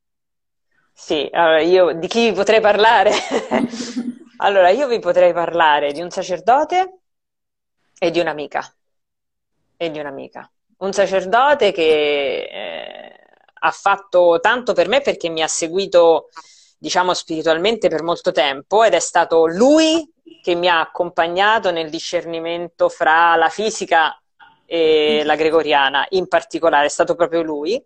Sì, 0.92 1.28
allora 1.32 1.60
io 1.62 1.92
di 1.94 2.06
chi 2.06 2.32
potrei 2.32 2.60
parlare? 2.60 3.10
allora, 4.38 4.70
io 4.70 4.86
vi 4.88 4.98
potrei 4.98 5.32
parlare 5.32 5.92
di 5.92 6.00
un 6.00 6.10
sacerdote 6.10 7.00
e 7.98 8.10
di 8.10 8.20
un'amica. 8.20 8.62
E 9.84 9.90
di 9.90 9.98
un'amica. 9.98 10.42
Un 10.80 10.92
sacerdote 10.94 11.72
che 11.72 12.48
eh, 12.50 13.12
ha 13.52 13.70
fatto 13.70 14.38
tanto 14.40 14.72
per 14.72 14.88
me 14.88 15.02
perché 15.02 15.28
mi 15.28 15.42
ha 15.42 15.46
seguito, 15.46 16.30
diciamo, 16.78 17.12
spiritualmente 17.12 17.88
per 17.88 18.02
molto 18.02 18.32
tempo 18.32 18.82
ed 18.82 18.94
è 18.94 18.98
stato 18.98 19.46
lui 19.46 20.10
che 20.42 20.54
mi 20.54 20.68
ha 20.68 20.80
accompagnato 20.80 21.70
nel 21.70 21.90
discernimento 21.90 22.88
fra 22.88 23.36
la 23.36 23.50
fisica 23.50 24.18
e 24.64 25.22
la 25.24 25.34
gregoriana 25.34 26.06
in 26.10 26.28
particolare, 26.28 26.86
è 26.86 26.90
stato 26.90 27.14
proprio 27.14 27.42
lui. 27.42 27.82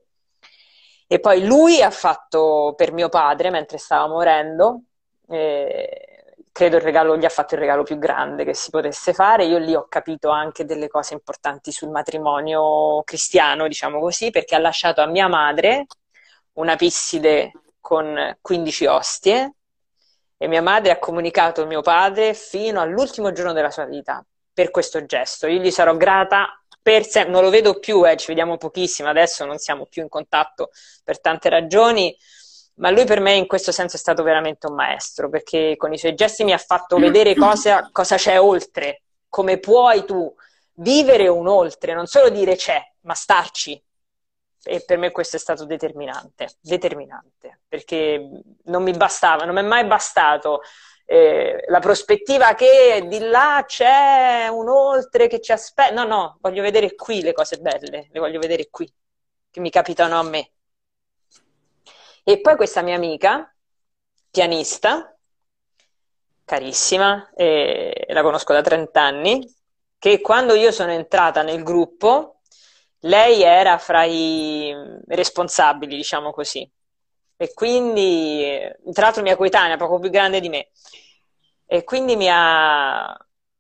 E 1.07 1.19
poi 1.19 1.45
lui 1.45 1.83
ha 1.83 1.91
fatto 1.91 2.75
per 2.77 2.93
mio 2.93 3.09
padre, 3.09 3.51
mentre 3.51 3.79
stava 3.79 4.07
morendo, 4.07 4.83
eh, 5.29 6.14
credo 6.55 6.77
il 6.77 6.83
regalo, 6.83 7.17
gli 7.17 7.25
ha 7.25 7.29
fatto 7.31 7.55
il 7.57 7.61
regalo 7.61 7.83
più 7.83 7.99
grande 7.99 8.45
che 8.45 8.55
si 8.55 8.71
potesse 8.71 9.13
fare. 9.13 9.45
Io 9.45 9.59
lì 9.59 9.75
ho 9.75 9.89
capito 9.89 10.29
anche 10.29 10.65
delle 10.65 10.87
cose 10.87 11.13
importanti 11.15 11.73
sul 11.73 11.89
matrimonio 11.91 13.03
cristiano, 13.03 13.67
diciamo 13.67 13.99
così, 13.99 14.31
perché 14.31 14.55
ha 14.55 14.61
lasciato 14.61 15.01
a 15.01 15.07
mia 15.07 15.27
madre 15.27 15.87
una 16.53 16.77
pisside 16.77 17.51
con 17.81 18.39
15 18.41 18.87
ostie 18.87 19.55
e 20.37 20.47
mia 20.47 20.63
madre 20.63 20.93
ha 20.93 21.01
comunicato 21.01 21.63
a 21.63 21.67
mio 21.67 21.81
padre 21.81 22.35
fino 22.35 22.81
all'ultimo 22.81 23.33
giorno 23.33 23.53
della 23.53 23.73
sua 23.73 23.87
vita 23.87 24.25
per 24.53 24.71
questo 24.71 25.05
gesto. 25.05 25.49
Io 25.49 25.61
gli 25.61 25.73
sarò 25.73 25.97
grata 25.97 26.57
per 26.81 27.05
sempre, 27.05 27.33
non 27.33 27.43
lo 27.43 27.51
vedo 27.51 27.81
più, 27.81 28.09
eh, 28.09 28.17
ci 28.17 28.29
vediamo 28.29 28.59
pochissimo, 28.59 29.09
adesso 29.09 29.45
non 29.45 29.59
siamo 29.59 29.87
più 29.87 30.03
in 30.03 30.09
contatto 30.09 30.71
per 31.03 31.21
tante 31.21 31.49
ragioni, 31.49 32.17
ma 32.75 32.91
lui 32.91 33.05
per 33.05 33.21
me 33.21 33.35
in 33.35 33.47
questo 33.47 33.73
senso 33.73 33.97
è 33.97 33.99
stato 33.99 34.23
veramente 34.23 34.67
un 34.67 34.75
maestro, 34.75 35.29
perché 35.29 35.77
con 35.77 35.93
i 35.93 35.99
suoi 35.99 36.15
gesti 36.15 36.45
mi 36.45 36.53
ha 36.53 36.59
fatto 36.59 36.99
vedere 36.99 37.35
cosa, 37.35 37.89
cosa 37.93 38.17
c'è 38.17 38.41
oltre, 38.41 39.03
come 39.29 39.59
puoi 39.59 40.05
tu 40.05 40.33
vivere 40.75 41.29
un 41.29 41.47
oltre, 41.47 41.95
non 41.95 42.07
solo 42.07 42.31
dire 42.31 42.57
c'è, 42.57 42.81
ma 43.01 43.15
starci. 43.15 43.81
E 44.67 44.83
per 44.85 44.97
me 44.97 45.11
questo 45.11 45.37
è 45.37 45.39
stato 45.39 45.67
determinante, 45.67 46.57
determinante, 46.61 47.61
perché 47.69 48.31
non 48.65 48.83
mi 48.83 48.93
bastava, 48.93 49.45
non 49.45 49.55
mi 49.55 49.61
è 49.61 49.65
mai 49.65 49.85
bastato 49.85 50.63
eh, 51.07 51.65
la 51.69 51.81
prospettiva 51.81 52.55
che 52.55 53.05
di 53.07 53.19
là 53.19 53.63
c'è 53.67 54.49
un 54.49 54.69
oltre 54.69 55.27
che 55.27 55.41
ci 55.41 55.53
aspetta. 55.53 55.93
No, 55.93 56.05
no, 56.05 56.39
voglio 56.41 56.63
vedere 56.63 56.95
qui 56.95 57.21
le 57.21 57.33
cose 57.33 57.59
belle, 57.59 58.09
le 58.11 58.21
voglio 58.21 58.39
vedere 58.41 58.69
qui, 58.71 58.91
che 59.51 59.61
mi 59.61 59.71
capitano 59.71 60.19
a 60.19 60.23
me. 60.23 60.51
E 62.27 62.41
poi 62.41 62.57
questa 62.57 62.81
mia 62.81 62.97
amica, 62.97 63.55
pianista, 64.31 65.15
carissima, 66.45 67.31
eh, 67.35 68.07
la 68.09 68.23
conosco 68.23 68.55
da 68.55 68.63
30 68.63 69.03
anni, 69.03 69.55
che 69.99 70.21
quando 70.23 70.55
io 70.55 70.71
sono 70.73 70.93
entrata 70.93 71.43
nel 71.43 71.63
gruppo, 71.63 72.41
lei 73.01 73.43
era 73.43 73.77
fra 73.77 74.05
i 74.05 74.75
responsabili, 75.07 75.97
diciamo 75.97 76.33
così. 76.33 76.69
E 77.37 77.53
quindi, 77.53 78.59
tra 78.93 79.05
l'altro 79.05 79.23
mia 79.23 79.37
coetanea, 79.37 79.77
poco 79.77 79.99
più 79.99 80.09
grande 80.09 80.41
di 80.41 80.49
me. 80.49 80.71
E 81.67 81.85
quindi 81.85 82.17
mi 82.17 82.29
ha, 82.31 83.15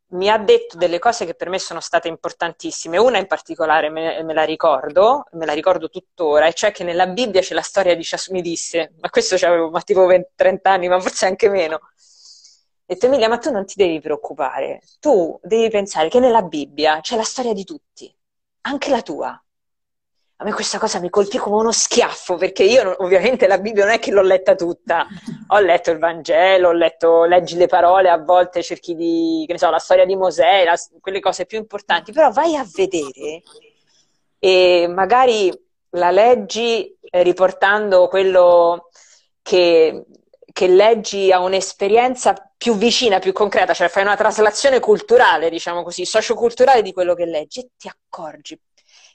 mi 0.08 0.28
ha 0.30 0.38
detto 0.38 0.76
delle 0.76 0.98
cose 0.98 1.24
che 1.26 1.34
per 1.34 1.48
me 1.48 1.58
sono 1.58 1.80
state 1.80 2.08
importantissime. 2.08 2.98
Una 2.98 3.18
in 3.18 3.26
particolare 3.26 3.90
me, 3.90 4.22
me, 4.22 4.34
la 4.34 4.44
ricordo, 4.44 5.24
me 5.32 5.46
la 5.46 5.52
ricordo 5.52 5.88
tuttora, 5.88 6.46
e 6.46 6.52
cioè 6.54 6.72
che 6.72 6.84
nella 6.84 7.06
Bibbia 7.06 7.40
c'è 7.40 7.54
la 7.54 7.62
storia 7.62 7.96
di 7.96 8.04
ciascuno, 8.04 8.38
mi 8.38 8.42
disse, 8.42 8.92
ma 9.00 9.10
questo 9.10 9.36
c'avevo 9.36 9.70
ma 9.70 9.80
tipo 9.82 10.06
20, 10.06 10.30
30 10.34 10.70
anni, 10.70 10.88
ma 10.88 11.00
forse 11.00 11.26
anche 11.26 11.48
meno. 11.48 11.80
E 12.86 12.94
detto 12.94 13.06
Emilia, 13.06 13.28
ma 13.28 13.38
tu 13.38 13.50
non 13.50 13.64
ti 13.66 13.74
devi 13.76 14.00
preoccupare, 14.00 14.80
tu 15.00 15.38
devi 15.42 15.68
pensare 15.70 16.08
che 16.08 16.20
nella 16.20 16.42
Bibbia 16.42 17.00
c'è 17.00 17.16
la 17.16 17.22
storia 17.22 17.52
di 17.54 17.64
tutti, 17.64 18.14
anche 18.62 18.90
la 18.90 19.02
tua. 19.02 19.43
A 20.36 20.44
me 20.44 20.52
questa 20.52 20.78
cosa 20.78 20.98
mi 20.98 21.10
colpì 21.10 21.38
come 21.38 21.56
uno 21.56 21.70
schiaffo, 21.70 22.34
perché 22.34 22.64
io 22.64 22.96
ovviamente 22.98 23.46
la 23.46 23.58
Bibbia 23.58 23.84
non 23.84 23.94
è 23.94 23.98
che 24.00 24.10
l'ho 24.10 24.20
letta 24.20 24.56
tutta, 24.56 25.06
ho 25.46 25.58
letto 25.60 25.92
il 25.92 25.98
Vangelo, 25.98 26.68
ho 26.68 26.72
letto, 26.72 27.24
leggi 27.24 27.56
le 27.56 27.68
parole, 27.68 28.10
a 28.10 28.18
volte 28.18 28.60
cerchi 28.60 28.96
di, 28.96 29.44
che 29.46 29.52
ne 29.52 29.58
so, 29.58 29.70
la 29.70 29.78
storia 29.78 30.04
di 30.04 30.16
Mosè, 30.16 30.64
la, 30.64 30.76
quelle 31.00 31.20
cose 31.20 31.46
più 31.46 31.56
importanti, 31.56 32.10
però 32.10 32.32
vai 32.32 32.56
a 32.56 32.66
vedere 32.74 33.42
e 34.40 34.86
magari 34.88 35.50
la 35.90 36.10
leggi 36.10 36.94
eh, 37.00 37.22
riportando 37.22 38.08
quello 38.08 38.88
che, 39.40 40.04
che 40.52 40.66
leggi 40.66 41.30
a 41.30 41.38
un'esperienza 41.38 42.34
più 42.56 42.74
vicina, 42.74 43.20
più 43.20 43.32
concreta, 43.32 43.72
cioè 43.72 43.88
fai 43.88 44.02
una 44.02 44.16
traslazione 44.16 44.80
culturale, 44.80 45.48
diciamo 45.48 45.84
così, 45.84 46.04
socioculturale 46.04 46.82
di 46.82 46.92
quello 46.92 47.14
che 47.14 47.24
leggi 47.24 47.60
e 47.60 47.68
ti 47.78 47.88
accorgi 47.88 48.58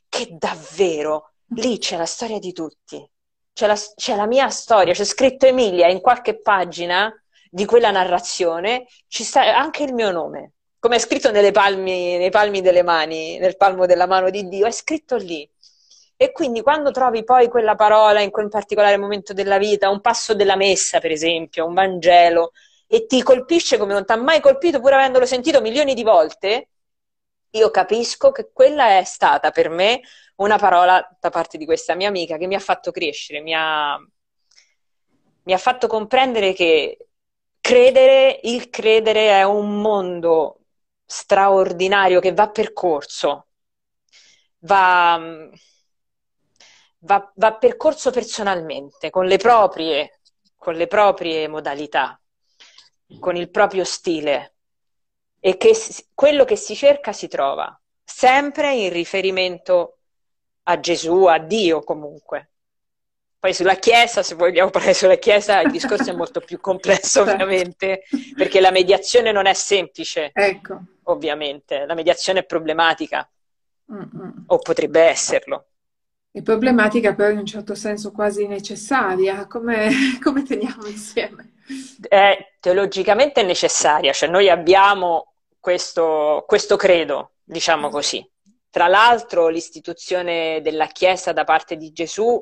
che 0.10 0.28
davvero 0.32 1.32
lì 1.56 1.78
c'è 1.78 1.96
la 1.98 2.06
storia 2.06 2.40
di 2.40 2.52
tutti. 2.52 3.08
C'è 3.54 3.68
la, 3.68 3.78
c'è 3.96 4.16
la 4.16 4.26
mia 4.26 4.50
storia, 4.50 4.94
c'è 4.94 5.04
scritto 5.04 5.46
Emilia 5.46 5.88
in 5.88 6.02
qualche 6.02 6.40
pagina 6.40 7.14
di 7.50 7.66
quella 7.66 7.92
narrazione, 7.92 8.88
ci 9.08 9.24
sta 9.24 9.56
anche 9.56 9.84
il 9.84 9.94
mio 9.94 10.12
nome. 10.12 10.54
Come 10.80 10.96
è 10.96 11.00
scritto 11.00 11.32
palmi, 11.52 12.18
nei 12.18 12.30
palmi 12.30 12.62
delle 12.62 12.84
mani, 12.84 13.38
nel 13.38 13.58
palmo 13.58 13.86
della 13.86 14.08
mano 14.08 14.30
di 14.30 14.48
Dio, 14.48 14.66
è 14.66 14.72
scritto 14.72 15.18
lì. 15.18 15.50
E 16.16 16.32
quindi 16.32 16.62
quando 16.62 16.92
trovi 16.92 17.24
poi 17.24 17.50
quella 17.50 17.76
parola 17.76 18.22
in 18.22 18.30
quel 18.30 18.50
particolare 18.50 18.98
momento 18.98 19.34
della 19.34 19.58
vita, 19.58 19.90
un 19.90 20.00
passo 20.02 20.34
della 20.34 20.56
messa, 20.56 21.00
per 21.00 21.12
esempio, 21.12 21.66
un 21.66 21.74
Vangelo, 21.74 22.52
e 22.88 23.06
ti 23.06 23.22
colpisce 23.24 23.78
come 23.78 23.94
non 23.94 24.06
ti 24.06 24.12
ha 24.14 24.18
mai 24.18 24.40
colpito, 24.42 24.80
pur 24.80 24.94
avendolo 24.94 25.26
sentito 25.26 25.62
milioni 25.62 25.94
di 25.94 26.04
volte, 26.04 26.70
io 27.52 27.72
capisco 27.72 28.32
che 28.32 28.52
quella 28.54 28.98
è 28.98 29.04
stata 29.04 29.52
per 29.52 29.70
me 29.70 30.02
una 30.36 30.58
parola 30.58 31.06
da 31.20 31.30
parte 31.30 31.58
di 31.58 31.66
questa 31.66 31.96
mia 31.96 32.08
amica 32.08 32.38
che 32.38 32.48
mi 32.48 32.56
ha 32.56 32.60
fatto 32.60 32.92
crescere, 32.92 33.42
mi 33.42 33.54
ha, 33.56 33.98
mi 35.44 35.54
ha 35.54 35.58
fatto 35.58 35.88
comprendere 35.88 36.54
che 36.54 37.08
credere, 37.60 38.40
il 38.44 38.70
credere 38.70 39.30
è 39.30 39.44
un 39.44 39.82
mondo 39.82 40.60
straordinario 41.06 42.20
che 42.20 42.34
va 42.34 42.50
percorso, 42.50 43.48
va, 44.60 45.20
va, 47.00 47.32
va 47.36 47.54
percorso 47.56 48.12
personalmente, 48.12 49.10
con 49.10 49.26
le, 49.26 49.38
proprie, 49.38 50.22
con 50.56 50.76
le 50.76 50.88
proprie 50.88 51.48
modalità, 51.48 52.20
con 53.20 53.36
il 53.36 53.50
proprio 53.50 53.84
stile 53.84 54.54
e 55.40 55.58
che 55.58 55.76
quello 56.14 56.46
che 56.46 56.56
si 56.56 56.76
cerca 56.76 57.14
si 57.14 57.28
trova, 57.28 57.80
sempre 58.04 58.74
in 58.74 58.92
riferimento 58.92 59.98
a 60.64 60.80
Gesù, 60.80 61.26
a 61.26 61.38
Dio 61.40 61.82
comunque. 61.82 62.50
Poi 63.40 63.54
sulla 63.54 63.76
Chiesa, 63.76 64.22
se 64.22 64.36
vogliamo 64.36 64.70
parlare 64.72 64.94
sulla 64.94 65.16
Chiesa, 65.16 65.62
il 65.62 65.72
discorso 65.72 66.10
è 66.10 66.14
molto 66.14 66.42
più 66.42 66.60
complesso 66.60 67.24
certo. 67.24 67.32
ovviamente, 67.32 68.04
perché 68.36 68.60
la 68.60 68.72
mediazione 68.72 69.32
non 69.32 69.46
è 69.46 69.54
semplice, 69.54 70.32
ecco. 70.34 70.80
ovviamente, 71.04 71.86
la 71.86 71.94
mediazione 71.94 72.40
è 72.40 72.46
problematica, 72.46 73.28
Mm-mm. 73.92 74.44
o 74.48 74.60
potrebbe 74.60 75.02
esserlo. 75.02 75.66
È 76.32 76.42
problematica 76.44 77.16
però 77.16 77.30
in 77.30 77.40
un 77.40 77.46
certo 77.46 77.74
senso 77.74 78.12
quasi 78.12 78.46
necessaria, 78.46 79.48
come, 79.48 79.90
come 80.22 80.44
teniamo 80.44 80.86
insieme? 80.86 81.54
È 82.08 82.56
teologicamente 82.60 83.42
necessaria, 83.42 84.12
cioè 84.12 84.30
noi 84.30 84.50
abbiamo 84.50 85.29
questo, 85.60 86.44
questo 86.48 86.76
credo, 86.76 87.34
diciamo 87.44 87.90
così. 87.90 88.28
Tra 88.70 88.88
l'altro 88.88 89.48
l'istituzione 89.48 90.62
della 90.62 90.88
Chiesa 90.88 91.34
da 91.34 91.44
parte 91.44 91.76
di 91.76 91.92
Gesù 91.92 92.40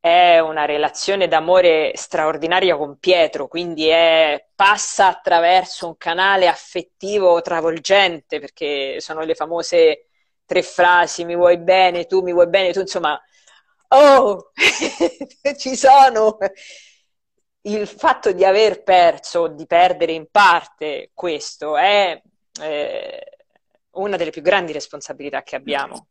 è 0.00 0.38
una 0.38 0.66
relazione 0.66 1.26
d'amore 1.28 1.92
straordinaria 1.96 2.76
con 2.76 2.98
Pietro, 2.98 3.48
quindi 3.48 3.88
è, 3.88 4.46
passa 4.54 5.08
attraverso 5.08 5.88
un 5.88 5.96
canale 5.96 6.46
affettivo 6.46 7.40
travolgente, 7.42 8.38
perché 8.38 9.00
sono 9.00 9.22
le 9.22 9.34
famose 9.34 10.08
tre 10.44 10.62
frasi, 10.62 11.24
mi 11.24 11.34
vuoi 11.34 11.58
bene, 11.58 12.06
tu 12.06 12.22
mi 12.22 12.32
vuoi 12.32 12.48
bene, 12.48 12.72
tu 12.72 12.80
insomma, 12.80 13.20
oh, 13.88 14.52
ci 15.58 15.74
sono. 15.76 16.38
Il 17.62 17.86
fatto 17.88 18.32
di 18.32 18.44
aver 18.44 18.82
perso, 18.84 19.48
di 19.48 19.66
perdere 19.66 20.12
in 20.12 20.28
parte 20.30 21.10
questo, 21.12 21.76
è 21.76 22.20
eh, 22.60 23.24
una 23.92 24.16
delle 24.16 24.30
più 24.30 24.42
grandi 24.42 24.72
responsabilità 24.72 25.42
che 25.42 25.56
abbiamo, 25.56 26.08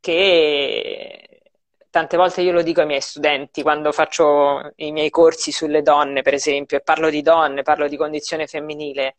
che 0.00 1.42
tante 1.90 2.16
volte 2.16 2.42
io 2.42 2.52
lo 2.52 2.62
dico 2.62 2.80
ai 2.80 2.86
miei 2.86 3.00
studenti 3.00 3.62
quando 3.62 3.92
faccio 3.92 4.72
i 4.76 4.92
miei 4.92 5.10
corsi 5.10 5.52
sulle 5.52 5.82
donne, 5.82 6.22
per 6.22 6.34
esempio, 6.34 6.78
e 6.78 6.82
parlo 6.82 7.10
di 7.10 7.22
donne, 7.22 7.62
parlo 7.62 7.88
di 7.88 7.96
condizione 7.96 8.46
femminile, 8.46 9.16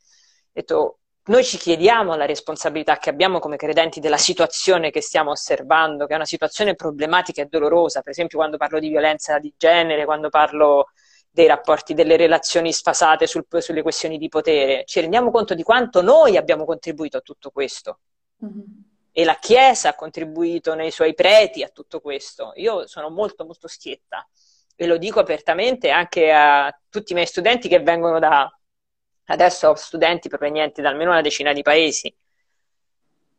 detto, 0.52 1.00
noi 1.24 1.44
ci 1.44 1.58
chiediamo 1.58 2.16
la 2.16 2.26
responsabilità 2.26 2.98
che 2.98 3.12
abbiamo 3.12 3.40
come 3.40 3.56
credenti 3.56 4.00
della 4.00 4.18
situazione 4.18 4.90
che 4.90 5.02
stiamo 5.02 5.32
osservando, 5.32 6.08
che 6.08 6.14
è 6.14 6.16
una 6.16 6.26
situazione 6.26 6.74
problematica 6.76 7.42
e 7.44 7.46
dolorosa, 7.46 8.02
per 8.02 8.12
esempio 8.12 8.40
quando 8.40 8.58
parlo 8.58 8.80
di 8.80 8.88
violenza 8.90 9.38
di 9.38 9.54
genere, 9.56 10.06
quando 10.06 10.30
parlo 10.30 10.88
dei 11.32 11.48
rapporti, 11.48 11.94
delle 11.94 12.18
relazioni 12.18 12.74
sfasate 12.74 13.26
sul, 13.26 13.46
sulle 13.60 13.82
questioni 13.82 14.18
di 14.18 14.28
potere, 14.28 14.84
ci 14.86 15.00
rendiamo 15.00 15.32
conto 15.32 15.54
di 15.54 15.64
quanto 15.64 16.02
noi 16.02 16.36
abbiamo 16.36 16.66
contribuito 16.66 17.18
a 17.18 17.22
tutto 17.22 17.52
questo. 17.52 18.00
Mm-hmm. 18.44 18.62
E 19.14 19.24
la 19.24 19.36
Chiesa 19.36 19.90
ha 19.90 19.96
contribuito 19.96 20.74
nei 20.74 20.92
suoi 20.92 21.14
preti 21.14 21.64
a 21.64 21.70
tutto 21.70 22.02
questo. 22.02 22.52
Io 22.56 22.86
sono 22.88 23.10
molto, 23.10 23.46
molto 23.46 23.68
schietta 23.68 24.28
e 24.76 24.86
lo 24.86 24.98
dico 24.98 25.20
apertamente 25.20 25.90
anche 25.90 26.32
a 26.32 26.76
tutti 26.90 27.12
i 27.12 27.16
miei 27.16 27.28
studenti 27.28 27.68
che 27.68 27.80
vengono 27.80 28.20
da... 28.20 28.52
Adesso 29.26 29.70
ho 29.70 29.76
studenti 29.76 30.28
provenienti 30.28 30.82
da 30.82 30.90
almeno 30.90 31.12
una 31.12 31.22
decina 31.22 31.54
di 31.54 31.62
paesi, 31.62 32.14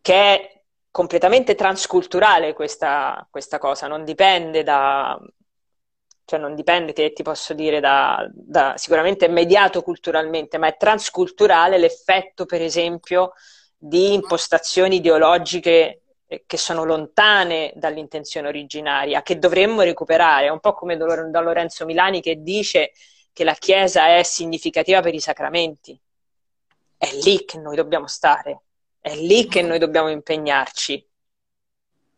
che 0.01 0.15
è 0.15 0.63
completamente 0.91 1.55
transculturale 1.55 2.55
questa, 2.55 3.27
questa 3.31 3.59
cosa, 3.59 3.89
non 3.89 4.05
dipende 4.05 4.63
da, 4.63 5.19
cioè 6.25 6.39
non 6.39 6.55
dipende, 6.55 6.93
che 6.93 7.13
ti 7.13 7.23
posso 7.23 7.55
dire, 7.55 7.81
da, 7.81 8.29
da, 8.33 8.75
sicuramente 8.77 9.27
è 9.27 9.29
mediato 9.29 9.83
culturalmente, 9.83 10.59
ma 10.59 10.69
è 10.69 10.77
transculturale 10.77 11.79
l'effetto, 11.79 12.47
per 12.47 12.63
esempio, 12.63 13.33
di 13.77 14.15
impostazioni 14.15 14.97
ideologiche 14.97 16.03
eh, 16.27 16.45
che 16.47 16.57
sono 16.57 16.85
lontane 16.85 17.73
dall'intenzione 17.75 18.49
originaria, 18.49 19.23
che 19.23 19.39
dovremmo 19.39 19.83
recuperare, 19.83 20.49
un 20.49 20.61
po' 20.61 20.73
come 20.73 20.97
da 20.97 21.41
Lorenzo 21.41 21.85
Milani 21.85 22.21
che 22.21 22.43
dice 22.43 22.93
che 23.33 23.45
la 23.45 23.55
Chiesa 23.55 24.17
è 24.17 24.23
significativa 24.23 25.01
per 25.01 25.15
i 25.15 25.21
sacramenti. 25.21 25.99
È 26.97 27.11
lì 27.25 27.45
che 27.45 27.59
noi 27.59 27.75
dobbiamo 27.75 28.07
stare, 28.07 28.61
è 29.01 29.15
lì 29.17 29.49
che 29.49 29.63
noi 29.63 29.79
dobbiamo 29.79 30.09
impegnarci 30.09 31.11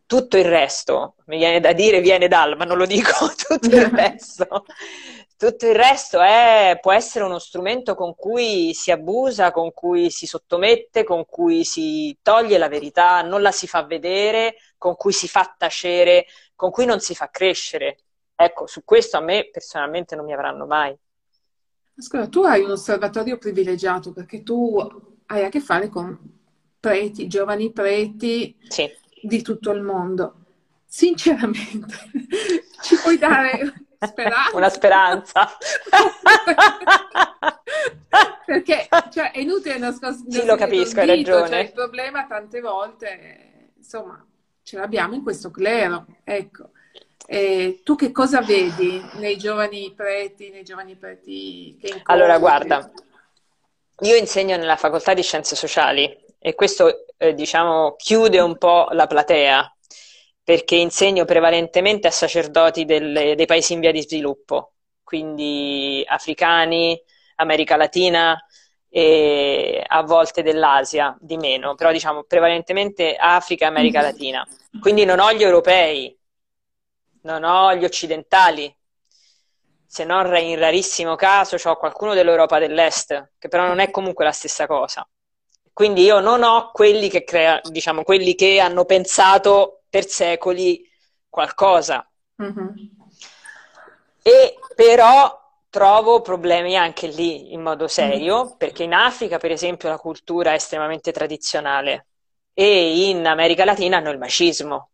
tutto 0.05 0.37
il 0.37 0.45
resto, 0.45 1.15
mi 1.25 1.37
viene 1.37 1.59
da 1.59 1.73
dire 1.73 2.01
viene 2.01 2.27
dal, 2.27 2.55
ma 2.57 2.65
non 2.65 2.77
lo 2.77 2.85
dico, 2.85 3.11
tutto 3.35 3.75
il 3.75 3.85
resto, 3.89 4.65
Tutto 5.37 5.67
il 5.67 5.75
resto 5.75 6.21
è, 6.21 6.77
può 6.81 6.93
essere 6.93 7.25
uno 7.25 7.39
strumento 7.39 7.93
con 7.93 8.15
cui 8.15 8.73
si 8.73 8.91
abusa, 8.91 9.51
con 9.51 9.73
cui 9.73 10.09
si 10.09 10.25
sottomette, 10.27 11.03
con 11.03 11.25
cui 11.25 11.65
si 11.65 12.17
toglie 12.21 12.57
la 12.57 12.69
verità, 12.69 13.21
non 13.21 13.41
la 13.41 13.51
si 13.51 13.67
fa 13.67 13.83
vedere, 13.83 14.55
con 14.77 14.95
cui 14.95 15.11
si 15.11 15.27
fa 15.27 15.53
tacere, 15.57 16.25
con 16.55 16.71
cui 16.71 16.85
non 16.85 17.01
si 17.01 17.13
fa 17.15 17.29
crescere. 17.29 17.97
Ecco, 18.33 18.65
su 18.65 18.85
questo 18.85 19.17
a 19.17 19.21
me 19.21 19.49
personalmente 19.51 20.15
non 20.15 20.23
mi 20.23 20.33
avranno 20.33 20.65
mai. 20.65 20.95
Scusa, 21.97 22.27
tu 22.29 22.43
hai 22.43 22.61
un 22.63 22.71
osservatorio 22.71 23.37
privilegiato 23.37 24.13
perché 24.13 24.41
tu 24.41 24.77
hai 25.25 25.43
a 25.43 25.49
che 25.49 25.59
fare 25.59 25.89
con 25.89 26.17
preti, 26.79 27.27
giovani 27.27 27.73
preti 27.73 28.55
sì. 28.69 28.89
Di 29.25 29.41
tutto 29.41 29.71
il 29.71 29.81
mondo. 29.81 30.35
Sinceramente, 30.85 31.95
ci 32.81 32.95
puoi 33.01 33.17
dare 33.17 33.85
speranza. 33.99 34.55
Una 34.57 34.69
speranza. 34.69 35.57
Perché 38.45 38.87
cioè, 39.11 39.31
è 39.31 39.39
inutile 39.39 39.77
nascondere. 39.77 40.39
Sì, 40.39 40.45
lo 40.45 40.55
capisco, 40.55 40.99
hai 41.01 41.07
ragione. 41.07 41.47
Cioè, 41.47 41.59
il 41.59 41.71
problema 41.71 42.25
tante 42.27 42.61
volte, 42.61 43.71
insomma, 43.75 44.23
ce 44.63 44.77
l'abbiamo 44.77 45.15
in 45.15 45.23
questo 45.23 45.51
clero. 45.51 46.05
Ecco. 46.23 46.69
E 47.27 47.81
tu 47.83 47.95
che 47.95 48.11
cosa 48.11 48.41
vedi 48.41 49.03
nei 49.15 49.35
giovani 49.37 49.91
preti, 49.95 50.51
nei 50.51 50.63
giovani 50.63 50.95
preti 50.95 51.75
che 51.79 51.87
incontri? 51.87 52.13
Allora, 52.13 52.37
guarda, 52.37 52.91
io 54.01 54.15
insegno 54.15 54.57
nella 54.57 54.75
facoltà 54.75 55.15
di 55.15 55.23
scienze 55.23 55.55
sociali 55.55 56.24
e 56.45 56.53
questo, 56.53 57.07
eh, 57.17 57.33
diciamo, 57.33 57.95
chiude 57.95 58.39
un 58.39 58.59
po' 58.59 58.89
la 58.91 59.07
platea 59.07 59.75
perché 60.43 60.75
insegno 60.75 61.25
prevalentemente 61.25 62.05
a 62.05 62.11
sacerdoti 62.11 62.85
del, 62.85 63.33
dei 63.35 63.47
paesi 63.47 63.73
in 63.73 63.79
via 63.79 63.91
di 63.91 64.03
sviluppo, 64.03 64.73
quindi 65.01 66.03
africani, 66.05 67.01
America 67.37 67.77
Latina 67.77 68.39
e 68.87 69.83
a 69.87 70.03
volte 70.03 70.43
dell'Asia, 70.43 71.17
di 71.19 71.37
meno, 71.37 71.73
però 71.73 71.91
diciamo 71.91 72.25
prevalentemente 72.25 73.15
Africa 73.15 73.65
e 73.65 73.69
America 73.69 74.01
mm-hmm. 74.01 74.11
Latina. 74.11 74.47
Quindi 74.79 75.03
non 75.03 75.19
ho 75.19 75.33
gli 75.33 75.41
europei, 75.41 76.15
non 77.23 77.43
ho 77.43 77.73
gli 77.73 77.85
occidentali, 77.85 78.71
se 79.87 80.03
non 80.03 80.31
in 80.37 80.59
rarissimo 80.59 81.15
caso 81.15 81.57
ho 81.67 81.75
qualcuno 81.75 82.13
dell'Europa 82.13 82.59
dell'Est, 82.59 83.31
che 83.39 83.47
però 83.47 83.65
non 83.65 83.79
è 83.79 83.89
comunque 83.89 84.25
la 84.25 84.31
stessa 84.31 84.67
cosa. 84.67 85.09
Quindi 85.75 86.03
io 86.03 86.21
non 86.21 86.41
ho 86.41 86.71
quelli 86.71 87.09
che, 87.09 87.25
crea, 87.25 87.59
diciamo, 87.61 88.03
quelli 88.03 88.33
che 88.33 88.61
hanno 88.61 88.85
pensato 88.85 89.81
per 89.89 90.07
secoli 90.07 90.89
qualcosa. 91.27 92.09
Mm-hmm. 92.41 92.67
E 94.21 94.57
però 94.73 95.37
trovo 95.69 96.21
problemi 96.21 96.77
anche 96.77 97.07
lì 97.07 97.51
in 97.51 97.61
modo 97.61 97.89
serio, 97.89 98.45
mm-hmm. 98.45 98.55
perché 98.55 98.83
in 98.83 98.93
Africa, 98.93 99.37
per 99.37 99.51
esempio, 99.51 99.89
la 99.89 99.97
cultura 99.97 100.51
è 100.51 100.55
estremamente 100.55 101.11
tradizionale 101.11 102.05
e 102.53 103.09
in 103.09 103.27
America 103.27 103.65
Latina 103.65 103.97
hanno 103.97 104.11
il 104.11 104.17
macismo. 104.17 104.91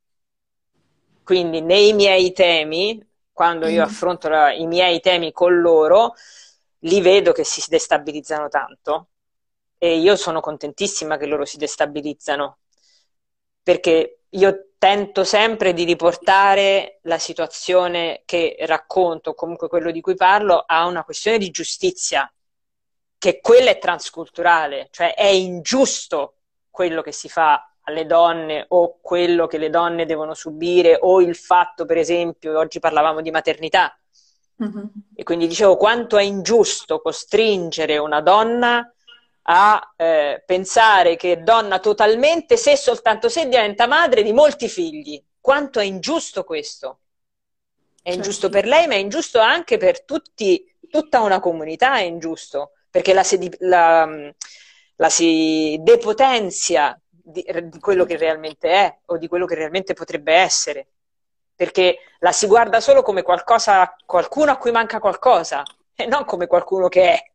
Quindi 1.24 1.62
nei 1.62 1.94
miei 1.94 2.32
temi, 2.32 3.00
quando 3.32 3.68
io 3.68 3.82
mm-hmm. 3.82 3.88
affronto 3.88 4.30
la, 4.30 4.52
i 4.52 4.66
miei 4.66 5.00
temi 5.00 5.32
con 5.32 5.62
loro, 5.62 6.16
li 6.80 7.02
vedo 7.02 7.34
che 7.34 7.44
si 7.44 7.62
destabilizzano 7.70 8.50
tanto 8.50 9.10
e 9.84 9.98
io 9.98 10.16
sono 10.16 10.42
contentissima 10.42 11.18
che 11.18 11.26
loro 11.26 11.44
si 11.44 11.58
destabilizzano 11.58 12.60
perché 13.64 14.26
io 14.30 14.68
tento 14.78 15.24
sempre 15.24 15.74
di 15.74 15.86
riportare 15.86 17.00
la 17.04 17.18
situazione 17.18 18.22
che 18.26 18.58
racconto, 18.60 19.34
comunque 19.34 19.68
quello 19.68 19.90
di 19.90 20.00
cui 20.00 20.14
parlo, 20.14 20.64
a 20.68 20.86
una 20.86 21.04
questione 21.04 21.40
di 21.40 21.50
giustizia, 21.50 22.32
che 23.18 23.40
quella 23.42 23.72
è 23.72 23.80
transculturale, 23.80 24.90
cioè 24.92 25.16
è 25.16 25.26
ingiusto 25.26 26.36
quello 26.70 27.02
che 27.02 27.12
si 27.12 27.28
fa 27.28 27.74
alle 27.82 28.06
donne 28.06 28.66
o 28.68 29.00
quello 29.02 29.48
che 29.48 29.58
le 29.58 29.72
donne 29.72 30.06
devono 30.06 30.36
subire 30.36 30.96
o 31.02 31.22
il 31.22 31.36
fatto, 31.36 31.86
per 31.86 31.98
esempio, 31.98 32.56
oggi 32.56 32.78
parlavamo 32.78 33.22
di 33.22 33.32
maternità. 33.32 34.00
Mm-hmm. 34.64 34.86
E 35.16 35.24
quindi 35.24 35.48
dicevo 35.48 35.76
quanto 35.76 36.18
è 36.18 36.24
ingiusto 36.24 37.02
costringere 37.02 37.98
una 37.98 38.22
donna 38.22 38.88
a 39.44 39.94
eh, 39.96 40.44
pensare 40.46 41.16
che 41.16 41.34
è 41.34 41.38
donna 41.38 41.80
totalmente 41.80 42.58
se 42.58 42.76
soltanto 42.76 43.30
se 43.30 43.48
diventa 43.48 43.88
madre 43.88 44.24
di 44.24 44.34
molti 44.34 44.68
figli. 44.68 45.22
Quanto 45.40 45.80
è 45.80 45.84
ingiusto 45.84 46.44
questo? 46.44 47.00
È 48.04 48.10
certo. 48.10 48.18
ingiusto 48.18 48.50
per 48.50 48.66
lei, 48.66 48.88
ma 48.88 48.94
è 48.94 48.98
ingiusto 48.98 49.40
anche 49.40 49.78
per 49.78 50.04
tutti, 50.04 50.64
tutta 50.90 51.22
una 51.22 51.40
comunità, 51.40 51.98
è 51.98 52.02
ingiusto, 52.02 52.72
perché 52.90 53.14
la 53.14 53.24
si, 53.24 53.56
la, 53.60 54.08
la 54.96 55.10
si 55.10 55.78
depotenzia 55.82 57.00
di, 57.08 57.46
di 57.64 57.80
quello 57.80 58.06
che 58.06 58.18
realmente 58.18 58.70
è 58.70 58.98
o 59.06 59.18
di 59.18 59.28
quello 59.28 59.46
che 59.46 59.56
realmente 59.56 59.94
potrebbe 59.94 60.34
essere, 60.34 60.88
perché 61.56 61.98
la 62.20 62.32
si 62.32 62.48
guarda 62.48 62.80
solo 62.80 63.02
come 63.02 63.22
qualcosa, 63.22 63.96
qualcuno 64.06 64.52
a 64.52 64.58
cui 64.58 64.72
manca 64.72 65.00
qualcosa 65.00 65.64
e 65.96 66.06
non 66.06 66.26
come 66.26 66.48
qualcuno 66.48 66.88
che 66.88 67.14
è. 67.14 67.31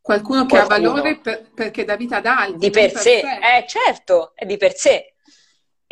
Qualcuno 0.00 0.46
che 0.46 0.64
Qualcuno. 0.64 0.90
ha 0.90 0.94
valore 0.94 1.18
per, 1.18 1.50
perché 1.54 1.84
dà 1.84 1.96
vita 1.96 2.16
ad 2.16 2.26
altri. 2.26 2.58
Di 2.58 2.70
per, 2.70 2.90
per 2.92 3.00
sé, 3.00 3.20
sé. 3.20 3.56
Eh, 3.58 3.66
certo, 3.66 4.32
è 4.34 4.46
di 4.46 4.56
per 4.56 4.74
sé. 4.74 5.14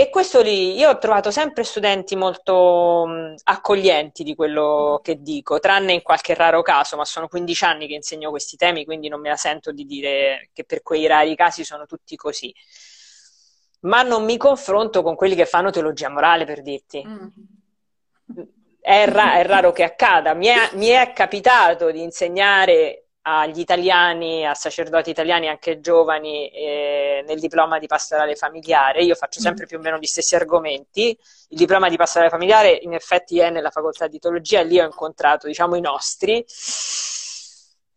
E 0.00 0.10
questo 0.10 0.40
lì, 0.42 0.76
io 0.76 0.90
ho 0.90 0.98
trovato 0.98 1.32
sempre 1.32 1.64
studenti 1.64 2.14
molto 2.14 3.04
mh, 3.04 3.34
accoglienti 3.42 4.22
di 4.22 4.36
quello 4.36 5.00
che 5.02 5.20
dico, 5.20 5.58
tranne 5.58 5.92
in 5.92 6.02
qualche 6.02 6.34
raro 6.34 6.62
caso, 6.62 6.96
ma 6.96 7.04
sono 7.04 7.26
15 7.26 7.64
anni 7.64 7.88
che 7.88 7.94
insegno 7.94 8.30
questi 8.30 8.56
temi, 8.56 8.84
quindi 8.84 9.08
non 9.08 9.20
me 9.20 9.30
la 9.30 9.36
sento 9.36 9.72
di 9.72 9.84
dire 9.84 10.50
che 10.52 10.62
per 10.62 10.82
quei 10.82 11.04
rari 11.08 11.34
casi 11.34 11.64
sono 11.64 11.84
tutti 11.84 12.14
così. 12.14 12.54
Ma 13.80 14.02
non 14.02 14.24
mi 14.24 14.36
confronto 14.36 15.02
con 15.02 15.16
quelli 15.16 15.34
che 15.34 15.46
fanno 15.46 15.70
teologia 15.70 16.08
morale, 16.08 16.44
per 16.44 16.62
dirti. 16.62 17.04
Mm. 17.04 17.26
È, 18.80 19.04
ra- 19.08 19.34
è, 19.34 19.44
raro 19.44 19.72
che 19.72 19.82
accada. 19.82 20.32
Mi 20.32 20.46
è, 20.46 20.70
mi 20.74 20.86
è 20.86 21.12
capitato 21.12 21.90
di 21.90 22.02
insegnare 22.02 23.07
agli 23.30 23.60
italiani, 23.60 24.46
a 24.46 24.54
sacerdoti 24.54 25.10
italiani 25.10 25.48
anche 25.48 25.80
giovani 25.80 26.48
eh, 26.48 27.22
nel 27.26 27.38
diploma 27.38 27.78
di 27.78 27.86
pastorale 27.86 28.34
familiare. 28.34 29.02
Io 29.02 29.14
faccio 29.14 29.40
sempre 29.40 29.66
più 29.66 29.76
o 29.76 29.80
meno 29.80 29.98
gli 29.98 30.06
stessi 30.06 30.34
argomenti. 30.34 31.16
Il 31.48 31.58
diploma 31.58 31.90
di 31.90 31.96
pastorale 31.96 32.30
familiare 32.30 32.70
in 32.70 32.94
effetti 32.94 33.38
è 33.38 33.50
nella 33.50 33.70
facoltà 33.70 34.06
di 34.06 34.18
teologia, 34.18 34.62
lì 34.62 34.80
ho 34.80 34.84
incontrato 34.84 35.46
diciamo 35.46 35.76
i 35.76 35.80
nostri. 35.80 36.42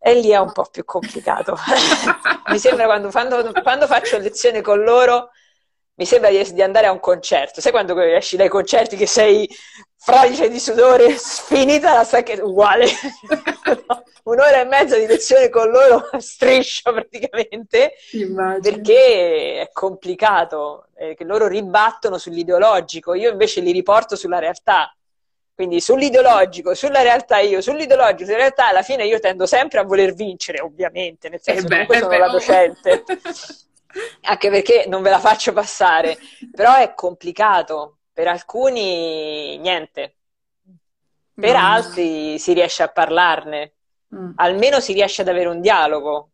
E 0.04 0.14
lì 0.14 0.30
è 0.30 0.38
un 0.38 0.52
po' 0.52 0.66
più 0.70 0.84
complicato. 0.84 1.56
Mi 2.50 2.58
sembra 2.58 2.84
quando, 2.84 3.08
quando, 3.10 3.52
quando 3.62 3.86
faccio 3.86 4.18
lezione 4.18 4.60
con 4.60 4.82
loro 4.82 5.30
mi 5.94 6.06
sembra 6.06 6.30
di, 6.30 6.52
di, 6.52 6.62
andare 6.62 6.86
a 6.86 6.92
un 6.92 7.00
concerto. 7.00 7.60
Sai 7.60 7.72
quando 7.72 7.98
esci 8.00 8.36
dai 8.36 8.48
concerti 8.48 8.96
che 8.96 9.06
sei 9.06 9.48
fradice 9.96 10.48
di 10.48 10.58
sudore, 10.58 11.16
sfinita 11.16 11.94
la 11.94 12.04
sacca, 12.04 12.32
uguale. 12.44 12.86
Un'ora 14.24 14.60
e 14.60 14.64
mezza 14.64 14.96
di 14.96 15.06
lezione 15.06 15.48
con 15.48 15.68
loro 15.68 16.08
a 16.12 16.20
striscio 16.20 16.92
praticamente, 16.92 17.94
Immagino. 18.12 18.60
perché 18.60 19.60
è 19.60 19.70
complicato, 19.72 20.86
eh, 20.96 21.14
che 21.14 21.24
loro 21.24 21.48
ribattono 21.48 22.18
sull'ideologico, 22.18 23.14
io 23.14 23.30
invece 23.30 23.60
li 23.60 23.72
riporto 23.72 24.14
sulla 24.14 24.38
realtà. 24.38 24.94
Quindi 25.54 25.80
sull'ideologico, 25.80 26.74
sulla 26.74 27.02
realtà 27.02 27.38
io, 27.38 27.60
sull'ideologico, 27.60 28.24
sulla 28.24 28.38
realtà, 28.38 28.68
alla 28.68 28.82
fine 28.82 29.04
io 29.06 29.18
tendo 29.18 29.44
sempre 29.46 29.80
a 29.80 29.84
voler 29.84 30.14
vincere, 30.14 30.60
ovviamente, 30.60 31.28
nel 31.28 31.40
senso 31.42 31.66
che 31.66 31.68
comunque 31.68 31.98
sono 31.98 32.16
la 32.16 32.28
docente. 32.28 33.04
Anche 34.22 34.50
perché 34.50 34.84
non 34.88 35.02
ve 35.02 35.10
la 35.10 35.18
faccio 35.18 35.52
passare, 35.52 36.18
però 36.50 36.76
è 36.76 36.94
complicato. 36.94 37.98
Per 38.12 38.28
alcuni 38.28 39.56
niente, 39.58 40.16
per 41.34 41.54
mm. 41.54 41.64
altri 41.64 42.38
si 42.38 42.52
riesce 42.52 42.82
a 42.82 42.88
parlarne, 42.88 43.72
mm. 44.14 44.32
almeno 44.36 44.80
si 44.80 44.92
riesce 44.92 45.22
ad 45.22 45.28
avere 45.28 45.48
un 45.48 45.60
dialogo. 45.60 46.30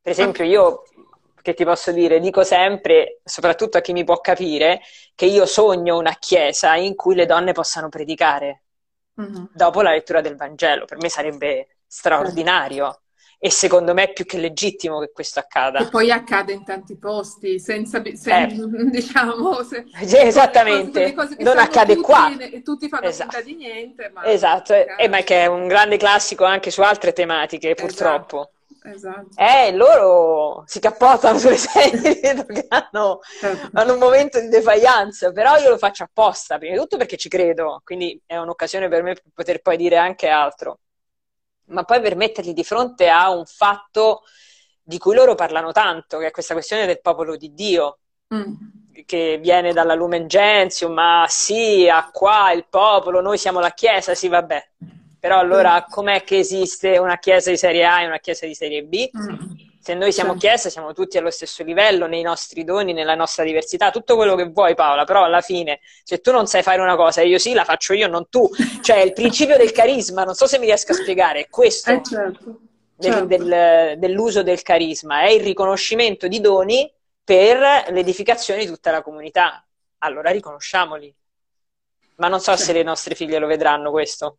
Per 0.00 0.12
esempio, 0.12 0.44
io 0.44 0.82
che 1.42 1.54
ti 1.54 1.64
posso 1.64 1.92
dire, 1.92 2.20
dico 2.20 2.42
sempre, 2.42 3.20
soprattutto 3.24 3.78
a 3.78 3.80
chi 3.80 3.92
mi 3.92 4.04
può 4.04 4.20
capire, 4.20 4.80
che 5.14 5.26
io 5.26 5.46
sogno 5.46 5.98
una 5.98 6.14
chiesa 6.18 6.74
in 6.76 6.94
cui 6.94 7.14
le 7.14 7.26
donne 7.26 7.52
possano 7.52 7.88
predicare 7.88 8.62
mm-hmm. 9.20 9.44
dopo 9.52 9.82
la 9.82 9.90
lettura 9.90 10.20
del 10.20 10.36
Vangelo. 10.36 10.84
Per 10.84 10.98
me 10.98 11.08
sarebbe 11.08 11.76
straordinario 11.86 13.00
e 13.42 13.50
secondo 13.50 13.94
me 13.94 14.02
è 14.02 14.12
più 14.12 14.26
che 14.26 14.36
legittimo 14.36 15.00
che 15.00 15.12
questo 15.14 15.38
accada. 15.38 15.78
E 15.78 15.88
poi 15.88 16.10
accade 16.10 16.52
in 16.52 16.62
tanti 16.62 16.98
posti, 16.98 17.58
senza, 17.58 18.02
sen, 18.12 18.50
eh. 18.76 18.90
diciamo... 18.92 19.62
Se, 19.62 19.86
Esattamente, 19.98 21.14
cose, 21.14 21.36
non 21.38 21.56
accade 21.56 21.94
tutti, 21.94 22.04
qua. 22.04 22.36
E 22.38 22.60
tutti 22.60 22.88
fanno 22.90 23.06
esatto. 23.06 23.30
finta 23.30 23.46
di 23.46 23.56
niente. 23.56 24.10
Ma 24.12 24.26
esatto, 24.26 24.74
e, 24.74 24.94
eh, 24.98 25.08
ma 25.08 25.22
che 25.22 25.44
è 25.44 25.46
un 25.46 25.68
grande 25.68 25.96
classico 25.96 26.44
anche 26.44 26.70
su 26.70 26.82
altre 26.82 27.14
tematiche, 27.14 27.70
esatto. 27.70 27.86
purtroppo. 27.86 28.50
Esatto. 28.82 29.28
Eh, 29.36 29.72
loro 29.72 30.62
si 30.66 30.78
cappottano 30.78 31.38
sulle 31.38 31.56
sedie, 31.56 32.20
perché 32.44 32.66
hanno, 32.68 33.20
certo. 33.40 33.70
hanno, 33.72 33.94
un 33.94 33.98
momento 33.98 34.38
di 34.38 34.48
defianza, 34.48 35.32
però 35.32 35.56
io 35.56 35.70
lo 35.70 35.78
faccio 35.78 36.04
apposta, 36.04 36.58
prima 36.58 36.74
di 36.74 36.80
tutto 36.80 36.98
perché 36.98 37.16
ci 37.16 37.30
credo, 37.30 37.80
quindi 37.84 38.20
è 38.26 38.36
un'occasione 38.36 38.88
per 38.88 39.02
me 39.02 39.14
per 39.14 39.24
poter 39.32 39.62
poi 39.62 39.78
dire 39.78 39.96
anche 39.96 40.28
altro. 40.28 40.78
Ma 41.70 41.84
poi 41.84 42.00
per 42.00 42.16
metterli 42.16 42.52
di 42.52 42.64
fronte 42.64 43.08
a 43.08 43.30
un 43.30 43.44
fatto 43.44 44.22
di 44.82 44.98
cui 44.98 45.14
loro 45.14 45.34
parlano 45.34 45.72
tanto, 45.72 46.18
che 46.18 46.26
è 46.28 46.30
questa 46.30 46.54
questione 46.54 46.86
del 46.86 47.00
popolo 47.00 47.36
di 47.36 47.54
Dio, 47.54 47.98
mm. 48.34 48.54
che 49.06 49.38
viene 49.40 49.72
dalla 49.72 49.94
Lumen 49.94 50.26
Gentium, 50.26 50.92
ma 50.92 51.26
sì, 51.28 51.88
a 51.88 52.10
qua 52.12 52.52
il 52.52 52.66
popolo, 52.68 53.20
noi 53.20 53.38
siamo 53.38 53.60
la 53.60 53.70
Chiesa, 53.70 54.14
sì, 54.14 54.28
vabbè. 54.28 54.68
Però 55.18 55.38
allora 55.38 55.76
mm. 55.76 55.90
com'è 55.90 56.24
che 56.24 56.38
esiste 56.38 56.98
una 56.98 57.18
Chiesa 57.18 57.50
di 57.50 57.56
serie 57.56 57.84
A 57.84 58.02
e 58.02 58.06
una 58.06 58.18
Chiesa 58.18 58.46
di 58.46 58.54
serie 58.54 58.82
B? 58.84 59.10
Mm 59.16 59.68
se 59.80 59.94
noi 59.94 60.12
siamo. 60.12 60.34
Chiesa, 60.36 60.68
siamo 60.68 60.92
tutti 60.92 61.16
allo 61.16 61.30
stesso 61.30 61.62
livello 61.62 62.06
nei 62.06 62.22
nostri 62.22 62.64
doni, 62.64 62.92
nella 62.92 63.14
nostra 63.14 63.44
diversità, 63.44 63.90
tutto 63.90 64.14
quello 64.14 64.36
che 64.36 64.44
vuoi, 64.44 64.74
Paola. 64.74 65.04
Però 65.04 65.24
alla 65.24 65.40
fine, 65.40 65.80
se 66.04 66.20
tu 66.20 66.32
non 66.32 66.46
sai 66.46 66.62
fare 66.62 66.80
una 66.82 66.96
cosa 66.96 67.22
e 67.22 67.28
io 67.28 67.38
sì, 67.38 67.54
la 67.54 67.64
faccio 67.64 67.94
io, 67.94 68.06
non 68.06 68.28
tu. 68.28 68.48
Cioè, 68.82 68.98
il 68.98 69.12
principio 69.12 69.56
del 69.56 69.72
carisma, 69.72 70.24
non 70.24 70.34
so 70.34 70.46
se 70.46 70.58
mi 70.58 70.66
riesco 70.66 70.92
a 70.92 70.94
spiegare, 70.94 71.40
è 71.40 71.48
questo 71.48 71.90
eh 71.90 72.02
certo. 72.02 72.60
Certo. 72.98 73.24
Del, 73.24 73.46
del, 73.46 73.98
dell'uso 73.98 74.42
del 74.42 74.60
carisma, 74.62 75.22
è 75.22 75.30
il 75.30 75.42
riconoscimento 75.42 76.28
di 76.28 76.40
doni 76.40 76.92
per 77.24 77.86
l'edificazione 77.90 78.60
di 78.60 78.66
tutta 78.66 78.90
la 78.90 79.00
comunità. 79.00 79.64
Allora 79.98 80.30
riconosciamoli. 80.30 81.14
Ma 82.16 82.28
non 82.28 82.40
so 82.40 82.50
certo. 82.50 82.64
se 82.64 82.72
le 82.74 82.82
nostre 82.82 83.14
figlie 83.14 83.38
lo 83.38 83.46
vedranno 83.46 83.90
questo. 83.90 84.38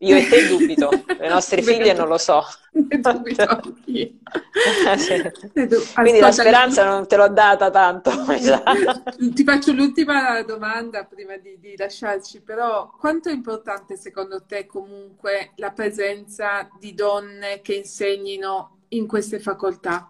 Io 0.00 0.16
e 0.16 0.28
te 0.28 0.46
dubito, 0.46 0.90
le 1.18 1.28
nostre 1.28 1.60
figlie 1.62 1.92
non 1.92 2.06
lo 2.06 2.18
so. 2.18 2.44
dubito 2.70 3.42
anch'io. 3.42 4.10
Quindi 5.94 6.20
la 6.20 6.30
speranza 6.30 6.84
non 6.84 7.08
te 7.08 7.16
l'ho 7.16 7.28
data 7.28 7.68
tanto. 7.70 8.12
Ti 9.16 9.44
faccio 9.44 9.72
l'ultima 9.72 10.40
domanda 10.42 11.04
prima 11.04 11.36
di, 11.36 11.58
di, 11.58 11.76
lasciarci, 11.76 12.42
però 12.42 12.92
quanto 12.96 13.28
è 13.28 13.32
importante 13.32 13.96
secondo 13.96 14.44
te 14.44 14.66
comunque 14.66 15.50
la 15.56 15.72
presenza 15.72 16.68
di 16.78 16.94
donne 16.94 17.60
che 17.60 17.74
insegnino 17.74 18.82
in 18.90 19.08
queste 19.08 19.40
facoltà? 19.40 20.08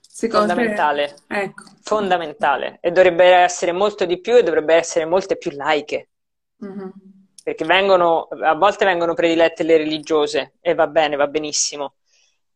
Secondo 0.00 0.46
Fondamentale. 0.46 1.14
Te... 1.26 1.40
Ecco. 1.40 1.64
Fondamentale. 1.82 2.78
E 2.80 2.90
dovrebbe 2.90 3.26
essere 3.26 3.72
molto 3.72 4.06
di 4.06 4.18
più 4.18 4.34
e 4.34 4.42
dovrebbe 4.42 4.74
essere 4.74 5.04
molte 5.04 5.36
più 5.36 5.50
laiche. 5.50 6.08
Mm-hmm 6.64 7.13
perché 7.44 7.66
vengono, 7.66 8.26
a 8.42 8.54
volte 8.54 8.86
vengono 8.86 9.12
predilette 9.12 9.64
le 9.64 9.76
religiose 9.76 10.54
e 10.62 10.72
va 10.72 10.86
bene, 10.86 11.14
va 11.14 11.26
benissimo, 11.26 11.96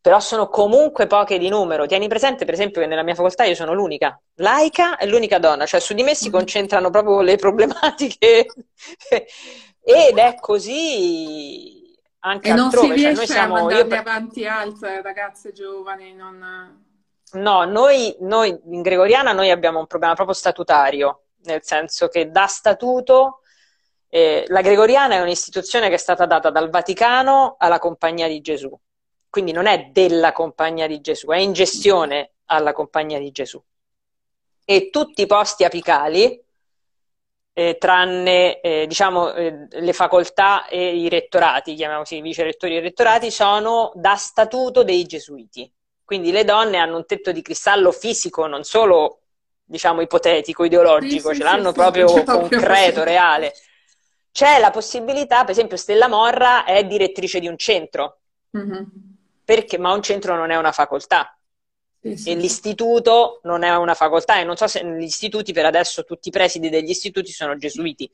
però 0.01 0.19
sono 0.19 0.49
comunque 0.49 1.05
poche 1.05 1.37
di 1.37 1.47
numero. 1.47 1.85
Tieni 1.85 2.07
presente, 2.07 2.43
per 2.43 2.55
esempio, 2.55 2.81
che 2.81 2.87
nella 2.87 3.03
mia 3.03 3.13
facoltà 3.13 3.43
io 3.43 3.53
sono 3.53 3.73
l'unica 3.73 4.19
laica 4.37 4.97
e 4.97 5.05
l'unica 5.05 5.37
donna, 5.37 5.67
cioè 5.67 5.79
su 5.79 5.93
di 5.93 6.01
me 6.01 6.15
si 6.15 6.29
mm. 6.29 6.31
concentrano 6.31 6.89
proprio 6.89 7.21
le 7.21 7.35
problematiche 7.35 8.47
ed 9.79 10.17
è 10.17 10.35
così 10.39 11.95
anche 12.21 12.47
e 12.47 12.51
altrove. 12.51 12.87
non 12.87 12.97
si 12.97 13.03
riesce 13.03 13.03
cioè, 13.03 13.13
noi 13.13 13.27
siamo, 13.27 13.67
a 13.67 13.73
io... 13.73 13.95
avanti 13.95 14.47
altre 14.47 15.01
ragazze 15.03 15.51
giovani, 15.51 16.15
non... 16.15 16.87
No, 17.33 17.63
noi, 17.65 18.15
noi 18.21 18.59
in 18.71 18.81
Gregoriana 18.81 19.33
noi 19.33 19.51
abbiamo 19.51 19.77
un 19.77 19.85
problema 19.85 20.15
proprio 20.15 20.35
statutario, 20.35 21.25
nel 21.43 21.61
senso 21.61 22.07
che 22.07 22.31
da 22.31 22.47
statuto 22.47 23.38
eh, 24.09 24.45
la 24.47 24.61
Gregoriana 24.61 25.15
è 25.15 25.21
un'istituzione 25.21 25.87
che 25.87 25.95
è 25.95 25.99
stata 25.99 26.25
data 26.25 26.49
dal 26.49 26.69
Vaticano 26.69 27.55
alla 27.59 27.77
Compagnia 27.77 28.27
di 28.27 28.41
Gesù, 28.41 28.75
quindi 29.29 29.51
non 29.51 29.67
è 29.67 29.89
della 29.91 30.31
Compagnia 30.31 30.87
di 30.87 30.99
Gesù, 30.99 31.27
è 31.27 31.37
in 31.37 31.53
gestione 31.53 32.31
alla 32.45 32.73
Compagnia 32.73 33.19
di 33.19 33.31
Gesù. 33.31 33.61
E 34.65 34.89
tutti 34.89 35.21
i 35.21 35.27
posti 35.27 35.63
apicali, 35.63 36.43
eh, 37.53 37.77
tranne 37.77 38.59
eh, 38.61 38.87
diciamo, 38.87 39.33
eh, 39.33 39.67
le 39.69 39.93
facoltà 39.93 40.67
e 40.67 40.95
i 40.95 41.07
rettorati, 41.07 41.75
chiamiamo 41.75 42.01
così, 42.01 42.19
vice 42.21 42.43
rettori 42.43 42.77
e 42.77 42.79
rettorati, 42.79 43.29
sono 43.29 43.91
da 43.93 44.15
statuto 44.15 44.83
dei 44.83 45.05
gesuiti. 45.05 45.71
Quindi 46.03 46.31
le 46.31 46.43
donne 46.43 46.77
hanno 46.77 46.97
un 46.97 47.05
tetto 47.05 47.31
di 47.31 47.43
cristallo 47.43 47.91
fisico, 47.91 48.47
non 48.47 48.63
solo 48.63 49.19
diciamo 49.63 50.01
ipotetico, 50.01 50.63
ideologico, 50.63 51.29
sì, 51.29 51.35
ce 51.35 51.41
sì, 51.41 51.41
l'hanno 51.43 51.69
sì, 51.69 51.75
proprio 51.77 52.23
concreto, 52.23 53.03
reale 53.03 53.53
c'è 54.31 54.59
la 54.59 54.71
possibilità, 54.71 55.41
per 55.41 55.51
esempio 55.51 55.77
Stella 55.77 56.07
Morra 56.07 56.63
è 56.65 56.85
direttrice 56.85 57.39
di 57.39 57.47
un 57.47 57.57
centro, 57.57 58.19
mm-hmm. 58.57 58.83
perché, 59.43 59.77
ma 59.77 59.93
un 59.93 60.01
centro 60.01 60.35
non 60.35 60.51
è 60.51 60.55
una 60.55 60.71
facoltà. 60.71 61.33
Sì, 62.01 62.15
sì. 62.15 62.29
E 62.29 62.35
l'istituto 62.35 63.41
non 63.43 63.63
è 63.63 63.75
una 63.75 63.93
facoltà 63.93 64.39
e 64.39 64.45
non 64.45 64.55
so 64.55 64.67
se 64.67 64.81
negli 64.81 65.03
istituti 65.03 65.51
per 65.51 65.65
adesso 65.65 66.05
tutti 66.05 66.29
i 66.29 66.31
presidi 66.31 66.69
degli 66.69 66.89
istituti 66.89 67.31
sono 67.31 67.57
gesuiti. 67.57 68.09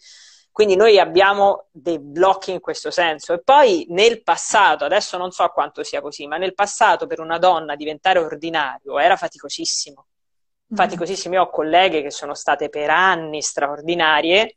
Quindi 0.51 0.75
noi 0.75 0.97
abbiamo 0.97 1.67
dei 1.69 1.99
blocchi 1.99 2.51
in 2.51 2.61
questo 2.61 2.89
senso. 2.89 3.33
E 3.33 3.43
poi 3.43 3.85
nel 3.89 4.23
passato, 4.23 4.85
adesso 4.85 5.17
non 5.17 5.31
so 5.31 5.47
quanto 5.49 5.83
sia 5.83 6.01
così, 6.01 6.25
ma 6.27 6.37
nel 6.37 6.53
passato 6.53 7.07
per 7.07 7.19
una 7.19 7.37
donna 7.37 7.75
diventare 7.75 8.19
ordinario 8.19 8.97
era 8.97 9.17
faticosissimo. 9.17 10.07
Mm-hmm. 10.07 10.81
Faticosissimo. 10.81 11.35
Io 11.35 11.41
ho 11.41 11.49
colleghe 11.49 12.01
che 12.01 12.09
sono 12.09 12.33
state 12.33 12.69
per 12.69 12.89
anni 12.89 13.41
straordinarie 13.41 14.55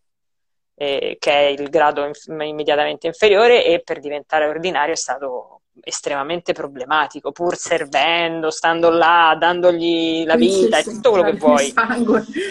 eh, 0.78 1.16
che 1.18 1.32
è 1.32 1.46
il 1.46 1.68
grado 1.68 2.06
inf- 2.06 2.28
immediatamente 2.28 3.08
inferiore, 3.08 3.64
e 3.64 3.80
per 3.82 3.98
diventare 3.98 4.46
ordinario 4.46 4.92
è 4.92 4.96
stato 4.96 5.62
estremamente 5.82 6.52
problematico, 6.52 7.32
pur 7.32 7.56
servendo, 7.56 8.50
stando 8.50 8.88
là, 8.88 9.36
dandogli 9.38 10.24
la 10.24 10.36
vita 10.36 10.80
sì, 10.80 10.90
tutto 10.94 11.10
quello 11.10 11.24
che 11.24 11.36
vuoi. 11.36 11.74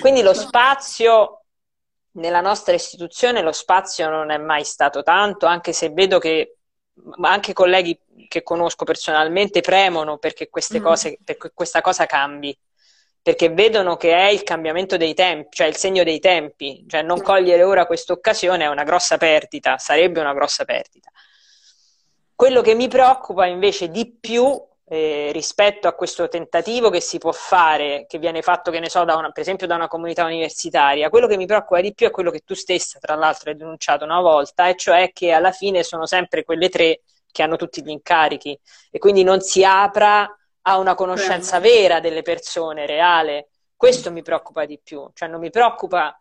Quindi 0.02 0.22
lo 0.22 0.34
spazio 0.34 1.44
nella 2.18 2.42
nostra 2.42 2.74
istituzione, 2.74 3.42
lo 3.42 3.52
spazio 3.54 4.10
non 4.10 4.30
è 4.32 4.38
mai 4.38 4.64
stato 4.66 5.04
tanto, 5.04 5.46
anche 5.46 5.72
se 5.72 5.90
vedo 5.90 6.20
che 6.20 6.58
anche 7.22 7.54
colleghi 7.54 7.98
che 8.28 8.44
conosco 8.44 8.84
personalmente 8.84 9.62
premono 9.62 10.18
perché, 10.18 10.50
queste 10.50 10.80
mm. 10.80 10.84
cose, 10.84 11.18
perché 11.24 11.52
questa 11.54 11.80
cosa 11.80 12.06
cambi 12.06 12.58
perché 13.28 13.50
vedono 13.50 13.98
che 13.98 14.16
è 14.16 14.30
il 14.30 14.44
cambiamento 14.44 14.96
dei 14.96 15.14
tempi, 15.14 15.50
cioè 15.58 15.68
il 15.68 15.76
segno 15.76 16.06
dei 16.06 16.18
tempi, 16.18 16.86
cioè 16.88 17.02
non 17.02 17.22
cogliere 17.22 17.62
ora 17.62 17.86
questa 17.86 18.14
occasione 18.14 18.64
è 18.64 18.68
una 18.68 18.86
grossa 18.86 19.18
perdita, 19.18 19.78
sarebbe 19.78 20.22
una 20.22 20.34
grossa 20.34 20.64
perdita. 20.64 21.12
Quello 22.34 22.62
che 22.62 22.74
mi 22.74 22.88
preoccupa 22.88 23.46
invece 23.46 23.90
di 23.90 24.16
più 24.18 24.58
eh, 24.86 25.32
rispetto 25.34 25.90
a 25.90 25.94
questo 25.94 26.30
tentativo 26.30 26.90
che 26.90 27.02
si 27.02 27.18
può 27.18 27.34
fare, 27.34 28.06
che 28.08 28.18
viene 28.18 28.42
fatto, 28.42 28.72
che 28.72 28.80
ne 28.80 28.88
so, 28.88 29.02
una, 29.02 29.30
per 29.34 29.42
esempio 29.42 29.68
da 29.68 29.76
una 29.76 29.90
comunità 29.90 30.24
universitaria, 30.24 31.10
quello 31.10 31.28
che 31.28 31.36
mi 31.36 31.46
preoccupa 31.46 31.82
di 31.82 31.94
più 31.94 32.08
è 32.08 32.12
quello 32.12 32.32
che 32.32 32.44
tu 32.46 32.54
stessa, 32.54 32.98
tra 32.98 33.16
l'altro, 33.16 33.50
hai 33.50 33.58
denunciato 33.58 34.06
una 34.06 34.22
volta, 34.22 34.70
e 34.70 34.78
cioè 34.78 35.12
che 35.12 35.32
alla 35.32 35.52
fine 35.52 35.84
sono 35.84 36.06
sempre 36.06 36.46
quelle 36.46 36.70
tre 36.70 37.02
che 37.30 37.44
hanno 37.44 37.58
tutti 37.58 37.84
gli 37.84 37.90
incarichi 37.90 38.58
e 38.90 39.00
quindi 39.00 39.24
non 39.24 39.42
si 39.42 39.66
apra 39.66 40.34
ha 40.68 40.78
una 40.78 40.96
conoscenza 40.96 41.60
Beh. 41.60 41.70
vera 41.70 42.00
delle 42.02 42.22
persone, 42.22 42.86
reale. 42.86 43.48
Questo 43.76 44.12
mi 44.12 44.22
preoccupa 44.22 44.66
di 44.66 44.80
più, 44.84 45.10
cioè 45.14 45.30
non 45.30 45.40
mi 45.40 45.50
preoccupa 45.50 46.20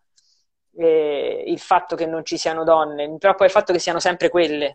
eh, 0.76 1.44
il 1.47 1.59
fatto 1.59 1.97
che 1.97 2.07
non 2.07 2.24
ci 2.24 2.38
siano 2.38 2.62
donne, 2.62 3.09
mi 3.09 3.18
preoccupa 3.18 3.44
il 3.44 3.51
fatto 3.51 3.72
che 3.72 3.80
siano 3.80 3.99
sempre 3.99 4.28
quelle. 4.28 4.72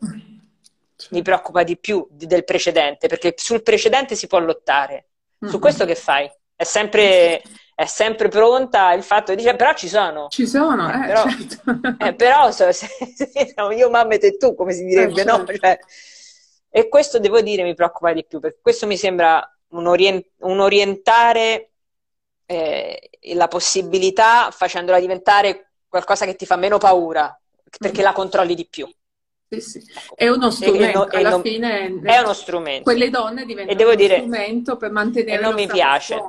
Mi 1.12 1.22
preoccupa 1.22 1.64
di 1.64 1.78
più 1.78 2.06
di, 2.12 2.28
del 2.28 2.44
precedente, 2.44 3.08
perché 3.08 3.34
sul 3.38 3.64
precedente 3.64 4.16
si 4.16 4.28
può 4.28 4.40
lottare. 4.40 5.08
Su 5.40 5.46
mm-hmm. 5.46 5.60
questo 5.60 5.86
che 5.86 5.96
fai? 5.96 6.30
È 6.54 6.64
sempre, 6.64 7.42
è 7.74 7.86
sempre 7.86 8.28
pronta 8.28 8.92
il 8.92 9.04
fatto 9.04 9.34
di 9.34 9.42
dire, 9.42 9.56
però 9.56 9.74
ci 9.74 9.88
sono. 9.88 10.28
Ci 10.30 10.48
sono, 10.48 10.92
eh, 10.92 11.06
però, 11.08 11.24
certo. 11.24 11.96
eh, 12.06 12.14
però 12.14 12.52
se, 12.52 12.74
se, 12.74 12.88
se, 13.16 13.54
io, 13.76 13.90
mamma 13.90 14.14
e 14.16 14.20
te 14.20 14.38
tu, 14.38 14.54
come 14.54 14.74
si 14.74 14.84
direbbe, 14.84 15.22
eh, 15.22 15.26
certo. 15.26 15.38
no? 15.38 15.46
Cioè, 15.46 15.80
e 16.70 16.88
questo 16.88 17.20
devo 17.20 17.42
dire 17.42 17.64
mi 17.64 17.74
preoccupa 17.74 18.14
di 18.14 18.26
più, 18.26 18.40
perché 18.40 18.60
questo 18.62 18.86
mi 18.86 18.98
sembra 18.98 19.46
un, 19.72 19.88
orient- 19.88 20.30
un 20.40 20.60
orientare 20.60 21.72
eh, 22.46 23.10
la 23.34 23.48
possibilità 23.48 24.50
facendola 24.52 25.00
diventare 25.00 25.72
qualcosa 25.88 26.26
che 26.26 26.36
ti 26.36 26.46
fa 26.46 26.56
meno 26.56 26.78
paura, 26.78 27.38
perché 27.78 28.02
mm. 28.02 28.04
la 28.04 28.14
controlli 28.14 28.56
di 28.56 28.68
più. 28.68 28.90
Sì, 29.50 29.60
sì. 29.60 29.84
È 30.16 30.30
uno 30.30 30.50
strumento, 30.50 31.10
e, 31.10 31.16
e 31.16 31.20
alla 31.20 31.30
non, 31.30 31.42
fine 31.42 32.00
è 32.04 32.20
uno 32.20 32.34
strumento. 32.34 32.84
Quelle 32.84 33.10
donne 33.10 33.46
diventano 33.46 33.82
uno 33.84 33.96
dire, 33.96 34.16
strumento 34.18 34.78
per 34.78 34.92
mantenere 34.92 35.40
e 35.40 35.42
non 35.42 35.54
mi 35.54 35.68
piace. 35.68 36.22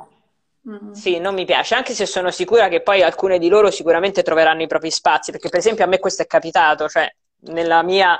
Mm. 0.69 0.91
Sì, 0.91 1.19
non 1.19 1.33
mi 1.33 1.43
piace, 1.43 1.75
anche 1.75 1.93
se 1.93 2.05
sono 2.05 2.31
sicura 2.31 2.69
che 2.69 2.81
poi 2.81 3.01
alcune 3.01 3.37
di 3.37 3.49
loro 3.49 3.69
sicuramente 3.69 4.23
troveranno 4.23 4.61
i 4.61 4.67
propri 4.67 4.91
spazi, 4.91 5.31
perché 5.31 5.49
per 5.49 5.59
esempio 5.59 5.83
a 5.83 5.87
me 5.87 5.99
questo 5.99 6.21
è 6.21 6.25
capitato, 6.25 6.87
cioè 6.87 7.13
nella 7.47 7.81
mia 7.81 8.17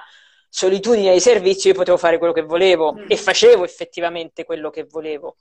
solitudine 0.56 1.10
ai 1.10 1.20
servizi 1.20 1.70
io 1.70 1.74
potevo 1.74 1.98
fare 1.98 2.20
quello 2.20 2.32
che 2.32 2.44
volevo 2.44 2.94
mm. 2.94 3.06
e 3.08 3.18
facevo 3.18 3.64
effettivamente 3.64 4.46
quello 4.46 4.70
che 4.70 4.84
volevo. 4.84 5.38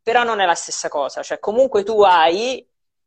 Però 0.00 0.22
non 0.22 0.38
è 0.38 0.46
la 0.46 0.54
stessa 0.54 0.88
cosa, 0.88 1.20
cioè 1.24 1.40
comunque 1.40 1.82
tu 1.82 2.00
hai 2.02 2.64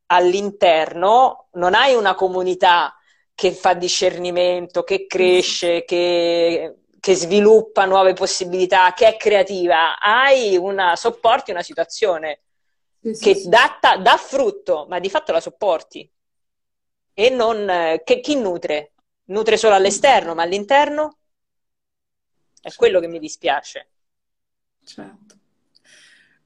all'interno, 0.08 1.48
non 1.54 1.74
hai 1.74 1.94
una 1.96 2.14
comunità 2.14 2.94
che 3.34 3.54
fa 3.54 3.74
discernimento, 3.74 4.84
che 4.84 5.08
cresce, 5.08 5.86
che, 5.86 6.76
che 7.00 7.16
sviluppa 7.16 7.86
nuove 7.86 8.12
possibilità, 8.12 8.92
che 8.94 9.08
è 9.08 9.18
creativa, 9.18 9.98
hai 9.98 10.58
una, 10.58 10.98
sopporti 10.98 11.52
una 11.52 11.64
situazione 11.64 12.42
sì, 13.02 13.14
sì, 13.14 13.24
che 13.24 13.36
sì. 13.36 13.48
Dà, 13.48 13.80
dà, 14.02 14.18
frutto, 14.18 14.88
ma 14.90 15.00
di 15.00 15.10
fatto 15.10 15.32
la 15.32 15.40
sopporti. 15.40 16.10
E 17.14 17.30
non, 17.30 18.02
che 18.04 18.20
chi 18.20 18.36
nutre? 18.36 18.92
Nutre 19.28 19.56
solo 19.56 19.74
all'esterno, 19.76 20.36
ma 20.36 20.44
all'interno? 20.44 21.20
È 22.66 22.74
quello 22.74 23.00
che 23.00 23.08
mi 23.08 23.20
dispiace. 23.20 23.90
Certo. 24.84 25.36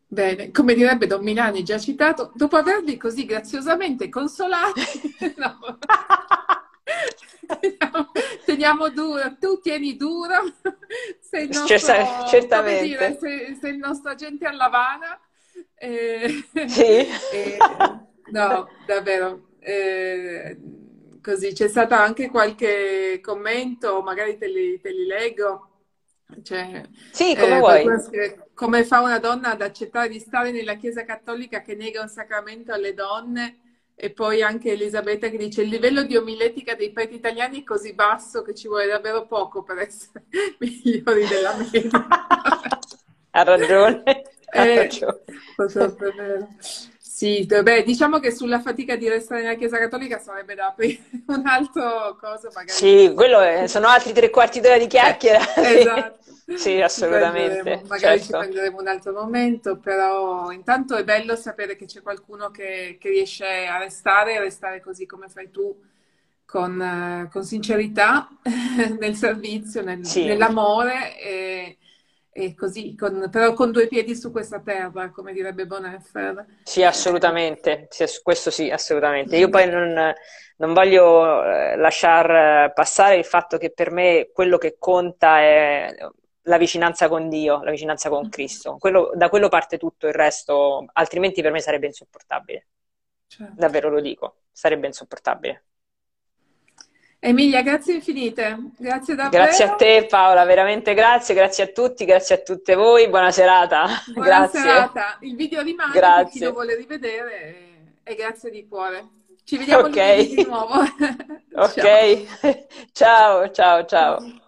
Bene, 0.06 0.52
come 0.52 0.74
direbbe 0.74 1.08
Don 1.08 1.24
Milani, 1.24 1.64
già 1.64 1.80
citato, 1.80 2.34
dopo 2.36 2.58
averli 2.58 2.98
così 2.98 3.24
graziosamente 3.24 4.10
consolati, 4.10 4.82
no. 5.38 5.80
teniamo, 7.62 8.12
teniamo, 8.44 8.90
duro, 8.90 9.38
tu 9.40 9.62
tieni 9.62 9.96
duro, 9.96 10.56
sei 11.22 11.46
il 11.46 11.52
nostro, 11.54 12.28
certamente. 12.28 12.84
Dire, 12.84 13.18
sei, 13.18 13.56
sei, 13.56 13.72
il 13.72 13.78
nostro 13.78 14.12
agente 14.12 14.46
a 14.46 14.52
Lavana. 14.52 15.18
Eh, 15.74 16.44
sì. 16.68 17.08
Eh, 17.32 17.58
no, 18.32 18.68
davvero. 18.86 19.52
Eh, 19.60 20.58
così 21.22 21.54
c'è 21.54 21.70
stato 21.70 21.94
anche 21.94 22.30
qualche 22.30 23.22
commento, 23.24 24.02
magari 24.02 24.38
te 24.38 24.48
li, 24.48 24.82
te 24.82 24.92
li 24.92 25.06
leggo. 25.06 25.69
Cioè, 26.44 26.84
sì, 27.12 27.36
come 27.36 27.56
eh, 27.56 27.60
vuoi. 27.60 27.86
Come 28.54 28.84
fa 28.84 29.02
una 29.02 29.20
donna 29.20 29.52
ad 29.52 29.62
accettare 29.62 30.10
di 30.10 30.20
stare 30.20 30.52
nella 30.52 30.76
Chiesa 30.76 31.06
Cattolica 31.06 31.62
che 31.62 31.76
nega 31.76 32.02
un 32.02 32.10
sacramento 32.10 32.74
alle 32.74 32.94
donne? 32.94 33.60
E 33.96 34.12
poi 34.12 34.42
anche 34.42 34.72
Elisabetta 34.72 35.28
che 35.28 35.38
dice 35.38 35.62
il 35.62 35.70
livello 35.70 36.04
di 36.04 36.16
omiletica 36.16 36.74
dei 36.76 36.92
preti 36.92 37.16
italiani 37.16 37.62
è 37.62 37.64
così 37.66 37.94
basso 37.94 38.42
che 38.44 38.54
ci 38.54 38.68
vuole 38.68 38.88
davvero 38.88 39.26
poco 39.26 39.62
per 39.62 39.80
essere 39.80 40.24
migliori 40.60 41.28
della 41.28 41.56
media. 41.58 42.08
ha 43.32 43.44
ragione. 43.44 44.04
Ha 44.52 44.66
eh, 44.66 44.76
ragione. 44.78 45.22
Sì, 47.20 47.46
beh, 47.46 47.84
diciamo 47.84 48.20
che 48.20 48.32
sulla 48.32 48.62
fatica 48.62 48.96
di 48.96 49.10
restare 49.10 49.42
nella 49.42 49.56
Chiesa 49.56 49.78
Cattolica 49.78 50.20
sarebbe 50.20 50.56
da 50.56 50.68
aprire 50.68 51.02
un 51.28 51.46
altro 51.46 52.16
cosa 52.18 52.48
magari. 52.54 52.72
Sì, 52.72 53.12
quello 53.14 53.42
è, 53.42 53.68
sono 53.68 53.88
altri 53.88 54.14
tre 54.14 54.30
quarti 54.30 54.62
d'ora 54.62 54.78
di 54.78 54.88
chiacchiera. 54.88 55.54
Eh, 55.56 55.80
esatto. 55.80 56.18
sì, 56.56 56.80
assolutamente. 56.80 57.82
magari 57.90 58.22
certo. 58.22 58.24
ci 58.24 58.30
prenderemo 58.32 58.80
un 58.80 58.88
altro 58.88 59.12
momento, 59.12 59.76
però 59.80 60.50
intanto 60.52 60.96
è 60.96 61.04
bello 61.04 61.36
sapere 61.36 61.76
che 61.76 61.88
c'è 61.88 62.02
qualcuno 62.02 62.52
che, 62.52 62.96
che 62.98 63.10
riesce 63.10 63.66
a 63.66 63.78
restare, 63.80 64.38
a 64.38 64.40
restare 64.40 64.80
così 64.80 65.06
come 65.06 65.28
fai 65.28 65.52
tu, 65.52 65.78
con, 66.46 67.28
con 67.30 67.44
sincerità 67.44 68.30
nel 68.98 69.16
servizio, 69.16 69.84
nel, 69.84 70.06
sì. 70.06 70.24
nell'amore. 70.24 71.20
E, 71.20 71.78
e 72.40 72.56
così, 72.56 72.96
con, 72.96 73.28
però 73.30 73.54
con 73.54 73.72
due 73.72 73.88
piedi 73.88 74.16
su 74.16 74.32
questa 74.32 74.62
terra, 74.62 75.12
come 75.12 75.34
direbbe 75.34 75.66
Boneffer. 75.66 76.46
Sì, 76.64 76.84
assolutamente, 76.84 77.88
sì, 77.90 78.06
questo 78.24 78.50
sì, 78.50 78.70
assolutamente. 78.70 79.36
Io 79.38 79.50
poi 79.50 79.70
non, 79.70 80.14
non 80.58 80.74
voglio 80.74 81.44
eh, 81.44 81.76
lasciar 81.76 82.72
passare 82.74 83.18
il 83.18 83.26
fatto 83.26 83.58
che 83.58 83.72
per 83.72 83.92
me 83.92 84.30
quello 84.34 84.58
che 84.58 84.78
conta 84.80 85.40
è 85.40 85.96
la 86.44 86.58
vicinanza 86.58 87.10
con 87.10 87.28
Dio, 87.28 87.62
la 87.62 87.72
vicinanza 87.72 88.10
con 88.10 88.30
Cristo. 88.30 88.78
Quello, 88.78 89.12
da 89.14 89.30
quello 89.30 89.50
parte 89.50 89.78
tutto 89.78 90.08
il 90.08 90.14
resto, 90.14 90.86
altrimenti 90.94 91.42
per 91.42 91.52
me 91.52 91.60
sarebbe 91.60 91.88
insopportabile. 91.88 92.68
Certo. 93.28 93.54
Davvero 93.56 93.90
lo 93.90 94.00
dico, 94.00 94.44
sarebbe 94.52 94.88
insopportabile. 94.88 95.66
Emilia, 97.22 97.62
grazie 97.62 97.96
infinite, 97.96 98.72
grazie 98.78 99.14
davvero. 99.14 99.44
Grazie 99.44 99.66
a 99.66 99.76
te 99.76 100.06
Paola, 100.10 100.46
veramente 100.46 100.94
grazie, 100.94 101.36
grazie 101.36 101.66
a 101.66 101.68
tutti, 101.68 102.06
grazie 102.06 102.36
a 102.36 102.38
tutte 102.38 102.76
voi, 102.76 103.10
buona 103.10 103.30
serata. 103.30 103.88
Buona 104.14 104.28
grazie. 104.48 104.60
serata, 104.62 105.18
il 105.20 105.36
video 105.36 105.62
rimane 105.62 105.92
grazie. 105.92 106.24
per 106.24 106.32
chi 106.32 106.40
lo 106.40 106.52
vuole 106.54 106.76
rivedere 106.78 107.56
e 108.04 108.16
grazie 108.16 108.50
di 108.50 108.66
cuore. 108.70 109.06
Ci 109.44 109.58
vediamo 109.58 109.88
okay. 109.88 110.34
di 110.34 110.46
nuovo. 110.46 110.76
ok, 111.56 112.68
ciao, 112.94 113.52
ciao, 113.52 113.84
ciao. 113.86 114.48